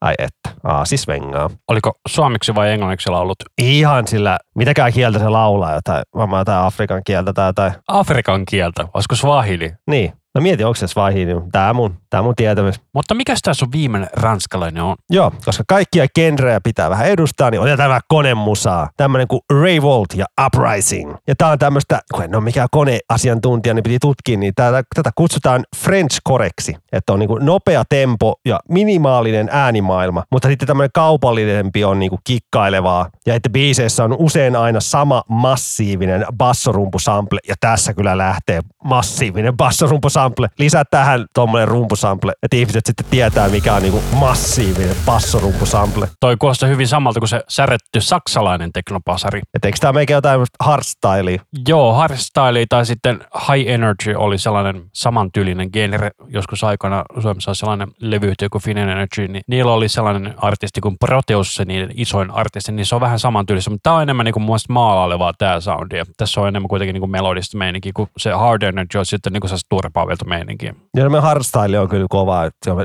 Ai 0.00 0.14
että, 0.18 0.50
aasi 0.64 0.96
svengaa. 0.96 1.50
Oliko 1.68 1.92
suomeksi 2.08 2.54
vai 2.54 2.72
englanniksi 2.72 3.10
laulut? 3.10 3.36
Ihan 3.58 4.06
sillä, 4.06 4.38
mitäkään 4.54 4.92
kieltä 4.92 5.18
se 5.18 5.28
laulaa, 5.28 5.74
jotain, 5.74 6.02
varmaan 6.16 6.40
jotain 6.40 6.66
Afrikan 6.66 7.02
kieltä 7.06 7.32
tai 7.32 7.48
jotain. 7.48 7.72
Afrikan 7.88 8.44
kieltä. 8.44 8.88
Olisiko 8.94 9.14
swahili? 9.14 9.72
Niin, 9.90 10.12
no 10.34 10.40
mieti, 10.40 10.64
onko 10.64 10.74
se 10.74 10.86
swahili. 10.86 11.32
Tää 11.52 11.72
mun, 11.72 11.96
tää 12.14 12.22
mun 12.22 12.36
tietämys. 12.36 12.80
Mutta 12.94 13.14
mikä 13.14 13.34
tämä 13.42 13.54
sun 13.54 13.72
viimeinen 13.72 14.10
ranskalainen 14.12 14.82
on? 14.82 14.96
Joo, 15.10 15.32
koska 15.44 15.64
kaikkia 15.68 16.06
genrejä 16.14 16.60
pitää 16.60 16.90
vähän 16.90 17.06
edustaa, 17.06 17.50
niin 17.50 17.60
otetaan 17.60 17.88
vähän 17.88 18.00
konemusaa. 18.08 18.88
Tämmönen 18.96 19.28
kuin 19.28 19.40
Revolt 19.62 20.08
ja 20.14 20.24
Uprising. 20.46 21.14
Ja 21.28 21.34
tää 21.38 21.48
on 21.48 21.58
tämmöistä, 21.58 22.00
kun 22.14 22.24
en 22.24 22.34
ole 22.34 22.44
mikään 22.44 22.68
koneasiantuntija, 22.70 23.74
niin 23.74 23.82
piti 23.82 23.98
tutkia, 23.98 24.38
niin 24.38 24.52
tätä, 24.56 24.82
tätä 24.94 25.10
kutsutaan 25.14 25.64
French 25.76 26.20
koreksi. 26.24 26.76
Että 26.92 27.12
on 27.12 27.18
niinku 27.18 27.38
nopea 27.38 27.84
tempo 27.88 28.34
ja 28.44 28.60
minimaalinen 28.68 29.48
äänimaailma, 29.52 30.24
mutta 30.30 30.48
sitten 30.48 30.66
tämmöinen 30.68 30.90
kaupallisempi 30.94 31.84
on 31.84 31.98
niinku 31.98 32.18
kikkailevaa. 32.24 33.08
Ja 33.26 33.34
että 33.34 33.50
biiseissä 33.50 34.04
on 34.04 34.16
usein 34.18 34.56
aina 34.56 34.80
sama 34.80 35.22
massiivinen 35.28 36.26
bassorumpusample, 36.36 37.38
ja 37.48 37.54
tässä 37.60 37.94
kyllä 37.94 38.18
lähtee 38.18 38.60
massiivinen 38.84 39.56
bassorumpusample. 39.56 40.48
Lisää 40.58 40.84
tähän 40.90 41.24
tommonen 41.34 41.68
rumpusample, 42.04 42.32
että 42.42 42.56
ihmiset 42.56 42.86
sitten 42.86 43.06
tietää, 43.10 43.48
mikä 43.48 43.74
on 43.74 43.82
niinku 43.82 44.02
massiivinen 44.12 44.96
bassorumpusample. 45.06 46.08
Toi 46.20 46.36
kuulostaa 46.36 46.68
hyvin 46.68 46.88
samalta 46.88 47.20
kuin 47.20 47.28
se 47.28 47.42
särjetty 47.48 48.00
saksalainen 48.00 48.72
teknopasari. 48.72 49.40
Että 49.54 49.68
eikö 49.68 49.78
tää 49.80 49.92
meikä 49.92 50.14
jotain 50.14 50.40
hardstylea? 50.60 51.38
Joo, 51.68 51.92
hardstyle 51.92 52.66
tai 52.68 52.86
sitten 52.86 53.24
high 53.48 53.70
energy 53.70 54.14
oli 54.14 54.38
sellainen 54.38 54.82
samantyylinen 54.92 55.68
genre 55.72 56.10
joskus 56.28 56.64
aikana 56.64 57.04
Suomessa 57.22 57.50
oli 57.50 57.56
sellainen 57.56 57.88
levyyhtiö 57.98 58.48
kuin 58.52 58.62
Fin 58.62 58.78
Energy, 58.78 59.28
niin 59.28 59.42
niillä 59.46 59.72
oli 59.72 59.88
sellainen 59.88 60.34
artisti 60.36 60.80
kuin 60.80 60.96
Proteus, 61.00 61.54
se 61.54 61.64
niiden 61.64 61.90
isoin 61.94 62.30
artisti, 62.30 62.72
niin 62.72 62.86
se 62.86 62.94
on 62.94 63.00
vähän 63.00 63.18
samantyylistä, 63.18 63.70
mutta 63.70 63.82
tämä 63.82 63.96
on 63.96 64.02
enemmän 64.02 64.24
niin 64.24 64.32
kuin 64.32 64.46
maalailevaa 64.68 65.32
tämä 65.38 65.60
soundi. 65.60 66.02
Tässä 66.16 66.40
on 66.40 66.48
enemmän 66.48 66.68
kuitenkin 66.68 66.94
niin 66.94 67.00
kuin 67.00 67.10
melodista 67.10 67.58
meininkiä, 67.58 67.92
kun 67.94 68.06
se 68.16 68.32
hard 68.32 68.62
energy 68.62 68.98
on 68.98 69.06
sitten 69.06 69.32
niin 69.32 69.40
kuin 69.40 69.50
turpaavilta 69.68 70.24
meininkiä. 70.24 70.74
Ja 70.96 71.02
semmoinen 71.02 71.22
hardstyle 71.22 71.80
on 71.80 71.88
kyllä 71.94 72.06
kova, 72.10 72.44
että 72.44 72.58
se 72.64 72.70
on 72.70 72.84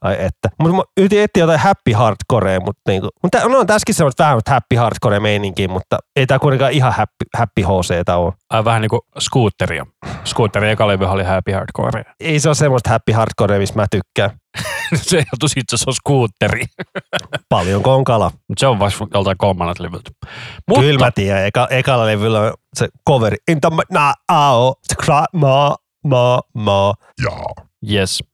Ai 0.00 0.16
että. 0.18 0.48
Mutta 0.58 0.76
mä 0.76 0.82
yritin 0.96 1.20
etsiä 1.20 1.42
jotain 1.42 1.58
happy 1.58 1.92
hardcorea, 1.92 2.60
mutta 2.60 2.80
niinku, 2.86 3.08
mutta 3.22 3.48
no 3.48 3.58
on 3.58 3.66
tässäkin 3.66 3.94
semmoista 3.94 4.24
vähän 4.24 4.40
happy 4.48 4.76
hardcore 4.76 5.20
meininkiä, 5.20 5.68
mutta 5.68 5.98
ei 6.16 6.26
tää 6.26 6.38
kuitenkaan 6.38 6.72
ihan 6.72 6.92
happy, 6.92 7.24
happy 7.36 7.62
HC 7.62 8.10
ole. 8.16 8.32
Ai 8.50 8.64
vähän 8.64 8.82
niin 8.82 8.90
kuin 8.90 9.00
scooteria. 9.20 9.86
Scooterin 10.24 10.70
eka 10.70 10.88
levy 10.88 11.04
oli 11.04 11.24
happy 11.24 11.52
hardcore. 11.52 12.04
Ei 12.20 12.40
se 12.40 12.48
ole 12.48 12.54
semmoista 12.54 12.90
happy 12.90 13.12
hardcore, 13.12 13.58
mistä 13.58 13.78
mä 13.78 13.86
tykkään. 13.90 14.30
se 14.94 15.16
johtuu 15.16 15.48
siitä, 15.48 15.60
että 15.60 15.76
se 15.76 15.84
on 15.86 15.94
scooteri. 15.94 16.64
Paljonko 17.48 17.94
on 17.94 18.04
kala? 18.04 18.30
Mutta 18.48 18.60
se 18.60 18.66
on 18.66 18.78
vasta 18.78 19.06
joltain 19.14 19.38
kolmannelta 19.38 19.82
levyltä. 19.82 20.10
Mutta, 20.68 20.82
Kyllä 20.82 20.98
mä 20.98 21.10
tiedän, 21.10 21.46
eka, 21.46 21.66
ekalla 21.70 22.06
levyllä 22.06 22.40
on 22.40 22.52
se 22.76 22.88
coveri. 23.08 23.36
Inta 23.48 23.70
na 23.90 24.14
ao, 24.28 24.74
se 24.82 24.94
kra, 24.94 25.24
ma, 25.32 25.76
ma, 26.04 26.40
ma. 26.54 26.94
Jaa. 27.24 27.66
Yes. 27.90 28.24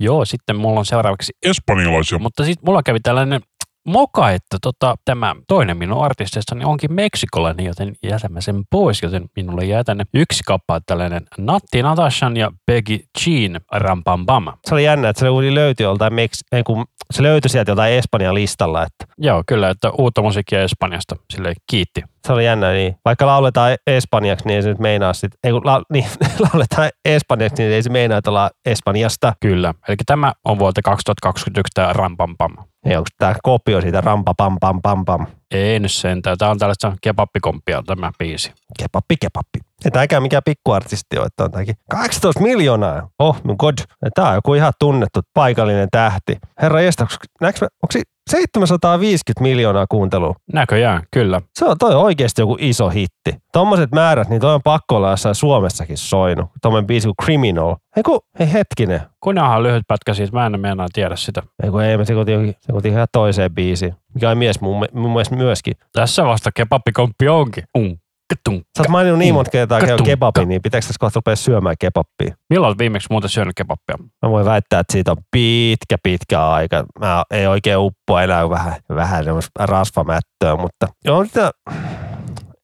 Joo, 0.00 0.24
sitten 0.24 0.56
mulla 0.56 0.78
on 0.78 0.86
seuraavaksi, 0.86 1.32
Espanjalaisia. 1.42 2.18
mutta 2.18 2.44
sitten 2.44 2.62
mulla 2.66 2.82
kävi 2.82 3.00
tällainen 3.00 3.40
moka, 3.86 4.30
että 4.30 4.58
tota, 4.62 4.94
tämä 5.04 5.36
toinen 5.48 5.76
minun 5.76 6.04
artisteistani 6.04 6.64
onkin 6.64 6.92
meksikolainen, 6.92 7.66
joten 7.66 7.94
jätämme 8.02 8.40
sen 8.40 8.62
pois, 8.70 9.02
joten 9.02 9.24
minulle 9.36 9.64
jää 9.64 9.84
tänne 9.84 10.04
yksi 10.14 10.42
kappale 10.46 10.80
tällainen 10.86 11.22
Natti 11.38 11.82
Natashan 11.82 12.36
ja 12.36 12.50
Peggy 12.66 12.98
Jean 13.26 13.60
Rampambam. 13.72 14.46
Se 14.68 14.74
oli 14.74 14.84
jännä, 14.84 15.08
että 15.08 15.20
se 15.20 15.26
löytyi 15.30 15.54
löytyi 15.54 15.84
joltain, 15.84 16.12
Meks- 16.12 16.48
ei, 16.52 16.62
kun 16.62 16.84
se 17.10 17.22
löytyi 17.22 17.48
sieltä 17.48 17.70
jotain 17.70 17.92
Espanjan 17.92 18.34
listalla, 18.34 18.82
että 18.82 19.14
Joo, 19.18 19.42
kyllä, 19.46 19.70
että 19.70 19.90
uutta 19.90 20.22
musiikkia 20.22 20.62
Espanjasta, 20.62 21.16
sille 21.34 21.54
kiitti. 21.70 22.02
Se 22.26 22.32
oli 22.32 22.44
jännä, 22.44 22.72
niin 22.72 22.96
vaikka 23.04 23.26
lauletaan 23.26 23.76
espanjaksi, 23.86 24.46
niin 24.46 24.56
ei 24.56 24.62
se 24.62 24.68
nyt 24.68 24.78
meinaa 24.78 25.12
sit, 25.12 25.32
ei 25.44 25.52
kun 25.52 25.60
la, 25.64 25.82
niin, 25.92 26.06
lauletaan 26.38 26.90
espanjaksi, 27.04 27.62
niin 27.62 27.72
ei 27.72 27.82
se 27.82 27.90
meinaa, 27.90 28.18
että 28.18 28.30
ollaan 28.30 28.50
Espanjasta. 28.66 29.32
Kyllä, 29.40 29.74
eli 29.88 29.96
tämä 30.06 30.32
on 30.44 30.58
vuodelta 30.58 30.82
2021 30.82 31.70
tämä 31.74 31.92
Rampampam. 31.92 32.56
Ei, 32.86 32.96
onko 32.96 33.08
tämä 33.18 33.34
kopio 33.42 33.80
siitä 33.80 34.00
rampa 34.00 34.34
pam 34.34 34.58
pam 34.82 35.04
pam. 35.04 35.26
Ei 35.50 35.80
nyt 35.80 35.92
sentään, 35.92 36.38
tämä 36.38 36.50
on 36.50 36.58
tällaista 36.58 36.92
kebappikomppia 37.02 37.82
tämä 37.86 38.10
biisi. 38.18 38.52
Kepappi, 38.78 39.14
kepappi. 39.20 39.58
Ei 39.86 39.90
tämäkään 39.90 40.22
mikään 40.22 40.42
pikkuartisti 40.44 41.18
ole, 41.18 41.26
että 41.26 41.44
on 41.44 41.50
tämäkin 41.50 41.74
18 41.90 42.42
miljoonaa. 42.42 43.08
Oh 43.18 43.40
my 43.44 43.54
god. 43.58 43.74
Tämä 44.14 44.28
on 44.28 44.34
joku 44.34 44.54
ihan 44.54 44.72
tunnettu 44.78 45.20
paikallinen 45.34 45.88
tähti. 45.90 46.36
Herra 46.62 46.80
Jesta, 46.80 47.02
onko, 47.02 47.66
onko 47.82 47.92
se 47.92 48.02
750 48.30 49.42
miljoonaa 49.42 49.86
kuuntelua? 49.88 50.34
Näköjään, 50.52 51.02
kyllä. 51.10 51.40
Se 51.58 51.64
on 51.64 51.78
toi 51.78 51.94
oikeasti 51.94 52.42
joku 52.42 52.56
iso 52.60 52.88
hitti. 52.88 53.34
Tommoset 53.52 53.92
määrät, 53.92 54.28
niin 54.28 54.40
toi 54.40 54.54
on 54.54 54.62
pakko 54.62 54.96
olla 54.96 55.10
jossain 55.10 55.34
Suomessakin 55.34 55.96
soinut. 55.96 56.46
Tommonen 56.62 56.86
biisi 56.86 57.08
kuin 57.08 57.26
Criminal. 57.26 57.76
Ei 57.96 58.02
kun, 58.02 58.20
hei 58.38 58.52
hetkinen. 58.52 59.00
Kunnahan 59.20 59.62
lyhyt 59.62 59.84
pätkä 59.88 60.14
siitä, 60.14 60.32
mä 60.32 60.46
en 60.46 60.60
meinaa 60.60 60.86
tiedä 60.92 61.16
sitä. 61.16 61.42
Ei 61.62 61.70
kun 61.70 61.82
ei, 61.82 61.96
mä 61.96 62.04
sekoitin, 62.04 62.54
sekoitin 62.60 62.92
ihan 62.92 63.06
toiseen 63.12 63.54
biisiin. 63.54 63.94
Mikä 64.14 64.30
on 64.30 64.38
mies 64.38 64.60
mun, 64.60 64.86
mun 64.92 65.10
mielestä 65.10 65.36
myöskin. 65.36 65.74
Tässä 65.92 66.24
vasta 66.24 66.50
kebappikomppia 66.52 67.32
onkin. 67.32 67.64
Um, 67.78 67.98
katum, 68.34 68.62
Sä 68.76 68.82
oot 68.82 68.88
maininnut 68.88 69.18
niin 69.18 69.34
monta 69.34 69.50
kertaa 69.50 69.80
käy 69.80 69.88
Katum, 69.88 70.06
kebabin, 70.06 70.48
niin 70.48 70.62
pitääkö 70.62 70.86
tässä 70.86 70.98
kohta 71.00 71.16
rupea 71.18 71.36
syömään 71.36 71.76
kebappia? 71.80 72.34
Milloin 72.50 72.68
olet 72.68 72.78
viimeksi 72.78 73.06
muuten 73.10 73.30
syönyt 73.30 73.54
kebappia? 73.56 73.96
Mä 74.22 74.30
voin 74.30 74.44
väittää, 74.46 74.80
että 74.80 74.92
siitä 74.92 75.10
on 75.10 75.16
pitkä, 75.30 75.96
pitkä 76.02 76.46
aika. 76.48 76.84
Mä 77.00 77.22
ei 77.30 77.46
oikein 77.46 77.78
uppoa 77.78 78.22
enää 78.22 78.50
vähän, 78.50 78.74
vähän 78.94 79.24
rasvamättöä, 79.58 80.56
mutta 80.56 80.88
joo, 81.04 81.24
sitä, 81.24 81.50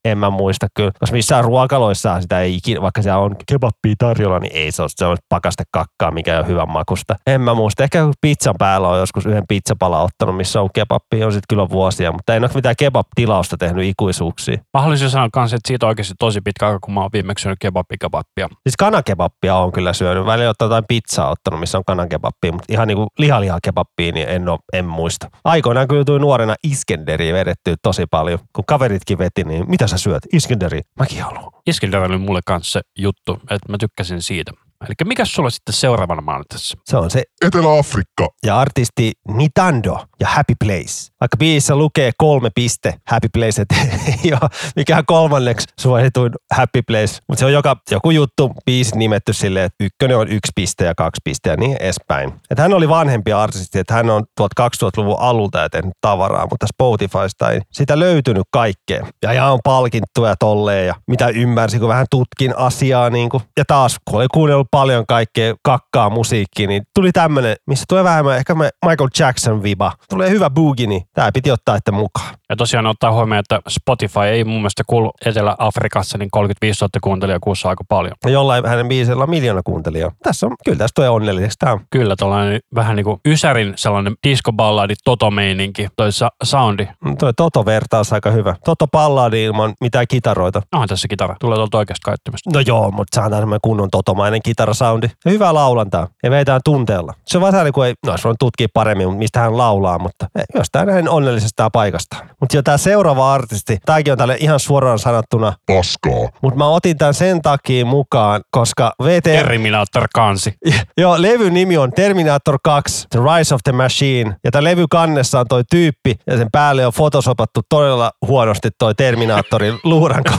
en 0.05 0.19
mä 0.19 0.31
muista 0.31 0.67
kyllä. 0.75 0.93
Jos 1.01 1.13
missään 1.13 1.45
ruokaloissa 1.45 2.21
sitä 2.21 2.41
ei 2.41 2.55
ikinä, 2.55 2.83
vaikka 2.83 3.03
siellä 3.03 3.21
on 3.21 3.37
kebappia 3.47 3.95
tarjolla, 3.99 4.39
niin 4.39 4.57
ei 4.57 4.73
se 4.73 4.83
ole 4.83 4.91
semmoista 4.97 5.27
pakaste 5.29 5.65
kakkaa, 5.71 6.11
mikä 6.11 6.39
on 6.39 6.47
hyvän 6.47 6.71
makusta. 6.71 7.17
En 7.27 7.41
mä 7.41 7.55
muista. 7.55 7.85
Ehkä 7.85 8.09
pizzan 8.21 8.55
päällä 8.59 8.89
on 8.89 8.99
joskus 8.99 9.27
yhden 9.27 9.45
pizzapala 9.49 10.03
ottanut, 10.03 10.37
missä 10.37 10.61
on 10.61 10.69
kebappi, 10.75 11.25
on 11.25 11.33
sitten 11.33 11.47
kyllä 11.49 11.69
vuosia, 11.69 12.13
mutta 12.13 12.35
en 12.35 12.45
ole 12.45 12.51
mitään 12.55 12.75
kebab-tilausta 12.79 13.57
tehnyt 13.59 13.85
ikuisuuksia. 13.85 14.57
Mä 14.75 14.81
haluaisin 14.81 15.11
sanoa 15.11 15.29
kanssa, 15.33 15.57
että 15.57 15.69
siitä 15.69 15.87
on 15.87 15.89
oikeasti 15.89 16.15
tosi 16.19 16.41
pitkä 16.41 16.67
aika, 16.67 16.79
kun 16.83 16.95
mä 16.95 17.01
oon 17.01 17.11
viimeksi 17.13 17.43
syönyt 17.43 17.59
kebappi-kebappia. 17.61 18.49
Siis 18.49 18.77
kanakebappia 18.79 19.57
on 19.57 19.73
kyllä 19.73 19.93
syönyt. 19.93 20.27
Välillä 20.27 20.49
on 20.49 20.55
jotain 20.61 20.85
pizzaa 20.89 21.31
ottanut, 21.31 21.61
missä 21.61 21.79
on 21.79 21.85
kanakebappia, 21.87 22.53
mutta 22.53 22.67
ihan 22.69 22.89
niinku 22.89 23.07
lihaliha 23.19 23.59
kebappia, 23.63 24.13
niin 24.13 24.29
en, 24.29 24.49
oo, 24.49 24.59
en 24.73 24.85
muista. 24.85 25.29
Aikoinaan 25.45 25.89
kyllä 25.89 26.05
tuli 26.05 26.19
nuorena 26.19 26.55
Iskenderiä 26.65 27.35
vedettyä 27.35 27.75
tosi 27.83 28.07
paljon. 28.11 28.39
Kun 28.53 28.65
kaveritkin 28.67 29.19
veti, 29.19 29.45
niin 29.45 29.71
mitä 29.71 29.87
sä 29.93 30.03
syöt? 30.03 30.23
Iskenderi. 30.33 30.81
Mäkin 30.99 31.23
haluan. 31.23 31.53
Iskender 31.67 32.01
oli 32.01 32.19
mulle 32.19 32.41
kanssa 32.47 32.73
se 32.73 32.81
juttu, 32.99 33.33
että 33.51 33.69
mä 33.73 33.77
tykkäsin 33.81 34.23
siitä. 34.23 34.53
Eli 34.87 34.95
mikä 35.05 35.25
sulla 35.25 35.51
sitten 35.51 35.73
seuraavana 35.73 36.23
maa 36.23 36.41
tässä? 36.49 36.77
Se 36.85 36.97
on 36.97 37.11
se. 37.11 37.23
Etelä-Afrikka. 37.47 38.29
Ja 38.47 38.59
artisti 38.59 39.13
Nintendo 39.29 39.99
ja 40.21 40.29
Happy 40.29 40.55
Place. 40.65 41.13
Vaikka 41.21 41.37
biisissä 41.37 41.77
lukee 41.77 42.11
kolme 42.19 42.51
piste 42.55 42.95
Happy 43.09 43.29
Place, 43.35 43.63
että 43.63 43.75
ei 44.25 44.33
ole 44.43 44.51
mikään 44.77 45.07
kolmanneksi 45.07 45.67
suosituin 45.81 46.33
Happy 46.55 46.83
Place. 46.83 47.19
Mutta 47.29 47.41
se 47.41 47.47
on 47.47 47.53
joka, 47.53 47.77
joku 47.91 48.11
juttu, 48.11 48.53
biisi 48.67 48.99
nimetty 48.99 49.33
silleen, 49.33 49.67
että 49.67 49.85
ykkönen 49.85 50.17
on 50.17 50.29
yksi 50.29 50.53
piste 50.55 50.85
ja 50.85 50.95
kaksi 50.95 51.21
piste 51.25 51.51
ja 51.51 51.57
niin 51.57 51.77
edespäin. 51.81 52.33
Että 52.51 52.63
hän 52.63 52.75
oli 52.75 52.89
vanhempi 52.89 53.33
artisti, 53.33 53.79
että 53.79 53.95
hän 53.95 54.11
on 54.11 54.25
tuolta 54.37 54.71
2000-luvun 54.85 55.21
alulta 55.21 55.59
ja 55.59 55.71
tehnyt 55.71 55.95
tavaraa, 56.01 56.47
mutta 56.51 56.67
Spotifysta 56.67 57.51
ei 57.51 57.61
sitä 57.73 57.99
löytynyt 57.99 58.45
kaikkea. 58.51 59.07
Ja 59.23 59.33
ihan 59.33 59.53
on 59.53 59.61
palkittu 59.65 60.25
ja 60.25 60.37
tolleen 60.37 60.87
ja 60.87 60.95
mitä 61.07 61.29
ymmärsin, 61.29 61.81
kun 61.81 61.89
vähän 61.89 62.07
tutkin 62.11 62.57
asiaa. 62.57 63.11
Niin 63.11 63.29
kuin. 63.29 63.43
Ja 63.57 63.65
taas, 63.67 63.97
kun 64.05 64.21
oli 64.21 64.27
kuunnellut 64.35 64.69
paljon 64.77 65.05
kaikkea 65.09 65.55
kakkaa 65.63 66.11
musiikkia, 66.11 66.67
niin 66.67 66.83
tuli 66.95 67.13
tämmönen, 67.13 67.57
missä 67.67 67.85
tulee 67.89 68.05
vähemmän 68.05 68.37
ehkä 68.37 68.55
Michael 68.55 69.09
Jackson 69.19 69.63
viba. 69.63 69.93
Tulee 70.11 70.31
hyvä 70.31 70.51
boogie, 70.51 70.87
niin 70.87 71.03
tää 71.15 71.33
piti 71.33 71.51
ottaa 71.51 71.77
että 71.77 71.93
mukaan. 71.93 72.35
Ja 72.53 72.57
tosiaan 72.57 72.87
ottaa 72.87 73.13
huomioon, 73.13 73.41
että 73.41 73.61
Spotify 73.69 74.21
ei 74.21 74.45
mun 74.45 74.57
mielestä 74.57 74.83
kuulu 74.87 75.13
Etelä-Afrikassa, 75.27 76.19
niin 76.19 76.31
35 76.31 76.85
000 76.85 76.91
kuuntelijaa 77.03 77.41
kuussa 77.41 77.69
aika 77.69 77.85
paljon. 77.89 78.15
Ja 78.25 78.31
jollain 78.31 78.67
hänen 78.67 78.89
biisillä 78.89 79.23
on 79.23 79.31
miljoona 79.31 79.63
kuuntelijaa. 79.65 80.13
Tässä 80.23 80.47
on, 80.47 80.57
kyllä 80.65 80.79
tässä 80.79 80.95
tulee 80.95 81.11
onnelliseksi. 81.11 81.57
On 81.67 81.81
Kyllä, 81.91 82.17
tällainen 82.17 82.61
vähän 82.75 82.97
niin 82.97 83.05
kuin 83.05 83.21
Ysärin 83.27 83.73
sellainen 83.77 84.15
diskoballadi, 84.29 84.95
totomeininki, 85.05 85.89
toi 85.97 86.13
sa- 86.13 86.31
soundi. 86.43 86.89
Toi 87.19 87.33
Toto-vertaus 87.35 88.13
aika 88.13 88.31
hyvä. 88.31 88.55
Toto-palladi 88.65 89.45
ilman 89.45 89.75
mitään 89.81 90.07
kitaroita. 90.09 90.63
Onhan 90.73 90.89
tässä 90.89 91.09
kitara, 91.09 91.37
tulee 91.41 91.57
tuolta 91.57 91.79
oikeasta 91.79 92.11
käyttämistä. 92.11 92.51
No 92.55 92.61
joo, 92.61 92.91
mutta 92.91 93.15
se 93.21 93.27
on 93.27 93.31
tämmöinen 93.31 93.61
kunnon 93.63 93.91
totomainen 93.91 94.43
kitarasoundi. 94.43 95.07
Ja 95.25 95.31
hyvää 95.31 95.55
laulantaa. 95.55 96.09
Ja 96.23 96.31
veitään 96.31 96.61
tunteella. 96.65 97.15
Se 97.27 97.39
on 97.39 97.43
vähän 97.43 97.73
kuin 97.73 97.87
ei, 97.89 97.95
no 98.07 98.17
se 98.17 98.29
on 98.29 98.37
tutkia 98.39 98.69
paremmin, 98.75 99.15
mistä 99.15 99.41
hän 99.41 99.59
laulaa, 99.59 99.99
mutta 99.99 100.29
ei, 100.37 100.45
jostain 100.55 100.87
näin 100.87 101.09
onnellisesta 101.09 101.71
paikasta. 101.71 102.17
Mutta 102.43 102.57
jo 102.57 102.63
tämä 102.63 102.77
seuraava 102.79 103.33
artisti, 103.35 103.79
tämäkin 103.87 104.13
on 104.13 104.19
tälle 104.19 104.37
ihan 104.41 104.61
suoraan 104.61 104.99
sanottuna, 104.99 105.53
Paskaa. 105.67 106.13
mutta 106.43 106.59
mä 106.59 106.67
otin 106.67 106.99
tämän 106.99 107.15
sen 107.15 107.43
takia 107.43 107.85
mukaan, 107.85 108.41
koska 108.51 108.93
VT... 109.03 109.23
Terminator 109.23 110.09
kansi. 110.15 110.55
Joo, 110.97 111.23
levyn 111.23 111.55
nimi 111.55 111.77
on 111.79 111.93
Terminator 111.93 112.59
2, 112.65 113.07
The 113.11 113.21
Rise 113.21 113.55
of 113.55 113.61
the 113.65 113.73
Machine. 113.73 114.37
Ja 114.45 114.51
tämä 114.51 114.65
levy 114.65 114.85
kannessa 114.91 115.41
on 115.41 115.47
toi 115.49 115.63
tyyppi, 115.71 116.15
ja 116.27 116.37
sen 116.37 116.49
päälle 116.53 116.87
on 116.87 116.93
fotosopattu 116.93 117.61
todella 117.69 118.11
huonosti 118.27 118.69
toi 118.79 118.95
Terminatorin 118.95 119.79
luuranko. 119.85 120.33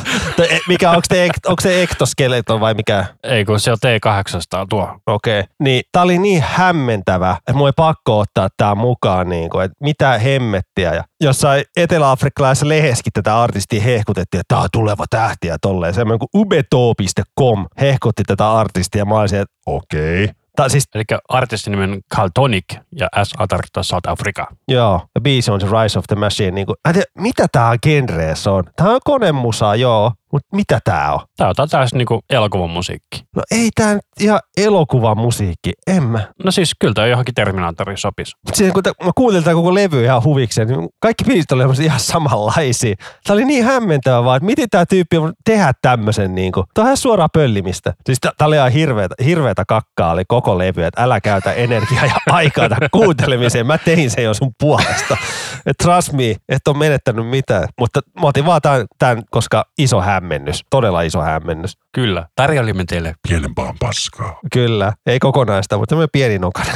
E- 0.49 0.59
mikä, 0.67 0.89
onko 0.89 1.01
se, 1.07 1.25
ek- 1.25 1.49
onko 1.49 1.61
se 1.61 1.83
ektoskeleton 1.83 2.59
vai 2.59 2.73
mikä? 2.73 3.05
Ei 3.23 3.45
kun 3.45 3.59
se 3.59 3.71
on 3.71 3.77
T800 3.85 4.65
tuo. 4.69 4.97
Okei. 5.07 5.39
Okay. 5.39 5.53
Niin 5.59 5.83
tää 5.91 6.03
oli 6.03 6.17
niin 6.17 6.43
hämmentävä, 6.47 7.35
että 7.37 7.53
mun 7.53 7.67
ei 7.67 7.73
pakko 7.75 8.19
ottaa 8.19 8.47
tää 8.57 8.75
mukaan, 8.75 9.29
niin 9.29 9.49
kuin, 9.49 9.65
että 9.65 9.77
mitä 9.79 10.17
hemmettiä. 10.19 10.93
Ja 10.93 11.03
jossain 11.23 11.63
etelä-afrikkalaisessa 11.77 12.69
lehdessäkin 12.69 13.13
tätä 13.13 13.41
artistia 13.41 13.81
hehkutettiin, 13.81 14.39
että 14.39 14.55
tää 14.55 14.63
on 14.63 14.69
tuleva 14.73 15.05
tähti 15.09 15.47
ja 15.47 15.57
tolleen. 15.61 15.93
Semmoinen 15.93 16.19
kuin 16.19 16.41
ubeto.com 16.41 17.65
hehkutti 17.81 18.23
tätä 18.23 18.51
artistia 18.51 19.01
ja 19.01 19.05
mä 19.05 19.19
olisin, 19.19 19.39
että 19.39 19.55
okei. 19.65 20.23
Okay. 20.23 20.35
Tai 20.55 20.69
siis, 20.69 20.83
Eli 20.95 21.03
artistin 21.29 21.71
nimen 21.71 21.99
Caltonic 22.15 22.65
ja 22.99 23.07
S 23.23 23.33
tarkoittaa 23.49 23.83
South 23.83 24.09
Africa. 24.09 24.47
joo, 24.67 25.01
ja 25.15 25.21
biisi 25.21 25.51
on 25.51 25.61
se 25.61 25.67
Rise 25.67 25.99
of 25.99 26.05
the 26.07 26.15
Machine. 26.15 26.51
Niin 26.51 26.65
kuin, 26.65 26.75
tiedä, 26.93 27.05
mitä 27.17 27.45
tää 27.51 27.77
genreessä 27.83 28.51
on? 28.51 28.63
Tää 28.75 28.89
on 28.89 28.99
konemusaa, 29.03 29.75
joo, 29.75 30.11
mutta 30.33 30.55
mitä 30.55 30.79
tää 30.83 31.13
on? 31.13 31.19
Tää 31.37 31.47
on 31.47 31.69
tällaista 31.69 31.97
niinku 31.97 32.19
elokuvan 32.29 32.69
musiikki. 32.69 33.23
No 33.35 33.43
ei 33.51 33.69
tää 33.75 33.93
nyt 33.93 34.03
ihan 34.19 34.39
elokuvan 34.57 35.17
musiikki, 35.17 35.71
en 35.87 36.03
mä. 36.03 36.19
No 36.43 36.51
siis 36.51 36.71
kyllä 36.79 36.93
tämä 36.93 37.07
johonkin 37.07 37.35
Terminatoriin 37.35 37.97
sopisi. 37.97 38.35
Siinä, 38.53 38.73
kun 38.73 38.83
t- 38.83 39.03
mä 39.03 39.11
kuuntelin 39.15 39.43
tämän 39.43 39.55
koko 39.55 39.73
levy 39.73 40.03
ihan 40.03 40.23
huvikseen, 40.23 40.67
niin 40.67 40.89
kaikki 40.99 41.23
biisit 41.23 41.51
oli 41.51 41.63
ihan 41.83 41.99
samanlaisia. 41.99 42.95
Tämä 43.23 43.35
oli 43.35 43.45
niin 43.45 43.65
hämmentävä 43.65 44.23
vaan, 44.23 44.37
että 44.37 44.45
miten 44.45 44.67
tämä 44.69 44.85
tyyppi 44.85 45.17
on 45.17 45.33
tehdä 45.45 45.71
tämmöisen. 45.81 46.35
Niin 46.35 46.51
kuin. 46.51 46.65
Tämä 46.73 46.83
on 46.83 46.87
ihan 46.87 46.97
suoraa 46.97 47.29
pöllimistä. 47.33 47.93
Siis 48.05 48.19
tämä 48.19 48.47
oli 48.47 48.55
ihan 48.55 48.71
hirveätä, 48.71 49.15
hirveätä 49.25 49.63
kakkaa 49.67 50.11
oli 50.11 50.23
koko 50.27 50.57
levy, 50.57 50.83
että 50.83 51.03
älä 51.03 51.21
käytä 51.21 51.53
energiaa 51.53 52.05
ja 52.05 52.15
aikaa 52.35 52.69
tähän 52.69 52.89
kuuntelemiseen. 52.91 53.67
Mä 53.67 53.77
tein 53.77 54.11
sen 54.11 54.23
jo 54.23 54.33
sun 54.33 54.51
puolesta. 54.59 55.17
Et 55.65 55.77
trust 55.83 56.13
me, 56.13 56.35
et 56.49 56.67
ole 56.67 56.77
menettänyt 56.77 57.27
mitään. 57.27 57.67
Mutta 57.79 57.99
mä 58.21 58.27
otin 58.27 58.45
vaan 58.45 58.61
tämän, 58.61 58.85
tämän, 58.99 59.23
koska 59.31 59.65
iso 59.77 60.01
hämmennys, 60.23 60.63
todella 60.69 61.01
iso 61.01 61.21
hämmennys. 61.21 61.77
Kyllä. 61.91 62.27
Tarjolimme 62.35 62.83
teille. 62.87 63.15
Pienempään 63.27 63.75
paskaa. 63.79 64.39
Kyllä, 64.53 64.93
ei 65.05 65.19
kokonaista, 65.19 65.77
mutta 65.77 65.91
semmoinen 65.91 66.09
pieni 66.11 66.39
nokainen. 66.39 66.75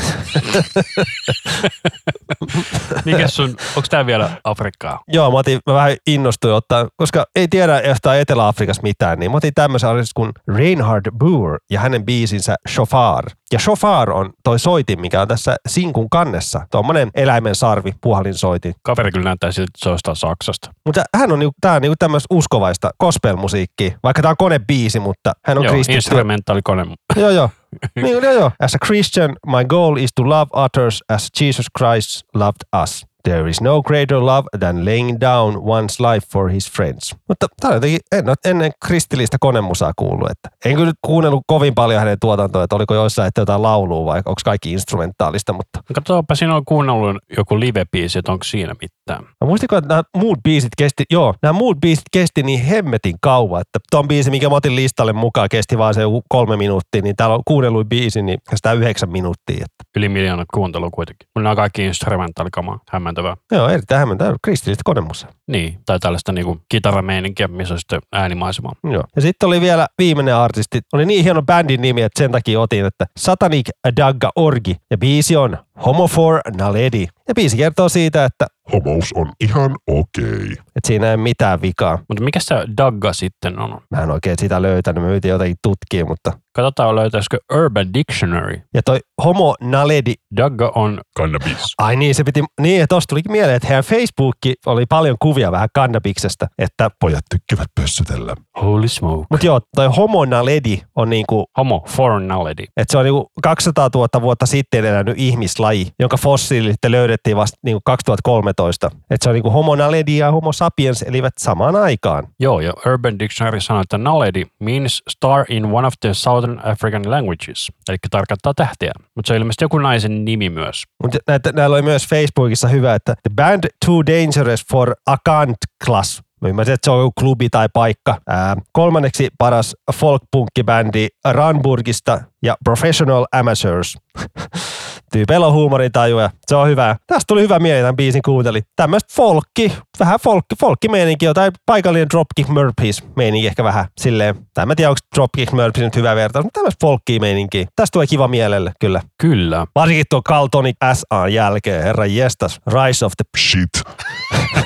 Mikä 3.06 3.28
sun, 3.28 3.50
onko 3.76 3.88
tää 3.89 4.06
vielä 4.06 4.30
Afrikkaa? 4.43 5.00
Joo, 5.08 5.32
mä, 5.32 5.38
otin, 5.38 5.60
mä 5.68 5.74
vähän 5.74 5.95
innostuin 6.08 6.54
ottaa, 6.54 6.88
koska 6.98 7.26
ei 7.36 7.48
tiedä 7.48 7.82
jostain 7.82 8.22
Etelä-Afrikassa 8.22 8.84
mitään, 8.84 9.20
niin 9.20 9.32
mä 9.32 9.38
otin 9.38 9.54
tämmöisen 9.56 9.89
artistin 9.89 10.12
kuin 10.16 10.32
Reinhard 10.58 11.06
Boer 11.18 11.60
ja 11.70 11.80
hänen 11.80 12.06
biisinsä 12.06 12.56
Shofar. 12.70 13.24
Ja 13.54 13.60
Shofar 13.60 14.12
on 14.12 14.30
toi 14.43 14.60
soitin, 14.60 15.02
mikä 15.02 15.22
on 15.22 15.28
tässä 15.28 15.56
sinkun 15.68 16.10
kannessa. 16.10 16.62
Tuommoinen 16.72 17.10
eläimen 17.16 17.56
sarvi, 17.56 17.93
puhalinsoitin. 18.02 18.76
Kaveri 18.84 19.12
kyllä 19.12 19.24
näyttää 19.24 19.52
siltä, 19.52 19.72
että 19.76 20.00
se 20.04 20.10
on 20.10 20.16
Saksasta. 20.16 20.72
Mutta 20.86 21.04
hän 21.16 21.32
on, 21.32 21.39
niinku, 21.39 21.54
tää 21.62 21.74
on 21.74 21.82
niinku 21.82 21.95
tämmöistä 22.00 22.28
uskovaista 22.36 22.89
gospel-musiikkia, 23.00 23.98
vaikka 24.04 24.22
tää 24.22 24.32
on 24.32 24.38
konebiisi, 24.38 25.00
mutta 25.00 25.32
hän 25.45 25.58
on 25.58 25.64
Joo, 25.64 25.74
kristitty. 25.74 25.98
instrumentaalikone. 25.98 26.86
Joo, 27.16 27.30
joo. 27.30 27.50
niin, 27.95 28.24
joo, 28.24 28.34
joo. 28.34 28.52
As 28.62 28.76
a 28.76 28.78
Christian, 28.86 29.36
my 29.45 29.66
goal 29.70 29.95
is 29.98 30.10
to 30.16 30.30
love 30.30 30.50
others 30.54 31.04
as 31.10 31.30
Jesus 31.41 31.66
Christ 31.78 32.24
loved 32.34 32.84
us. 32.84 33.06
There 33.28 33.49
is 33.49 33.61
no 33.61 33.82
greater 33.82 34.25
love 34.25 34.47
than 34.59 34.86
laying 34.86 35.17
down 35.21 35.55
one's 35.55 35.99
life 35.99 36.28
for 36.32 36.49
his 36.49 36.71
friends. 36.71 37.15
Mutta 37.28 37.47
tämä 37.59 37.73
jotenkin, 37.73 37.99
en 38.11 38.30
ole 38.30 38.36
ennen 38.45 38.71
kristillistä 38.86 39.38
konemusaa 39.39 39.91
kuullut. 39.95 40.32
Että 40.32 40.49
en 40.65 40.75
kyllä 40.75 40.93
kuunnellut 41.01 41.43
kovin 41.47 41.75
paljon 41.75 41.99
hänen 41.99 42.17
tuotantoa, 42.21 42.63
että 42.63 42.75
oliko 42.75 42.95
joissain 42.95 43.28
että 43.28 43.41
jotain 43.41 43.61
laulua 43.61 44.05
vai 44.05 44.17
onko 44.17 44.41
kaikki 44.45 44.71
instrumentaalista, 44.71 45.53
mutta 45.53 45.80
Katsotaanpa, 45.93 46.36
siinä 46.36 46.55
on 46.55 46.65
kuunnellut 46.65 47.17
joku 47.38 47.59
live-biisi, 47.59 48.19
että 48.19 48.32
onko 48.32 48.43
siinä 48.43 48.73
mitään. 48.82 48.97
Mä 49.14 49.47
muistinko, 49.47 49.78
että 49.78 49.88
nämä 49.88 50.03
muut 50.18 50.39
biisit 50.43 50.70
kesti, 50.78 51.03
joo, 51.12 51.34
nämä 51.41 51.53
muut 51.53 51.80
biisit 51.80 52.05
kesti 52.12 52.43
niin 52.43 52.66
hemmetin 52.66 53.16
kauan, 53.22 53.62
että 53.62 53.80
ton 53.91 54.08
biisi, 54.08 54.32
mikä 54.32 54.49
mä 54.49 54.55
otin 54.55 54.76
listalle 54.76 55.14
mukaan, 55.14 55.49
kesti 55.51 55.78
vaan 55.78 55.93
se 55.93 56.01
kolme 56.30 56.58
minuuttia, 56.58 57.01
niin 57.01 57.16
täällä 57.16 57.36
on 57.36 57.41
kuunnellut 57.45 57.89
biisi, 57.89 58.22
niin 58.22 58.39
kestää 58.49 58.74
yhdeksän 58.74 59.12
minuuttia. 59.12 59.55
Että, 59.55 59.84
Yli 59.95 60.10
miljoona 60.10 60.45
kuuntelua 60.53 60.89
kuitenkin. 60.89 61.30
Kun 61.34 61.43
nämä 61.43 61.51
on 61.51 61.55
kaikki 61.55 61.86
instrumentaalikamaa. 61.86 62.80
Hämmentävää. 62.91 63.38
joo, 63.51 63.70
erittäin 63.70 63.99
hämmentävää, 63.99 64.36
kristillistä 64.43 64.82
konemusaa. 64.86 65.30
Niin, 65.47 65.80
tai 65.86 65.99
tällaista 65.99 66.32
niinku 66.32 66.58
kitarameininkiä, 66.70 67.47
missä 67.47 67.74
on 67.74 67.80
sitten 67.80 67.99
äänimaisemaa. 68.12 68.74
Joo. 68.84 69.03
Ja 69.16 69.22
sitten 69.22 69.47
oli 69.47 69.62
vielä 69.62 69.88
viimeinen 69.97 70.36
artisti, 70.36 70.80
oli 70.93 71.05
niin 71.05 71.24
hieno 71.24 71.41
bändin 71.41 71.82
nimi, 71.82 72.01
että 72.01 72.24
sen 72.24 72.32
takia 72.32 72.60
otin, 72.60 72.86
että 72.86 73.05
Satanic 73.20 73.70
Dagga 73.97 74.32
Orgi, 74.36 74.76
ja 74.91 74.97
biisi 74.97 75.36
on 75.36 75.58
Homo 75.86 76.08
for 76.08 76.41
Naledi. 76.58 77.08
Ja 77.28 77.34
biisi 77.36 77.57
kertoo 77.57 77.89
siitä, 77.89 78.25
että, 78.25 78.47
Homous 78.73 79.13
on 79.15 79.32
ihan 79.39 79.75
okei. 79.88 80.51
että 80.51 80.88
siinä 80.88 81.07
ei 81.07 81.15
ole 81.15 81.23
mitään 81.23 81.61
vikaa. 81.61 81.97
Mutta 82.09 82.23
mikä 82.23 82.39
se 82.39 82.55
Dagga 82.78 83.13
sitten 83.13 83.59
on? 83.59 83.82
Mä 83.91 84.03
en 84.03 84.11
oikein 84.11 84.36
sitä 84.39 84.61
löytänyt, 84.61 85.03
mä 85.03 85.09
yritin 85.09 85.32
jotenkin 85.32 85.57
tutkia, 85.63 86.05
mutta... 86.05 86.32
Katsotaan 86.58 86.95
löytäisikö 86.95 87.38
Urban 87.53 87.93
Dictionary. 87.93 88.62
Ja 88.74 88.84
toi 88.84 88.99
Homo 89.24 89.55
Naledi 89.62 90.14
Dagga 90.38 90.72
on, 90.76 91.01
Cannabis. 91.20 91.74
Ai 91.78 91.95
niin, 91.95 92.16
se 92.16 92.24
piti, 92.24 92.43
niin 92.62 92.80
ja 92.80 92.88
tosta 92.88 93.10
tulikin 93.10 93.32
mieleen, 93.32 93.55
että 93.55 93.68
heidän 93.68 93.84
Facebookki 93.84 94.53
oli 94.66 94.86
paljon 94.86 95.16
kuvia 95.22 95.51
vähän 95.51 95.70
kannabiksesta, 95.74 96.47
että 96.58 96.91
Pojat 96.99 97.24
tykkivät 97.30 97.68
pössytellä. 97.82 98.36
holy 98.62 98.88
smoke. 98.88 99.26
Mut 99.32 99.43
joo, 99.43 99.62
toi 99.76 99.88
Homo 99.88 100.26
Naledi 100.26 100.82
on 100.95 101.10
niinku, 101.10 101.45
Homo, 101.58 101.84
foreign 101.88 102.28
naledi. 102.28 102.64
että 102.64 102.91
se 102.91 102.97
on 102.97 103.03
niinku 103.03 103.32
200 103.43 103.89
000 103.95 104.08
vuotta 104.22 104.45
sitten 104.45 104.86
elänyt 104.86 105.16
ihmislaji, 105.18 105.88
jonka 105.99 106.18
fossiilit 106.18 106.76
löydettiin 106.88 107.38
vasta 107.38 107.58
niinku 107.66 107.82
2013. 107.86 108.88
Että 108.88 109.24
se 109.24 109.30
on 109.30 109.34
niinku 109.34 109.49
Homo 109.49 109.76
Naledi 109.76 110.18
ja 110.18 110.32
Homo 110.32 110.51
sapiens 110.51 111.01
elivät 111.01 111.34
samaan 111.39 111.76
aikaan. 111.76 112.28
Joo, 112.39 112.60
ja 112.60 112.74
Urban 112.86 113.20
Dictionary 113.20 113.62
sanoo, 113.62 113.82
että 113.82 113.97
naledi 113.97 114.45
means 114.60 115.01
star 115.10 115.45
in 115.49 115.66
one 115.66 115.88
of 115.88 115.93
the 116.01 116.14
Southern 116.48 116.72
African 116.72 117.12
languages, 117.12 117.72
eli 117.89 117.98
tarkoittaa 118.10 118.54
tähtiä. 118.54 118.91
Mutta 119.16 119.28
se 119.28 119.34
on 119.34 119.38
ilmeisesti 119.38 119.64
joku 119.64 119.78
naisen 119.78 120.26
nimi 120.26 120.50
myös. 120.50 120.84
Mutta 121.04 121.18
näillä 121.54 121.74
oli 121.74 121.82
myös 121.82 122.08
Facebookissa 122.08 122.68
hyvä, 122.68 122.95
että 122.95 123.16
the 123.16 123.36
band 123.36 123.64
too 123.86 124.06
dangerous 124.06 124.66
for 124.72 124.95
Akant 125.06 125.58
class. 125.86 126.22
Mä 126.41 126.48
ymmärsin, 126.48 126.74
että 126.74 126.86
se 126.86 126.91
on 126.91 127.00
joku 127.00 127.14
klubi 127.20 127.50
tai 127.50 127.70
paikka. 127.74 128.18
Ää, 128.28 128.56
kolmanneksi 128.72 129.30
paras 129.38 129.76
folk-punkkibändi 129.93 131.08
Ranburgista 131.26 132.22
ja 132.43 132.58
Professional 132.64 133.26
Amateurs. 133.32 133.98
Tyypeillä 135.12 135.47
on 135.47 135.53
huumorintajua. 135.53 136.30
Se 136.47 136.55
on 136.55 136.68
hyvä. 136.68 136.95
Tästä 137.08 137.24
tuli 137.28 137.41
hyvä 137.41 137.60
mieli 137.60 137.80
tämän 137.80 137.95
biisin 137.95 138.22
kuunteli. 138.22 138.62
Tämmöistä 138.76 139.14
folkki, 139.16 139.74
vähän 139.99 140.20
folkki, 140.20 140.55
folkkimeininki, 140.60 141.26
jotain 141.26 141.51
paikallinen 141.66 142.10
Dropkick 142.10 142.49
Murphys 142.49 143.03
meininki 143.16 143.47
ehkä 143.47 143.64
vähän 143.64 143.86
silleen. 143.97 144.36
Tai 144.53 144.66
mä 144.66 144.76
tiedä, 144.76 144.89
onko 144.89 144.99
Dropkick 145.16 145.51
Murphys 145.51 145.84
nyt 145.84 145.95
hyvä 145.95 146.16
vertaus, 146.16 146.45
mutta 146.45 146.58
tämmöistä 146.58 146.78
folkki 146.82 147.20
meininkiä. 147.20 147.66
Tästä 147.76 147.93
tulee 147.93 148.08
kiva 148.08 148.28
mielelle, 148.28 148.72
kyllä. 148.80 149.01
Kyllä. 149.22 149.66
Varsinkin 149.76 150.05
tuo 150.10 150.22
Caltonic 150.22 150.78
SA 150.93 151.28
jälkeen, 151.28 151.84
herra 151.84 152.05
jestas, 152.05 152.60
Rise 152.68 153.05
of 153.05 153.14
the 153.18 153.26
Shit. 153.38 153.70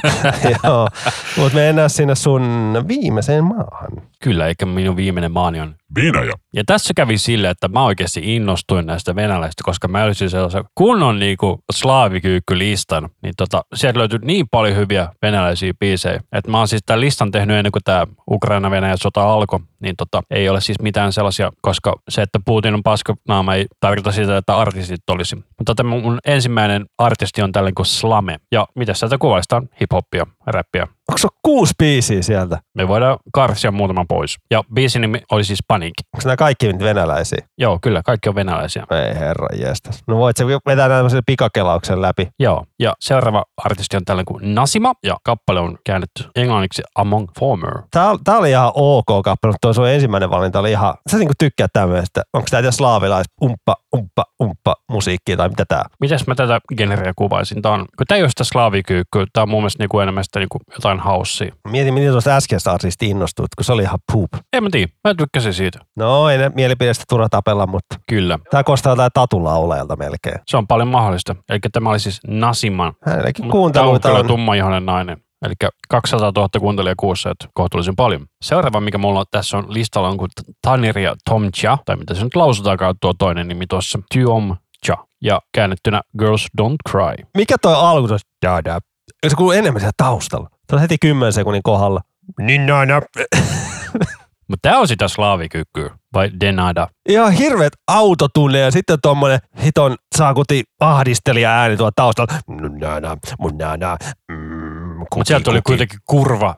Joo, 0.63 0.87
mutta 1.37 1.55
mennään 1.55 1.89
sinne 1.89 2.15
sun 2.15 2.75
viimeiseen 2.87 3.43
maahan. 3.43 4.10
Kyllä, 4.21 4.47
eikä 4.47 4.65
minun 4.65 4.95
viimeinen 4.95 5.31
maani 5.31 5.59
on 5.59 5.75
Venäjä. 5.95 6.33
Ja 6.53 6.63
tässä 6.65 6.93
kävi 6.95 7.17
sille, 7.17 7.49
että 7.49 7.67
mä 7.67 7.83
oikeasti 7.83 8.35
innostuin 8.35 8.85
näistä 8.85 9.15
venäläistä, 9.15 9.61
koska 9.65 9.87
mä 9.87 10.03
olisin 10.03 10.29
sellaisen 10.29 10.63
kunnon 10.75 11.19
niinku 11.19 11.59
slaavikyykkylistan, 11.71 13.09
niin 13.23 13.33
tota, 13.37 13.61
sieltä 13.75 13.99
löytyi 13.99 14.19
niin 14.23 14.45
paljon 14.51 14.77
hyviä 14.77 15.09
venäläisiä 15.21 15.73
biisejä, 15.79 16.21
että 16.31 16.51
mä 16.51 16.57
oon 16.57 16.67
siis 16.67 16.81
tämän 16.85 17.01
listan 17.01 17.31
tehnyt 17.31 17.57
ennen 17.57 17.71
kuin 17.71 17.83
tämä 17.83 18.07
Ukraina-Venäjä 18.31 18.97
sota 18.97 19.33
alkoi, 19.33 19.59
niin 19.79 19.95
tota, 19.97 20.21
ei 20.31 20.49
ole 20.49 20.61
siis 20.61 20.79
mitään 20.81 21.13
sellaisia, 21.13 21.51
koska 21.61 21.95
se, 22.09 22.21
että 22.21 22.39
Putin 22.45 22.73
on 22.73 22.83
paska 22.83 23.15
naama, 23.27 23.55
ei 23.55 23.65
tarkoita 23.79 24.11
sitä, 24.11 24.37
että 24.37 24.57
artistit 24.57 25.09
olisi. 25.09 25.35
Mutta 25.35 25.75
tämä 25.75 25.89
mun 25.89 26.19
ensimmäinen 26.25 26.85
artisti 26.97 27.41
on 27.41 27.51
tällainen 27.51 27.75
kuin 27.75 27.85
Slame. 27.85 28.37
Ja 28.51 28.67
mitä 28.75 28.93
sieltä 28.93 29.17
kuvaistaan? 29.17 29.69
Hip-hoppia, 29.81 30.27
räppiä. 30.47 30.87
Onko 31.11 31.17
se 31.17 31.27
kuusi 31.41 31.73
biisiä 31.77 32.21
sieltä? 32.21 32.59
Me 32.77 32.87
voidaan 32.87 33.17
karsia 33.33 33.71
muutaman 33.71 34.07
pois. 34.07 34.37
Ja 34.51 34.63
biisin 34.73 35.01
nimi 35.01 35.21
oli 35.31 35.43
siis 35.43 35.59
Paniikki. 35.67 36.03
Onko 36.13 36.21
nämä 36.25 36.35
kaikki 36.35 36.67
nyt 36.67 36.79
venäläisiä? 36.79 37.45
Joo, 37.57 37.79
kyllä, 37.81 38.01
kaikki 38.05 38.29
on 38.29 38.35
venäläisiä. 38.35 38.85
Ei 38.91 39.19
herra 39.19 39.47
jestas. 39.55 39.99
No 40.07 40.17
voit 40.17 40.37
se 40.37 40.45
vetää 40.47 40.89
tämmöisen 40.89 41.21
pikakelauksen 41.25 42.01
läpi. 42.01 42.27
Joo, 42.39 42.65
ja 42.79 42.93
seuraava 42.99 43.45
artisti 43.57 43.97
on 43.97 44.05
tällainen 44.05 44.25
kuin 44.25 44.55
Nasima, 44.55 44.93
ja 45.03 45.17
kappale 45.23 45.59
on 45.59 45.77
käännetty 45.85 46.23
englanniksi 46.35 46.81
Among 46.95 47.27
Former. 47.39 47.81
Tää, 47.91 48.15
tää 48.23 48.37
oli 48.37 48.49
ihan 48.49 48.71
ok 48.75 49.05
kappale, 49.05 49.51
mutta 49.51 49.57
tuo 49.61 49.73
sun 49.73 49.89
ensimmäinen 49.89 50.29
valinta 50.29 50.59
oli 50.59 50.71
ihan, 50.71 50.93
sä 51.11 51.17
niinku 51.17 51.33
tykkäät 51.39 51.71
tämmöistä. 51.73 52.21
Onko 52.33 52.47
tää 52.51 52.71
slaavilais 52.71 53.27
umppa, 53.43 53.75
umppa, 53.95 54.25
umppa 54.43 54.70
musiikkia 55.01 55.37
tai 55.37 55.49
mitä 55.49 55.65
tää? 55.67 55.83
Mites 55.99 56.27
mä 56.27 56.35
tätä 56.35 56.59
genreä 56.77 57.13
kuvaisin? 57.15 57.61
Tää 57.61 57.71
on, 57.71 57.79
kun 57.97 58.07
tää 58.07 58.15
ei 58.15 58.23
ole 58.23 58.29
sitä 58.29 58.43
slaavikyykkyä, 58.43 59.25
tää 59.33 59.43
on 59.43 59.49
mun 59.49 59.61
mielestä 59.61 59.83
niinku 59.83 59.99
enemmän 59.99 60.23
sitä 60.23 60.39
niinku 60.39 60.57
jotain 60.73 60.99
haussia. 60.99 61.55
Mietin, 61.67 61.93
miten 61.93 62.11
tuosta 62.11 62.35
äskeistä 62.35 62.71
artista 62.71 63.05
innostuit, 63.05 63.55
kun 63.57 63.65
se 63.65 63.71
oli 63.73 63.81
ihan 63.81 63.99
poop. 64.13 64.29
En 64.53 64.63
mä 64.63 64.69
tiedä, 64.71 64.91
mä 65.07 65.13
tykkäsin 65.15 65.53
siitä. 65.53 65.79
No 65.95 66.29
ei 66.29 66.37
ne 66.37 66.51
mielipidestä 66.55 67.03
turha 67.09 67.29
tapella, 67.29 67.67
mutta 67.67 67.95
Kyllä. 68.09 68.39
tää 68.51 68.63
kostaa 68.63 68.91
jotain 68.91 69.11
tatulauleelta 69.13 69.95
melkein. 69.95 70.39
Se 70.47 70.57
on 70.57 70.67
paljon 70.67 70.87
mahdollista. 70.87 71.35
Eli 71.49 71.59
tämä 71.71 71.89
oli 71.89 71.99
siis 71.99 72.19
Nasiman. 72.27 72.93
Hänelläkin 73.05 73.33
Tämä 73.43 73.47
on 73.47 73.51
kuunteluita 73.51 74.07
kyllä 74.07 74.19
on. 74.19 74.27
tummaihoinen 74.27 74.85
nainen. 74.85 75.17
Eli 75.45 75.53
200 75.89 76.31
000 76.35 76.49
kuuntelijaa 76.59 76.95
kuussa, 76.99 77.29
että 77.29 77.47
kohtuullisen 77.53 77.95
paljon. 77.95 78.25
Seuraava, 78.43 78.81
mikä 78.81 78.97
mulla 78.97 79.23
tässä 79.31 79.57
on 79.57 79.65
listalla, 79.67 80.09
on 80.09 80.17
kuin 80.17 80.29
Tanir 80.61 80.99
ja 80.99 81.15
Tom 81.29 81.51
Cha, 81.51 81.77
tai 81.85 81.95
mitä 81.95 82.13
se 82.13 82.23
nyt 82.23 82.35
lausutaankaan 82.35 82.95
tuo 83.01 83.13
toinen 83.13 83.47
nimi 83.47 83.67
tuossa, 83.67 83.99
Cha. 84.13 84.55
Ja 85.21 85.41
käännettynä 85.53 86.01
Girls 86.19 86.47
Don't 86.61 86.91
Cry. 86.91 87.25
Mikä 87.37 87.55
toi 87.61 87.75
alku? 87.77 88.07
Da, 88.45 88.63
da. 88.65 88.79
Se 89.29 89.35
kuuluu 89.35 89.51
enemmän 89.51 89.79
siellä 89.79 89.93
taustalla. 89.97 90.49
Tämä 90.67 90.77
on 90.77 90.81
heti 90.81 90.97
10 91.01 91.33
sekunnin 91.33 91.63
kohdalla. 91.63 92.01
Niin 92.39 92.71
aina. 92.71 93.01
Mutta 94.47 94.69
tämä 94.69 94.79
on 94.79 94.87
sitä 94.87 95.07
slaavikykyä, 95.07 95.89
vai 96.13 96.29
Denada. 96.39 96.87
Ihan 97.09 97.31
hirveet 97.31 97.73
autotunne 97.87 98.59
ja 98.59 98.71
sitten 98.71 98.97
tommonen 99.01 99.39
hiton 99.63 99.95
saakuti 100.17 100.63
ahdistelija 100.79 101.51
ääni 101.51 101.77
tuolla 101.77 101.91
taustalla. 101.95 102.33
Mun 102.47 102.77
nana, 102.79 103.17
mun 103.39 103.57
nana. 103.57 103.97
Mm, 104.31 104.97
Mutta 104.99 105.25
sieltä 105.25 105.43
tuli 105.43 105.61
kuitenkin 105.61 105.99
kurva. 106.05 106.55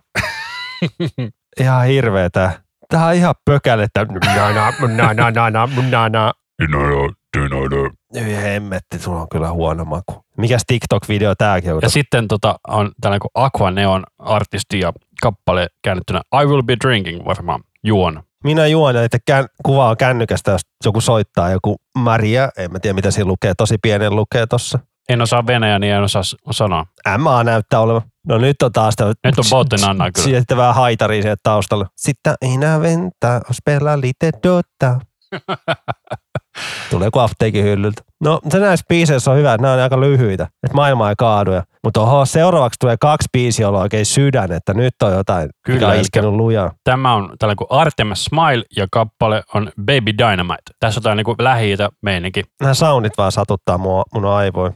Ihan 1.60 1.86
hirveetä. 1.86 2.52
Tää 2.90 3.06
on 3.06 3.14
ihan 3.14 3.36
pökälettä. 3.46 4.06
Nana, 4.26 4.74
nana, 4.88 5.32
nana, 5.32 5.68
nana. 5.92 6.34
Venäjä, 7.38 7.62
Venäjä. 7.62 8.38
Ei 8.38 8.44
hemmetti, 8.44 9.00
sulla 9.00 9.22
on 9.22 9.30
kyllä 9.30 9.52
huono 9.52 9.86
maku. 9.86 10.26
Mikäs 10.38 10.62
TikTok-video 10.68 11.36
tääkin 11.38 11.74
on? 11.74 11.80
Ja 11.82 11.90
sitten 11.90 12.28
tota, 12.28 12.56
on 12.68 12.92
tällainen 13.02 13.20
kuin 13.20 13.32
Aqua 13.44 13.72
Neon 13.72 14.04
artisti 14.20 14.80
ja 14.80 14.94
kappale 15.22 15.68
käännettynä 15.84 16.22
I 16.42 16.46
Will 16.46 16.62
Be 16.62 16.76
Drinking 16.84 17.26
varmaan 17.26 17.60
juon. 17.84 18.24
Minä 18.44 18.68
juon, 18.68 18.96
että 18.98 19.18
kän, 19.26 19.46
kuvaa 19.66 19.96
kännykästä, 19.96 20.52
jos 20.52 20.62
joku 20.86 21.02
soittaa, 21.02 21.52
joku 21.52 21.76
Maria, 21.98 22.50
en 22.58 22.72
mä 22.72 22.80
tiedä 22.80 22.94
mitä 22.94 23.12
siinä 23.12 23.28
lukee, 23.28 23.54
tosi 23.58 23.76
pienen 23.82 24.16
lukee 24.16 24.48
tossa. 24.48 24.80
En 25.10 25.22
osaa 25.22 25.48
venäjää, 25.48 25.80
niin 25.80 25.94
en 25.94 26.04
osaa 26.04 26.22
sanoa. 26.52 26.86
MA 27.18 27.44
näyttää 27.44 27.80
olevan. 27.80 28.02
No 28.28 28.38
nyt 28.38 28.62
on 28.62 28.72
taas 28.72 28.96
tämä. 28.96 29.14
Nyt 29.26 29.40
on 29.40 29.46
Botten 29.50 29.90
Anna 29.90 30.12
kyllä. 30.12 30.40
Sitten 30.40 30.58
vähän 30.58 30.76
haitaria 30.76 31.22
sieltä 31.22 31.40
taustalla. 31.44 31.86
Sitten 31.96 32.36
inä 32.46 32.82
venta, 32.82 33.42
spela 33.52 34.02
lite 34.02 34.32
dota. 34.44 35.00
Tulee 36.90 37.08
joku 37.08 37.20
apteekin 37.20 37.64
hyllyltä. 37.64 38.02
No 38.24 38.40
se 38.50 38.60
näissä 38.60 38.86
biiseissä 38.90 39.32
on 39.32 39.38
hyvä, 39.38 39.54
että 39.54 39.62
nämä 39.62 39.74
on 39.74 39.80
aika 39.80 40.00
lyhyitä. 40.00 40.44
Että 40.44 40.76
maailma 40.76 41.10
ei 41.10 41.16
kaadu. 41.18 41.52
Mutta 41.84 42.02
oho, 42.02 42.26
seuraavaksi 42.26 42.80
tulee 42.80 42.96
kaksi 43.00 43.30
biisiä, 43.34 43.64
jolla 43.64 43.78
on 43.78 43.82
oikein 43.82 44.06
sydän, 44.06 44.52
että 44.52 44.74
nyt 44.74 44.94
on 45.04 45.14
jotain, 45.14 45.50
Kyllä, 45.66 45.80
mikä 45.80 45.88
on 45.88 46.02
iskenyt 46.02 46.32
lujaa. 46.32 46.72
Tämä 46.84 47.14
on 47.14 47.36
tällainen 47.40 47.58
kuin 47.58 47.80
Artemis 47.80 48.26
Smile 48.26 48.64
ja 48.78 48.88
kappale 48.92 49.44
on 49.54 49.72
Baby 49.86 50.18
Dynamite. 50.18 50.62
Tässä 50.80 51.00
on 51.00 51.02
jotain 51.02 51.18
niin 51.18 51.36
lähi 51.40 51.78
meininki. 52.02 52.44
Nämä 52.62 52.74
soundit 52.74 53.14
vaan 53.18 53.32
satuttaa 53.32 53.78
mua, 53.78 54.04
mun 54.14 54.26
aivoin. 54.26 54.74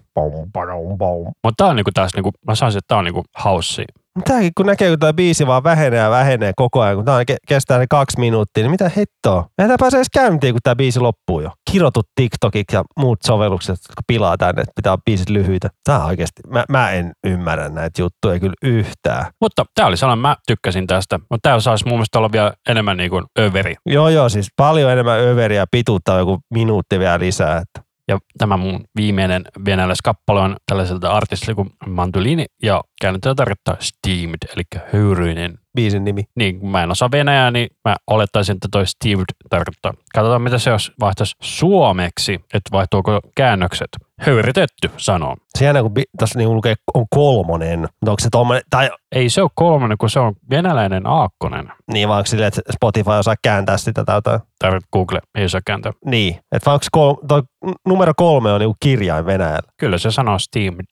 Mutta 1.43 1.57
tämä 1.57 1.69
on 1.69 1.75
niinku 1.75 1.91
taas, 1.93 2.13
niinku, 2.15 2.32
mä 2.47 2.55
sanoisin, 2.55 2.78
että 2.78 2.88
tämä 2.88 2.99
on 2.99 3.05
niinku 3.05 3.23
haussi. 3.36 3.86
Tämäkin 4.26 4.51
kun 4.57 4.65
näkee, 4.65 4.89
kun 4.89 4.99
tämä 4.99 5.13
biisi 5.13 5.47
vaan 5.47 5.63
vähenee 5.63 5.99
ja 5.99 6.09
vähenee 6.09 6.51
koko 6.55 6.82
ajan, 6.82 6.95
kun 6.95 7.05
tämä 7.05 7.22
ke- 7.22 7.36
kestää 7.47 7.78
ne 7.80 7.86
kaksi 7.89 8.20
minuuttia, 8.20 8.63
niin 8.63 8.72
mitä 8.72 8.91
hittoa? 8.97 9.45
Eihän 9.57 9.70
tämä 9.70 9.78
pääse 9.80 9.97
edes 9.97 10.07
käyntiin, 10.13 10.53
kun 10.53 10.59
tämä 10.63 10.76
biisi 10.76 10.99
loppuu 10.99 11.41
jo. 11.41 11.51
Kirotut 11.72 12.05
TikTokit 12.15 12.65
ja 12.74 12.84
muut 12.99 13.20
sovellukset, 13.24 13.70
jotka 13.70 14.01
pilaa 14.07 14.38
tänne, 14.38 14.61
että 14.61 14.74
pitää 14.76 14.97
biisit 15.05 15.30
lyhyitä. 15.30 15.70
Tämä 15.84 16.05
oikeasti, 16.05 16.41
mä, 16.47 16.65
mä 16.70 16.91
en 16.91 17.11
ymmärrä 17.28 17.70
näitä 17.70 18.01
juttuja 18.01 18.39
kyllä 18.39 18.53
yhtään. 18.63 19.26
Mutta 19.41 19.65
tämä 19.76 19.88
oli 19.88 19.97
sellainen, 19.97 20.22
mä 20.22 20.36
tykkäsin 20.47 20.88
tästä. 20.88 21.18
Mutta 21.18 21.49
tämä 21.49 21.59
saisi 21.59 21.86
mun 21.86 21.93
mielestä 21.93 22.18
olla 22.18 22.32
vielä 22.32 22.53
enemmän 22.70 22.97
niin 22.97 23.09
kuin 23.09 23.26
överi. 23.39 23.76
Joo, 23.86 24.09
joo, 24.09 24.30
siis 24.30 24.47
paljon 24.57 24.91
enemmän 24.91 25.20
överiä 25.20 25.65
pituutta 25.72 26.18
joku 26.18 26.39
minuutti 26.53 26.99
vielä 26.99 27.20
lisää. 27.20 27.57
Että. 27.57 27.87
Ja 28.08 28.20
tämä 28.38 28.58
mun 28.58 28.84
viimeinen 28.95 29.45
venäläiskappale 29.66 30.39
on 30.39 30.55
tällaiselta 30.66 31.12
artistilta 31.12 31.55
kuin 31.55 31.70
Mantulini 31.88 32.45
ja 32.64 32.84
käännetään 33.01 33.36
tarkoittaa 33.36 33.78
steamed, 33.80 34.38
eli 34.55 34.64
höyryinen. 34.93 35.60
Biisin 35.78 36.03
nimi. 36.03 36.23
Niin, 36.36 36.59
kun 36.59 36.69
mä 36.69 36.84
en 36.84 36.91
osaa 36.91 37.11
venäjää, 37.11 37.51
niin 37.51 37.69
mä 37.86 37.95
olettaisin, 38.07 38.55
että 38.55 38.67
toi 38.71 38.88
steamed 38.88 39.25
tarkoittaa. 39.49 39.93
Katsotaan, 40.13 40.41
mitä 40.41 40.57
se 40.57 40.69
jos 40.69 40.91
vaihtaisi 40.99 41.36
suomeksi, 41.41 42.34
että 42.34 42.71
vaihtuuko 42.71 43.19
käännökset. 43.36 43.88
Höyritetty 44.19 44.91
sanoo. 44.97 45.36
Siinä 45.57 45.82
kun 45.82 45.91
tässä 46.17 46.39
niin 46.39 46.55
lukee 46.55 46.75
on 46.93 47.05
kolmonen, 47.09 47.80
mutta 47.80 48.11
onko 48.11 48.19
se 48.19 48.30
tommonen, 48.32 48.63
tai 48.69 48.89
Ei 49.11 49.30
se 49.30 49.41
ole 49.41 49.49
kolmonen, 49.55 49.97
kun 49.97 50.09
se 50.09 50.19
on 50.19 50.34
venäläinen 50.49 51.07
aakkonen. 51.07 51.71
niin 51.91 52.07
vaan 52.07 52.17
onko 52.17 52.28
silleen, 52.28 52.47
että 52.47 52.61
Spotify 52.73 53.09
osaa 53.11 53.36
kääntää 53.41 53.78
sitä 53.78 54.03
tai 54.03 54.17
jotain. 54.17 54.39
Tai 54.59 54.80
Google 54.93 55.19
ei 55.36 55.45
osaa 55.45 55.61
kääntää. 55.65 55.91
Niin, 56.05 56.36
että 56.36 56.65
vaan 56.65 56.73
onko 56.73 56.86
kol, 56.91 57.13
toi 57.28 57.43
numero 57.88 58.13
kolme 58.17 58.51
on 58.51 58.59
niinku 58.59 58.78
kirjain 58.80 59.25
Venäjällä. 59.25 59.71
Kyllä 59.78 59.97
se 59.97 60.11
sanoo 60.11 60.39
steamed. 60.39 60.86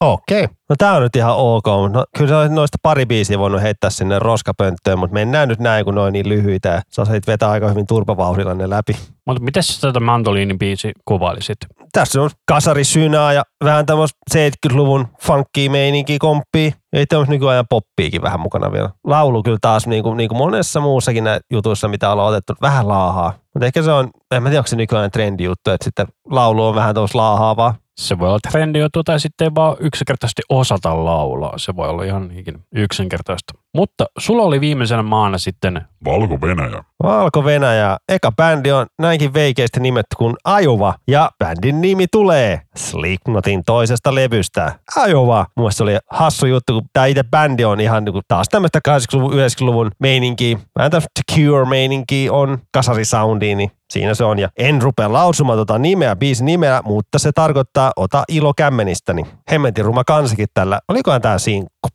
Okei. 0.00 0.44
Okay. 0.44 0.54
No 0.68 0.76
tää 0.78 0.92
on 0.92 1.02
nyt 1.02 1.16
ihan 1.16 1.36
ok, 1.36 1.66
mutta 1.66 1.98
no, 1.98 2.04
kyllä 2.18 2.48
noista 2.48 2.78
pari 2.82 3.06
biisiä 3.06 3.38
voinut 3.38 3.62
heittää 3.62 3.90
sinne 3.90 4.18
roskapönttöön, 4.18 4.98
mutta 4.98 5.14
mennään 5.14 5.48
nyt 5.48 5.58
näin, 5.58 5.84
kun 5.84 5.94
ne 5.94 6.00
on 6.00 6.12
niin 6.12 6.28
lyhyitä 6.28 6.68
ja 6.68 6.82
sä 6.88 7.02
osasit 7.02 7.26
vetää 7.26 7.50
aika 7.50 7.68
hyvin 7.68 7.86
turpavauhdilla 7.86 8.54
ne 8.54 8.70
läpi. 8.70 8.92
Mutta 9.26 9.42
miten 9.42 9.62
sä 9.62 9.80
tätä 9.80 10.00
mandoliinin 10.00 10.58
biisi 10.58 10.92
kuvailisit? 11.04 11.56
Tässä 11.92 12.22
on 12.22 12.30
kasarisynää 12.48 13.32
ja 13.32 13.42
vähän 13.64 13.86
tämmöistä 13.86 14.18
70-luvun 14.34 15.08
funkia 15.20 15.70
meininkiä 15.70 16.16
komppia. 16.20 16.70
Ei 16.92 17.06
tämmöistä 17.06 17.32
nykyajan 17.32 17.66
poppiikin 17.70 18.22
vähän 18.22 18.40
mukana 18.40 18.72
vielä. 18.72 18.90
Laulu 19.04 19.42
kyllä 19.42 19.58
taas 19.60 19.86
niin 19.86 20.02
kuin, 20.02 20.16
niin 20.16 20.28
kuin 20.28 20.38
monessa 20.38 20.80
muussakin 20.80 21.24
jutuissa, 21.52 21.88
mitä 21.88 22.10
ollaan 22.10 22.28
otettu, 22.28 22.54
vähän 22.62 22.88
laahaa. 22.88 23.32
Mutta 23.54 23.66
ehkä 23.66 23.82
se 23.82 23.92
on, 23.92 24.10
en 24.30 24.42
mä 24.42 24.48
tiedä, 24.48 24.60
onko 24.60 24.68
se 24.68 24.76
nykyään 24.76 25.10
trendi 25.10 25.44
juttu, 25.44 25.70
että 25.70 25.84
sitten 25.84 26.06
laulu 26.30 26.66
on 26.66 26.74
vähän 26.74 26.94
tuossa 26.94 27.18
laahaavaa. 27.18 27.74
Se 27.96 28.18
voi 28.18 28.28
olla 28.28 28.38
trendijuttu 28.50 29.04
tai 29.04 29.20
sitten 29.20 29.44
ei 29.44 29.54
vaan 29.54 29.76
yksinkertaisesti 29.80 30.42
osata 30.48 31.04
laulaa. 31.04 31.58
Se 31.58 31.76
voi 31.76 31.88
olla 31.88 32.04
ihan 32.04 32.28
niinkin 32.28 32.64
yksinkertaista. 32.74 33.54
Mutta 33.74 34.06
sulla 34.18 34.42
oli 34.42 34.60
viimeisenä 34.60 35.02
maana 35.02 35.38
sitten, 35.38 35.80
Valko-Venäjä. 36.04 36.84
Valko-Venäjä. 37.02 37.96
Eka 38.08 38.32
bändi 38.32 38.72
on 38.72 38.86
näinkin 38.98 39.34
veikeistä 39.34 39.80
nimetty 39.80 40.16
kuin 40.16 40.36
Ajova. 40.44 40.94
Ja 41.08 41.30
bändin 41.38 41.80
nimi 41.80 42.06
tulee 42.12 42.60
Slipknotin 42.76 43.62
toisesta 43.66 44.14
levystä. 44.14 44.74
Ajova. 44.96 45.46
Mun 45.56 45.62
mielestä 45.62 45.76
se 45.76 45.82
oli 45.82 45.98
hassu 46.10 46.46
juttu, 46.46 46.72
kun 46.72 46.82
tämä 46.92 47.06
itse 47.06 47.24
bändi 47.30 47.64
on 47.64 47.80
ihan 47.80 48.04
niin 48.04 48.12
kuin 48.12 48.24
taas 48.28 48.48
tämmöistä 48.48 48.80
80-luvun, 48.88 49.32
90-luvun 49.32 49.90
meininkiä. 49.98 50.58
Vähän 50.78 50.90
tämmöistä 50.90 51.20
Cure-meininkiä 51.32 52.32
on, 52.32 52.58
kasarisoundia, 52.74 53.56
niin 53.56 53.70
siinä 53.92 54.14
se 54.14 54.24
on. 54.24 54.38
Ja 54.38 54.48
en 54.58 54.82
rupea 54.82 55.12
lausumaan 55.12 55.58
tota 55.58 55.78
nimeä, 55.78 56.16
biisin 56.16 56.46
nimeä, 56.46 56.82
mutta 56.84 57.18
se 57.18 57.32
tarkoittaa 57.32 57.92
ota 57.96 58.24
ilo 58.28 58.52
kämmenistäni. 58.56 59.26
Hemmetin 59.50 59.84
ruma 59.84 60.04
kansikin 60.04 60.48
tällä. 60.54 60.80
Olikohan 60.88 61.22
tää 61.22 61.38
sinkku? 61.38 61.88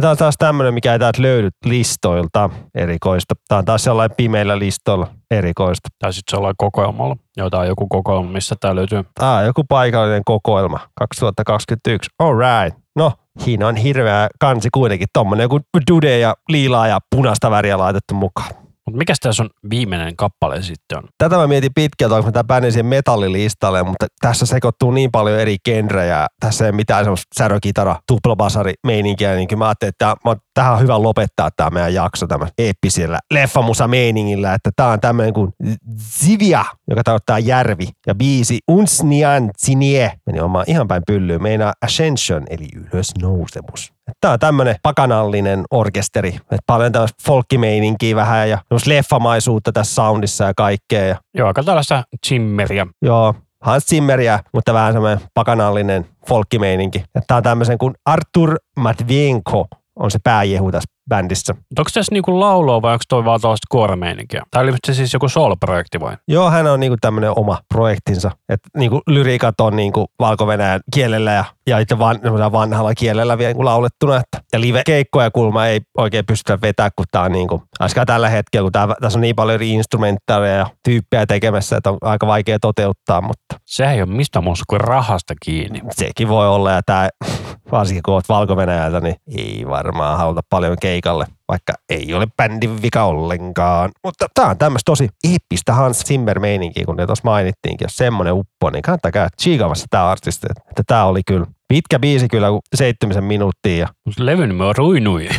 Tämä 0.00 0.10
on 0.10 0.16
taas 0.16 0.34
tämmönen, 0.38 0.74
mikä 0.74 0.92
ei 0.92 0.98
täältä 0.98 1.22
löydy 1.22 1.48
listoilta 1.64 2.50
erikoista. 2.74 3.34
Tämä 3.48 3.58
on 3.58 3.64
taas 3.64 3.84
sellainen 3.84 4.16
pimeillä 4.16 4.58
listoilla 4.58 5.06
erikoista. 5.30 5.88
tai 5.98 6.12
sitten 6.12 6.36
jollain 6.36 6.54
kokoelmalla, 6.58 7.16
jotain 7.36 7.68
joku 7.68 7.86
kokoelma, 7.88 8.30
missä 8.30 8.54
tämä 8.60 8.74
löytyy. 8.74 9.04
Tämä 9.14 9.36
on 9.36 9.44
joku 9.44 9.64
paikallinen 9.64 10.22
kokoelma 10.24 10.80
2021. 10.94 12.10
All 12.18 12.34
right. 12.38 12.78
No, 12.96 13.12
siinä 13.38 13.68
on 13.68 13.76
hirveä 13.76 14.28
kansi 14.40 14.68
kuitenkin. 14.72 15.08
Tommonen 15.12 15.44
joku 15.44 15.60
dude 15.90 16.18
ja 16.18 16.34
liilaa 16.48 16.86
ja 16.86 16.98
punaista 17.10 17.50
väriä 17.50 17.78
laitettu 17.78 18.14
mukaan. 18.14 18.61
Mutta 18.92 18.98
mikä 18.98 19.14
tässä 19.22 19.42
on 19.42 19.50
viimeinen 19.70 20.16
kappale 20.16 20.62
sitten 20.62 20.98
on? 20.98 21.04
Tätä 21.18 21.36
mä 21.36 21.46
mietin 21.46 21.74
pitkältä, 21.74 22.14
onko 22.14 22.26
mä 22.26 22.32
tämä 22.32 22.44
bändi 22.44 22.70
siihen 22.70 22.86
metallilistalle, 22.86 23.82
mutta 23.82 24.06
tässä 24.20 24.46
sekoittuu 24.46 24.90
niin 24.90 25.10
paljon 25.10 25.40
eri 25.40 25.56
genrejä. 25.64 26.26
Tässä 26.40 26.66
ei 26.66 26.72
mitään 26.72 27.04
semmoista 27.04 27.26
särökitara, 27.38 27.96
tuplabasari 28.06 28.74
meininkiä, 28.86 29.34
niin 29.34 29.58
mä 29.58 29.68
ajattelin, 29.68 29.88
että 29.88 30.16
tää, 30.24 30.34
tähän 30.54 30.72
on 30.72 30.80
hyvä 30.80 31.02
lopettaa 31.02 31.50
tämä 31.56 31.70
meidän 31.70 31.94
jakso 31.94 32.26
tämä 32.26 32.46
eeppisellä 32.58 33.18
leffamusa 33.34 33.88
meiningillä, 33.88 34.54
että 34.54 34.70
tämä 34.76 34.88
on 34.88 35.00
tämmöinen 35.00 35.34
kuin 35.34 35.52
Zivia, 35.98 36.64
joka 36.90 37.02
tarkoittaa 37.04 37.38
järvi, 37.38 37.88
ja 38.06 38.14
biisi 38.14 38.58
Unsnian 38.70 39.50
Zinie, 39.66 40.12
meni 40.26 40.40
omaan 40.40 40.64
ihan 40.68 40.88
päin 40.88 41.02
pyllyyn, 41.06 41.42
meinaa 41.42 41.72
Ascension, 41.82 42.42
eli 42.50 42.66
ylösnousemus. 42.76 43.92
Tämä 44.20 44.32
on 44.32 44.38
tämmöinen 44.38 44.76
pakanallinen 44.82 45.64
orkesteri. 45.70 46.28
että 46.28 46.58
paljon 46.66 46.92
tämmöistä 46.92 47.22
folkkimeininkiä 47.26 48.16
vähän 48.16 48.50
ja 48.50 48.58
leffamaisuutta 48.86 49.72
tässä 49.72 49.94
soundissa 49.94 50.44
ja 50.44 50.54
kaikkea. 50.56 51.04
Ja, 51.04 51.16
Joo, 51.34 51.48
aika 51.48 51.62
tällaista 51.62 52.04
Zimmeria. 52.26 52.86
joo, 53.02 53.34
Hans 53.62 53.86
Zimmeriä, 53.86 54.40
mutta 54.54 54.74
vähän 54.74 54.92
semmoinen 54.92 55.20
pakanallinen 55.34 56.06
folkkimeininki. 56.28 57.04
Tämä 57.26 57.36
on 57.36 57.42
tämmöisen 57.42 57.78
kuin 57.78 57.94
Artur 58.06 58.56
Matvienko 58.76 59.66
on 59.96 60.10
se 60.10 60.18
pääjehu 60.24 60.72
tässä 60.72 60.92
bändissä. 61.08 61.54
Onko 61.78 61.90
tässä 61.94 62.12
niinku 62.12 62.40
laulua 62.40 62.82
vai 62.82 62.92
onko 62.92 63.02
toi 63.08 63.24
vaan 63.24 63.40
tällaista 63.40 63.66
kuoromeininkiä? 63.70 64.42
Tai 64.50 64.62
oli 64.62 64.72
se 64.86 64.94
siis 64.94 65.12
joku 65.12 65.28
soul-projekti 65.28 66.00
vai? 66.00 66.16
Joo, 66.28 66.50
hän 66.50 66.66
on 66.66 66.80
niinku 66.80 66.96
tämmöinen 67.00 67.32
oma 67.36 67.58
projektinsa. 67.74 68.30
Että 68.48 68.68
niinku 68.76 69.00
lyriikat 69.06 69.60
on 69.60 69.76
niinku 69.76 70.06
valko 70.18 70.46
kielellä 70.94 71.32
ja, 71.32 71.44
ja 71.66 71.78
itse 71.78 71.98
van, 71.98 72.20
vanhalla 72.52 72.94
kielellä 72.94 73.38
vielä 73.38 73.48
niinku 73.50 73.64
laulettuna. 73.64 74.16
Että, 74.16 74.40
ja 74.52 74.60
live-keikkoja 74.60 75.30
kulma 75.30 75.66
ei 75.66 75.80
oikein 75.98 76.26
pystytä 76.26 76.58
vetämään, 76.62 76.90
kun 76.96 77.06
tämä 77.10 77.24
on 77.24 77.32
niinku, 77.32 77.62
tällä 78.06 78.28
hetkellä, 78.28 78.64
kun 78.64 78.72
tää, 78.72 78.88
tässä 79.00 79.18
on 79.18 79.20
niin 79.20 79.36
paljon 79.36 79.54
eri 79.54 79.70
instrumentaaleja 79.70 80.56
ja 80.56 80.66
tyyppejä 80.84 81.26
tekemässä, 81.26 81.76
että 81.76 81.90
on 81.90 81.98
aika 82.00 82.26
vaikea 82.26 82.58
toteuttaa, 82.58 83.20
mutta 83.20 83.52
Sehän 83.66 83.94
ei 83.94 84.02
ole 84.02 84.10
mistään 84.10 84.44
muusta 84.44 84.64
kuin 84.68 84.80
rahasta 84.80 85.34
kiinni. 85.42 85.80
sekin 85.90 86.28
voi 86.28 86.48
olla. 86.48 86.70
Ja 86.70 86.82
tämä, 86.86 87.08
varsinkin 87.72 88.02
kun 88.02 88.14
olet 88.14 88.28
valko 88.28 88.56
niin 89.02 89.16
ei 89.38 89.64
varmaan 89.68 90.18
haluta 90.18 90.40
paljon 90.50 90.76
keikalle, 90.92 91.26
vaikka 91.48 91.72
ei 91.88 92.14
ole 92.14 92.26
bändin 92.36 92.82
vika 92.82 93.04
ollenkaan. 93.04 93.90
Mutta 94.04 94.26
tämä 94.34 94.48
on 94.48 94.58
tämmöistä 94.58 94.90
tosi 94.90 95.08
eeppistä 95.24 95.72
Hans 95.72 95.98
Zimmer 95.98 96.40
meininkiä, 96.40 96.84
kun 96.86 96.96
ne 96.96 97.06
tuossa 97.06 97.24
mainittiinkin. 97.24 97.84
Jos 97.84 97.96
semmoinen 97.96 98.34
uppo, 98.34 98.70
niin 98.70 98.82
kannattaa 98.82 99.10
käydä 99.10 99.28
tsiikamassa 99.36 99.86
tämä 99.90 100.10
artisti. 100.10 100.46
Että 100.50 100.82
tämä 100.86 101.04
oli 101.04 101.20
kyllä 101.26 101.46
pitkä 101.68 101.98
biisi 101.98 102.28
kyllä, 102.28 102.48
seitsemisen 102.74 103.24
minuuttia 103.24 103.76
ja 103.76 103.88
Levyn 104.18 104.60
on 104.60 104.76
Ruinui. 104.76 105.28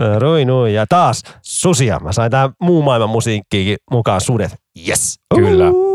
Ää, 0.00 0.18
Rui 0.18 0.44
nui. 0.44 0.74
Ja 0.74 0.86
taas 0.88 1.22
susia. 1.42 1.98
Mä 1.98 2.12
sain 2.12 2.30
tähän 2.30 2.50
muu 2.60 2.82
maailman 2.82 3.10
musiikkiinkin 3.10 3.76
mukaan 3.90 4.20
sudet. 4.20 4.54
Yes. 4.88 5.14
Kyllä. 5.34 5.70
Uhu. 5.70 5.94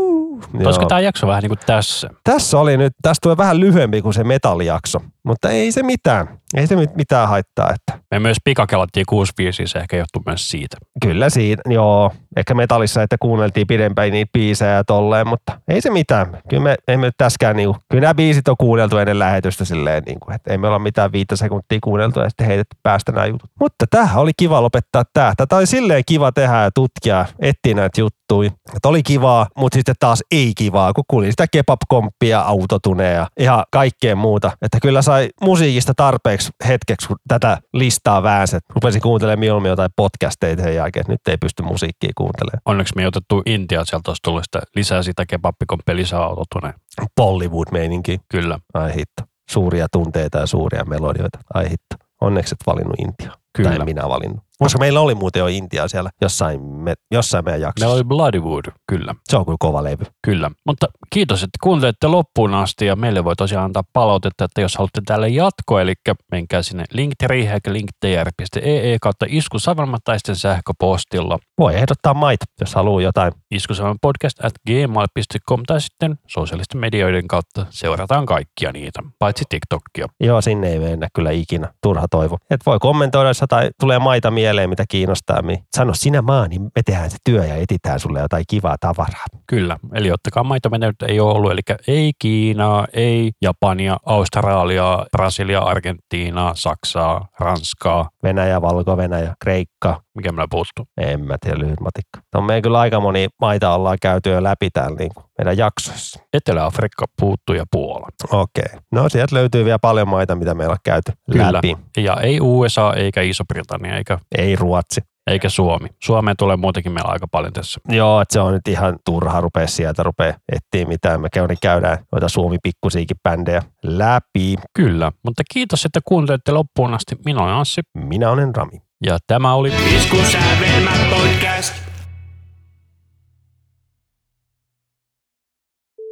Olisiko 0.64 0.86
tämä 0.86 1.00
jakso 1.00 1.26
vähän 1.26 1.42
niin 1.42 1.50
kuin 1.50 1.58
tässä? 1.66 2.10
Tässä 2.24 2.58
oli 2.58 2.76
nyt, 2.76 2.92
tästä 3.02 3.20
tulee 3.22 3.36
vähän 3.36 3.60
lyhyempi 3.60 4.02
kuin 4.02 4.14
se 4.14 4.24
metallijakso, 4.24 5.00
mutta 5.24 5.50
ei 5.50 5.72
se 5.72 5.82
mitään. 5.82 6.28
Ei 6.54 6.66
se 6.66 6.76
mit- 6.76 6.96
mitään 6.96 7.28
haittaa, 7.28 7.70
että 7.74 8.00
Me 8.10 8.18
myös 8.18 8.36
pikakelattiin 8.44 9.06
6 9.08 9.32
5 9.38 9.66
se 9.66 9.78
ehkä 9.78 9.96
johtuu 9.96 10.22
myös 10.26 10.50
siitä. 10.50 10.76
kyllä 11.02 11.30
siitä, 11.30 11.62
joo, 11.66 12.12
ehkä 12.36 12.54
metallissa, 12.54 13.02
että 13.02 13.16
kuunneltiin 13.20 13.66
pidempään 13.66 14.10
niitä 14.10 14.30
biisejä 14.32 14.70
ja 14.72 14.84
tolleen, 14.84 15.28
mutta 15.28 15.60
ei 15.68 15.80
se 15.80 15.90
mitään. 15.90 16.38
Kyllä 16.48 16.62
me 16.62 16.76
emme 16.88 17.06
nyt 17.06 17.14
täskään, 17.18 17.56
niinku, 17.56 17.76
kyllä 17.88 18.00
nämä 18.00 18.14
biisit 18.14 18.48
on 18.48 18.56
kuunneltu 18.58 18.98
ennen 18.98 19.18
lähetystä 19.18 19.64
silleen, 19.64 20.02
niinku, 20.06 20.32
että 20.32 20.50
ei 20.52 20.58
me 20.58 20.66
olla 20.68 20.78
mitään 20.78 21.12
viittä 21.12 21.36
sekuntia 21.36 21.78
kuunneltu 21.84 22.20
ja 22.20 22.28
sitten 22.28 22.46
heitetty 22.46 22.76
päästä 22.82 23.12
nämä 23.12 23.26
jutut. 23.26 23.50
Mutta 23.60 23.86
tähän 23.90 24.22
oli 24.22 24.30
kiva 24.36 24.62
lopettaa 24.62 25.02
tämä. 25.12 25.32
Tätä 25.36 25.56
oli 25.56 25.66
silleen 25.66 26.02
kiva 26.06 26.32
tehdä 26.32 26.62
ja 26.62 26.70
tutkia, 26.74 27.26
etsiä 27.38 27.74
näitä 27.74 28.00
juttuja. 28.00 28.50
Että 28.76 28.88
oli 28.88 29.02
kivaa, 29.02 29.46
mutta 29.56 29.76
sitten 29.76 29.94
taas 30.00 30.22
ei 30.30 30.52
kivaa, 30.56 30.92
kun 30.92 31.04
kuulin 31.08 31.30
sitä 31.32 31.46
kebab-komppia, 31.56 32.40
autotuneja 32.40 33.26
ja 33.40 33.64
kaikkea 33.72 34.16
muuta. 34.16 34.50
Että 34.62 34.78
kyllä 34.82 35.02
sai 35.10 35.28
musiikista 35.40 35.92
tarpeeksi 35.96 36.50
hetkeksi, 36.68 37.08
kun 37.08 37.16
tätä 37.28 37.58
listaa 37.72 38.22
väänsi. 38.22 38.56
Rupesin 38.74 39.00
kuuntelemaan 39.00 39.38
mieluummin 39.38 39.70
jotain 39.70 39.90
podcasteita 39.96 40.62
sen 40.62 40.74
jälkeen, 40.74 41.00
että 41.00 41.12
nyt 41.12 41.28
ei 41.28 41.36
pysty 41.36 41.62
musiikkia 41.62 42.12
kuuntelemaan. 42.16 42.62
Onneksi 42.64 42.94
me 42.96 43.02
ei 43.02 43.06
otettu 43.06 43.42
Intia, 43.46 43.84
sieltä 43.84 44.10
olisi 44.10 44.22
tullut 44.22 44.44
sitä 44.44 44.62
lisää 44.76 45.02
sitä 45.02 45.26
kebappikomppia 45.26 45.96
lisää 45.96 46.20
autotuneen. 46.20 46.74
Bollywood-meininki. 47.16 48.20
Kyllä. 48.28 48.58
Ai 48.74 48.94
hitto. 48.94 49.22
Suuria 49.50 49.86
tunteita 49.92 50.38
ja 50.38 50.46
suuria 50.46 50.84
melodioita. 50.84 51.38
Ai 51.54 51.70
hitto. 51.70 51.96
Onneksi 52.20 52.54
et 52.54 52.66
valinnut 52.66 52.94
Intia. 52.98 53.32
Kyllä. 53.56 53.70
Tai 53.70 53.78
en 53.78 53.84
minä 53.84 54.08
valinnut. 54.08 54.44
Koska 54.62 54.78
meillä 54.78 55.00
oli 55.00 55.14
muuten 55.14 55.40
jo 55.40 55.46
Intia 55.46 55.88
siellä 55.88 56.10
jossain, 56.20 56.62
me, 56.62 56.94
jossain 57.10 57.44
meidän 57.44 57.60
jaksossa. 57.60 57.86
Meillä 57.86 57.94
oli 57.94 58.04
Bloodywood, 58.04 58.64
kyllä. 58.86 59.14
Se 59.28 59.36
on 59.36 59.44
kyllä 59.44 59.56
kova 59.60 59.84
levy. 59.84 60.04
Kyllä, 60.24 60.50
mutta 60.66 60.86
kiitos, 61.12 61.42
että 61.42 61.58
kuuntelette 61.62 62.06
loppuun 62.06 62.54
asti 62.54 62.86
ja 62.86 62.96
meille 62.96 63.24
voi 63.24 63.36
tosiaan 63.36 63.64
antaa 63.64 63.82
palautetta, 63.92 64.44
että 64.44 64.60
jos 64.60 64.76
haluatte 64.76 65.00
tälle 65.06 65.28
jatkoa, 65.28 65.80
eli 65.80 65.94
menkää 66.32 66.62
sinne 66.62 66.84
linktree 66.92 67.58
linktr.ee 67.68 68.96
kautta 69.00 69.26
iskusavelma 69.28 69.98
tai 70.04 70.18
sitten 70.18 70.36
sähköpostilla 70.36 71.38
Voi 71.58 71.74
ehdottaa 71.74 72.14
maita, 72.14 72.44
jos 72.60 72.74
haluaa 72.74 73.02
jotain. 73.02 73.32
iskusavelma 73.50 73.96
podcast 74.02 74.44
at 74.44 74.52
gmail.com 74.66 75.62
tai 75.66 75.80
sitten 75.80 76.18
sosiaalisten 76.26 76.80
medioiden 76.80 77.28
kautta 77.28 77.66
seurataan 77.70 78.26
kaikkia 78.26 78.72
niitä, 78.72 79.02
paitsi 79.18 79.44
TikTokia. 79.48 80.06
Joo, 80.20 80.40
sinne 80.40 80.68
ei 80.68 80.78
mennä 80.78 81.08
kyllä 81.14 81.30
ikinä. 81.30 81.68
Turha 81.82 82.06
toivo. 82.10 82.38
Et 82.50 82.60
voi 82.66 82.78
kommentoida, 82.78 83.30
jos 83.30 83.44
tai 83.48 83.70
tulee 83.80 83.98
maita 83.98 84.30
mieleen, 84.30 84.49
mitä 84.66 84.84
kiinnostaa. 84.88 85.42
Niin 85.42 85.64
sano 85.76 85.94
sinä 85.94 86.22
maa, 86.22 86.48
niin 86.48 86.62
me 86.62 86.82
tehdään 86.84 87.10
se 87.10 87.16
työ 87.24 87.44
ja 87.44 87.56
etitään 87.56 88.00
sulle 88.00 88.20
jotain 88.20 88.44
kivaa 88.48 88.76
tavaraa. 88.80 89.24
Kyllä, 89.46 89.76
eli 89.94 90.12
ottakaa 90.12 90.44
maita, 90.44 90.70
mitä 90.70 90.86
nyt 90.86 91.02
ei 91.02 91.20
ole 91.20 91.32
ollut, 91.34 91.52
eli 91.52 91.60
ei 91.88 92.12
Kiinaa, 92.18 92.86
ei 92.92 93.32
Japania, 93.42 93.96
Australiaa, 94.06 95.06
Brasilia, 95.16 95.60
Argentiinaa, 95.60 96.52
Saksaa, 96.54 97.28
Ranskaa, 97.40 98.08
Venäjä, 98.22 98.62
Valko-Venäjä, 98.62 99.34
Kreikka, 99.42 99.79
mikä 100.16 100.32
meillä 100.32 100.46
puuttuu. 100.50 100.86
en 101.00 101.20
mä 101.26 101.36
tiedä, 101.40 101.58
lyhyt 101.58 101.80
matikka. 101.80 102.20
No 102.34 102.40
meidän 102.40 102.62
kyllä 102.62 102.80
aika 102.80 103.00
moni 103.00 103.28
maita 103.40 103.74
ollaan 103.74 103.98
käyty 104.02 104.30
jo 104.30 104.42
läpi 104.42 104.70
täällä 104.70 104.96
niin 104.98 105.10
kuin 105.14 105.24
meidän 105.38 105.56
jaksoissa. 105.58 106.20
Etelä-Afrikka 106.32 107.04
puuttuu 107.20 107.56
ja 107.56 107.64
Puola. 107.72 108.06
Okei. 108.32 108.78
No 108.92 109.08
sieltä 109.08 109.36
löytyy 109.36 109.64
vielä 109.64 109.78
paljon 109.78 110.08
maita, 110.08 110.34
mitä 110.34 110.54
meillä 110.54 110.72
on 110.72 110.78
käyty 110.84 111.12
Kyllä. 111.32 111.52
läpi. 111.52 111.76
Ja 111.96 112.16
ei 112.22 112.40
USA, 112.40 112.92
eikä 112.94 113.20
Iso-Britannia, 113.20 113.96
eikä, 113.96 114.18
Ei 114.38 114.56
Ruotsi. 114.56 115.00
eikä 115.30 115.48
Suomi. 115.48 115.88
Suomeen 116.02 116.36
tulee 116.36 116.56
muutenkin 116.56 116.92
meillä 116.92 117.10
aika 117.12 117.26
paljon 117.28 117.52
tässä. 117.52 117.80
Joo, 117.88 118.20
että 118.20 118.32
se 118.32 118.40
on 118.40 118.52
nyt 118.52 118.68
ihan 118.68 118.98
turha 119.04 119.40
rupea 119.40 119.66
sieltä 119.66 120.02
rupea 120.02 120.34
etsiä 120.52 120.88
mitään. 120.88 121.20
Me 121.20 121.28
käydään, 121.32 121.56
käydään 121.62 121.98
noita 122.12 122.28
Suomi 122.28 122.56
pikkusiikin 122.62 123.16
bändejä 123.22 123.62
läpi. 123.82 124.56
Kyllä, 124.74 125.12
mutta 125.24 125.42
kiitos, 125.52 125.84
että 125.84 126.00
kuuntelette 126.04 126.52
loppuun 126.52 126.94
asti. 126.94 127.16
Minä 127.24 127.42
olen 127.42 127.54
Anssi 127.54 127.80
Minä 127.94 128.30
olen 128.30 128.54
Rami. 128.54 128.82
Ja 129.06 129.18
tämä 129.26 129.54
oli 129.54 129.72
Iskusävelmä 129.96 130.90
podcast. 131.10 131.74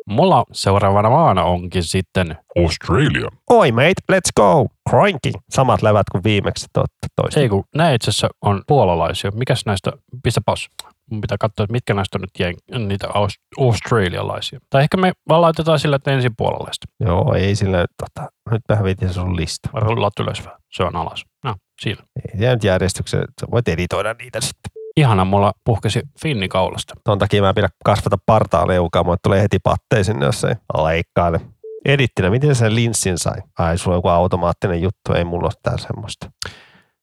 Mulla 0.07 0.45
seuraavana 0.53 1.11
maana 1.11 1.45
onkin 1.45 1.83
sitten 1.83 2.37
Australia. 2.59 3.29
Oi 3.51 3.73
mate, 3.73 3.93
let's 4.13 4.31
go! 4.37 4.67
Cranky. 4.91 5.31
Samat 5.51 5.83
levät 5.83 6.07
kuin 6.13 6.25
viimeksi 6.25 6.67
totta 6.73 7.07
toista. 7.17 7.41
Ei 7.41 7.49
kun 7.49 7.65
nämä 7.75 7.93
itse 7.93 8.11
asiassa 8.11 8.29
on 8.43 8.63
puolalaisia. 8.67 9.31
Mikäs 9.31 9.67
näistä, 9.67 9.93
pistä 10.23 10.41
paus. 10.47 10.69
Mun 11.11 11.21
pitää 11.21 11.37
katsoa, 11.41 11.65
että 11.65 11.73
mitkä 11.73 11.95
näistä 11.95 12.19
on 12.19 12.21
nyt 12.21 12.31
jen, 12.39 12.89
niitä 12.89 13.07
aus- 13.09 13.41
australialaisia. 13.59 14.59
Tai 14.71 14.83
ehkä 14.83 14.97
me 14.97 15.13
vaan 15.29 15.43
laitetaan 15.43 15.79
sillä, 15.79 15.97
että 15.97 16.11
ensin 16.11 16.33
puolalaista. 16.37 16.87
Joo, 17.01 17.35
ei 17.35 17.55
sillä 17.55 17.87
tota, 17.97 18.31
nyt 18.51 18.63
vähän 18.69 18.85
viitin 18.85 19.13
sun 19.13 19.37
lista. 19.37 19.71
Rullaat 19.75 20.19
ylös 20.21 20.45
vähän. 20.45 20.61
Se 20.73 20.83
on 20.85 20.97
alas. 20.97 21.25
No, 21.45 21.55
siinä. 21.81 22.03
Ei 22.17 22.39
siellä 22.39 22.55
nyt 22.55 22.65
järjestyksessä, 22.65 23.27
sä 23.41 23.47
voit 23.51 23.69
editoida 23.69 24.15
niitä 24.19 24.41
sitten. 24.41 24.73
Ihana, 24.97 25.25
mulla 25.25 25.53
puhkesi 25.65 26.03
finni 26.23 26.49
kaulasta. 26.49 26.95
Ton 27.05 27.19
takia 27.19 27.43
mä 27.43 27.49
en 27.49 27.55
pidä 27.55 27.69
kasvata 27.85 28.17
partaa 28.27 28.69
leukaa, 28.69 29.05
mutta 29.05 29.29
tulee 29.29 29.43
heti 29.43 29.59
pattein 29.59 30.05
sinne, 30.05 30.27
jos 30.27 30.45
ei 30.45 30.55
leikkaile. 30.85 31.41
Edittinä, 31.85 32.31
miten 32.31 32.55
sen 32.55 32.75
linssin 32.75 33.19
sai? 33.19 33.37
Ai, 33.59 33.79
sulla 33.79 33.95
on 33.95 33.99
joku 33.99 34.09
automaattinen 34.09 34.83
juttu, 34.83 35.13
ei 35.15 35.25
mulla 35.25 35.47
ole 35.47 35.53
täällä 35.63 35.83
semmoista. 35.83 36.31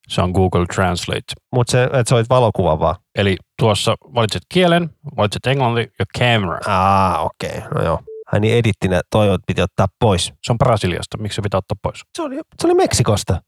Se 0.07 0.21
on 0.21 0.31
Google 0.31 0.65
Translate. 0.65 1.33
Mutta 1.51 1.71
se, 1.71 1.83
että 1.83 2.03
sä 2.09 2.15
olit 2.15 2.29
valokuva 2.29 2.79
vaan. 2.79 2.95
Eli 3.15 3.37
tuossa 3.59 3.95
valitset 4.15 4.41
kielen, 4.53 4.89
valitset 5.17 5.47
englanti 5.47 5.91
ja 5.99 6.05
camera. 6.19 6.59
Aa, 6.67 7.23
okei, 7.23 7.57
okay. 7.57 7.69
no 7.75 7.83
joo. 7.83 7.99
Ai 8.31 8.39
niin 8.39 8.57
edittinä 8.57 9.01
toi 9.11 9.37
piti 9.47 9.61
ottaa 9.61 9.87
pois. 9.99 10.33
Se 10.43 10.51
on 10.51 10.57
Brasiliasta. 10.57 11.17
Miksi 11.17 11.35
se 11.35 11.41
pitää 11.41 11.57
ottaa 11.57 11.77
pois? 11.83 12.01
Se 12.17 12.21
oli, 12.21 12.35
se 12.61 12.67
oli 12.67 12.73
Meksikosta. 12.73 13.41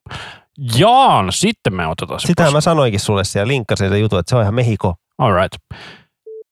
Jaan, 0.78 1.32
sitten 1.32 1.76
me 1.76 1.88
otetaan 1.88 2.20
se 2.20 2.28
Sitä 2.28 2.44
pois. 2.44 2.54
mä 2.54 2.62
sanoinkin 2.62 3.00
sulle 3.00 3.24
siellä, 3.24 3.48
linkkasin 3.48 3.90
se 3.90 4.00
juttu, 4.00 4.18
että 4.18 4.30
se 4.30 4.36
on 4.36 4.42
ihan 4.42 4.54
Mehiko. 4.54 4.96
All 5.18 5.34
right. 5.36 5.56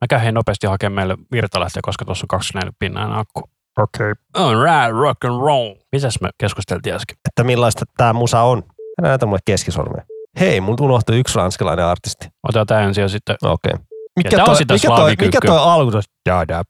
Mä 0.01 0.07
käyn 0.09 0.33
nopeasti 0.33 0.67
hakemaan 0.67 0.95
meille 0.95 1.17
virtalähteä, 1.31 1.79
koska 1.83 2.05
tuossa 2.05 2.23
on 2.23 2.27
24 2.27 2.71
pinnaa 2.79 3.19
akku. 3.19 3.39
Okei. 3.77 4.11
Okay. 4.11 4.15
All 4.33 4.63
right, 4.63 4.99
rock 4.99 5.25
and 5.25 5.41
roll. 5.41 5.75
Mitäs 5.91 6.21
me 6.21 6.29
keskusteltiin 6.37 6.95
äsken? 6.95 7.17
Että 7.29 7.43
millaista 7.43 7.85
tämä 7.97 8.13
musa 8.13 8.41
on. 8.41 8.63
Älä 9.01 9.07
näytä 9.07 9.25
mulle 9.25 9.39
keskisormea. 9.45 10.03
Hei, 10.39 10.61
mun 10.61 10.75
unohtui 10.81 11.19
yksi 11.19 11.35
ranskalainen 11.35 11.85
artisti. 11.85 12.27
Otetaan 12.43 12.67
tämä 12.67 12.81
ensin 12.81 13.01
ja 13.01 13.09
sitten... 13.09 13.35
Okei. 13.43 13.73
Okay. 13.73 14.31
tää 14.31 14.45
on 14.45 14.55
sitä 14.55 14.73
mikä, 14.73 14.87
toi, 14.87 15.15
mikä 15.21 15.39
toi 15.45 15.59
alku? 15.59 15.91
Da, 16.29 16.47
da, 16.47 16.63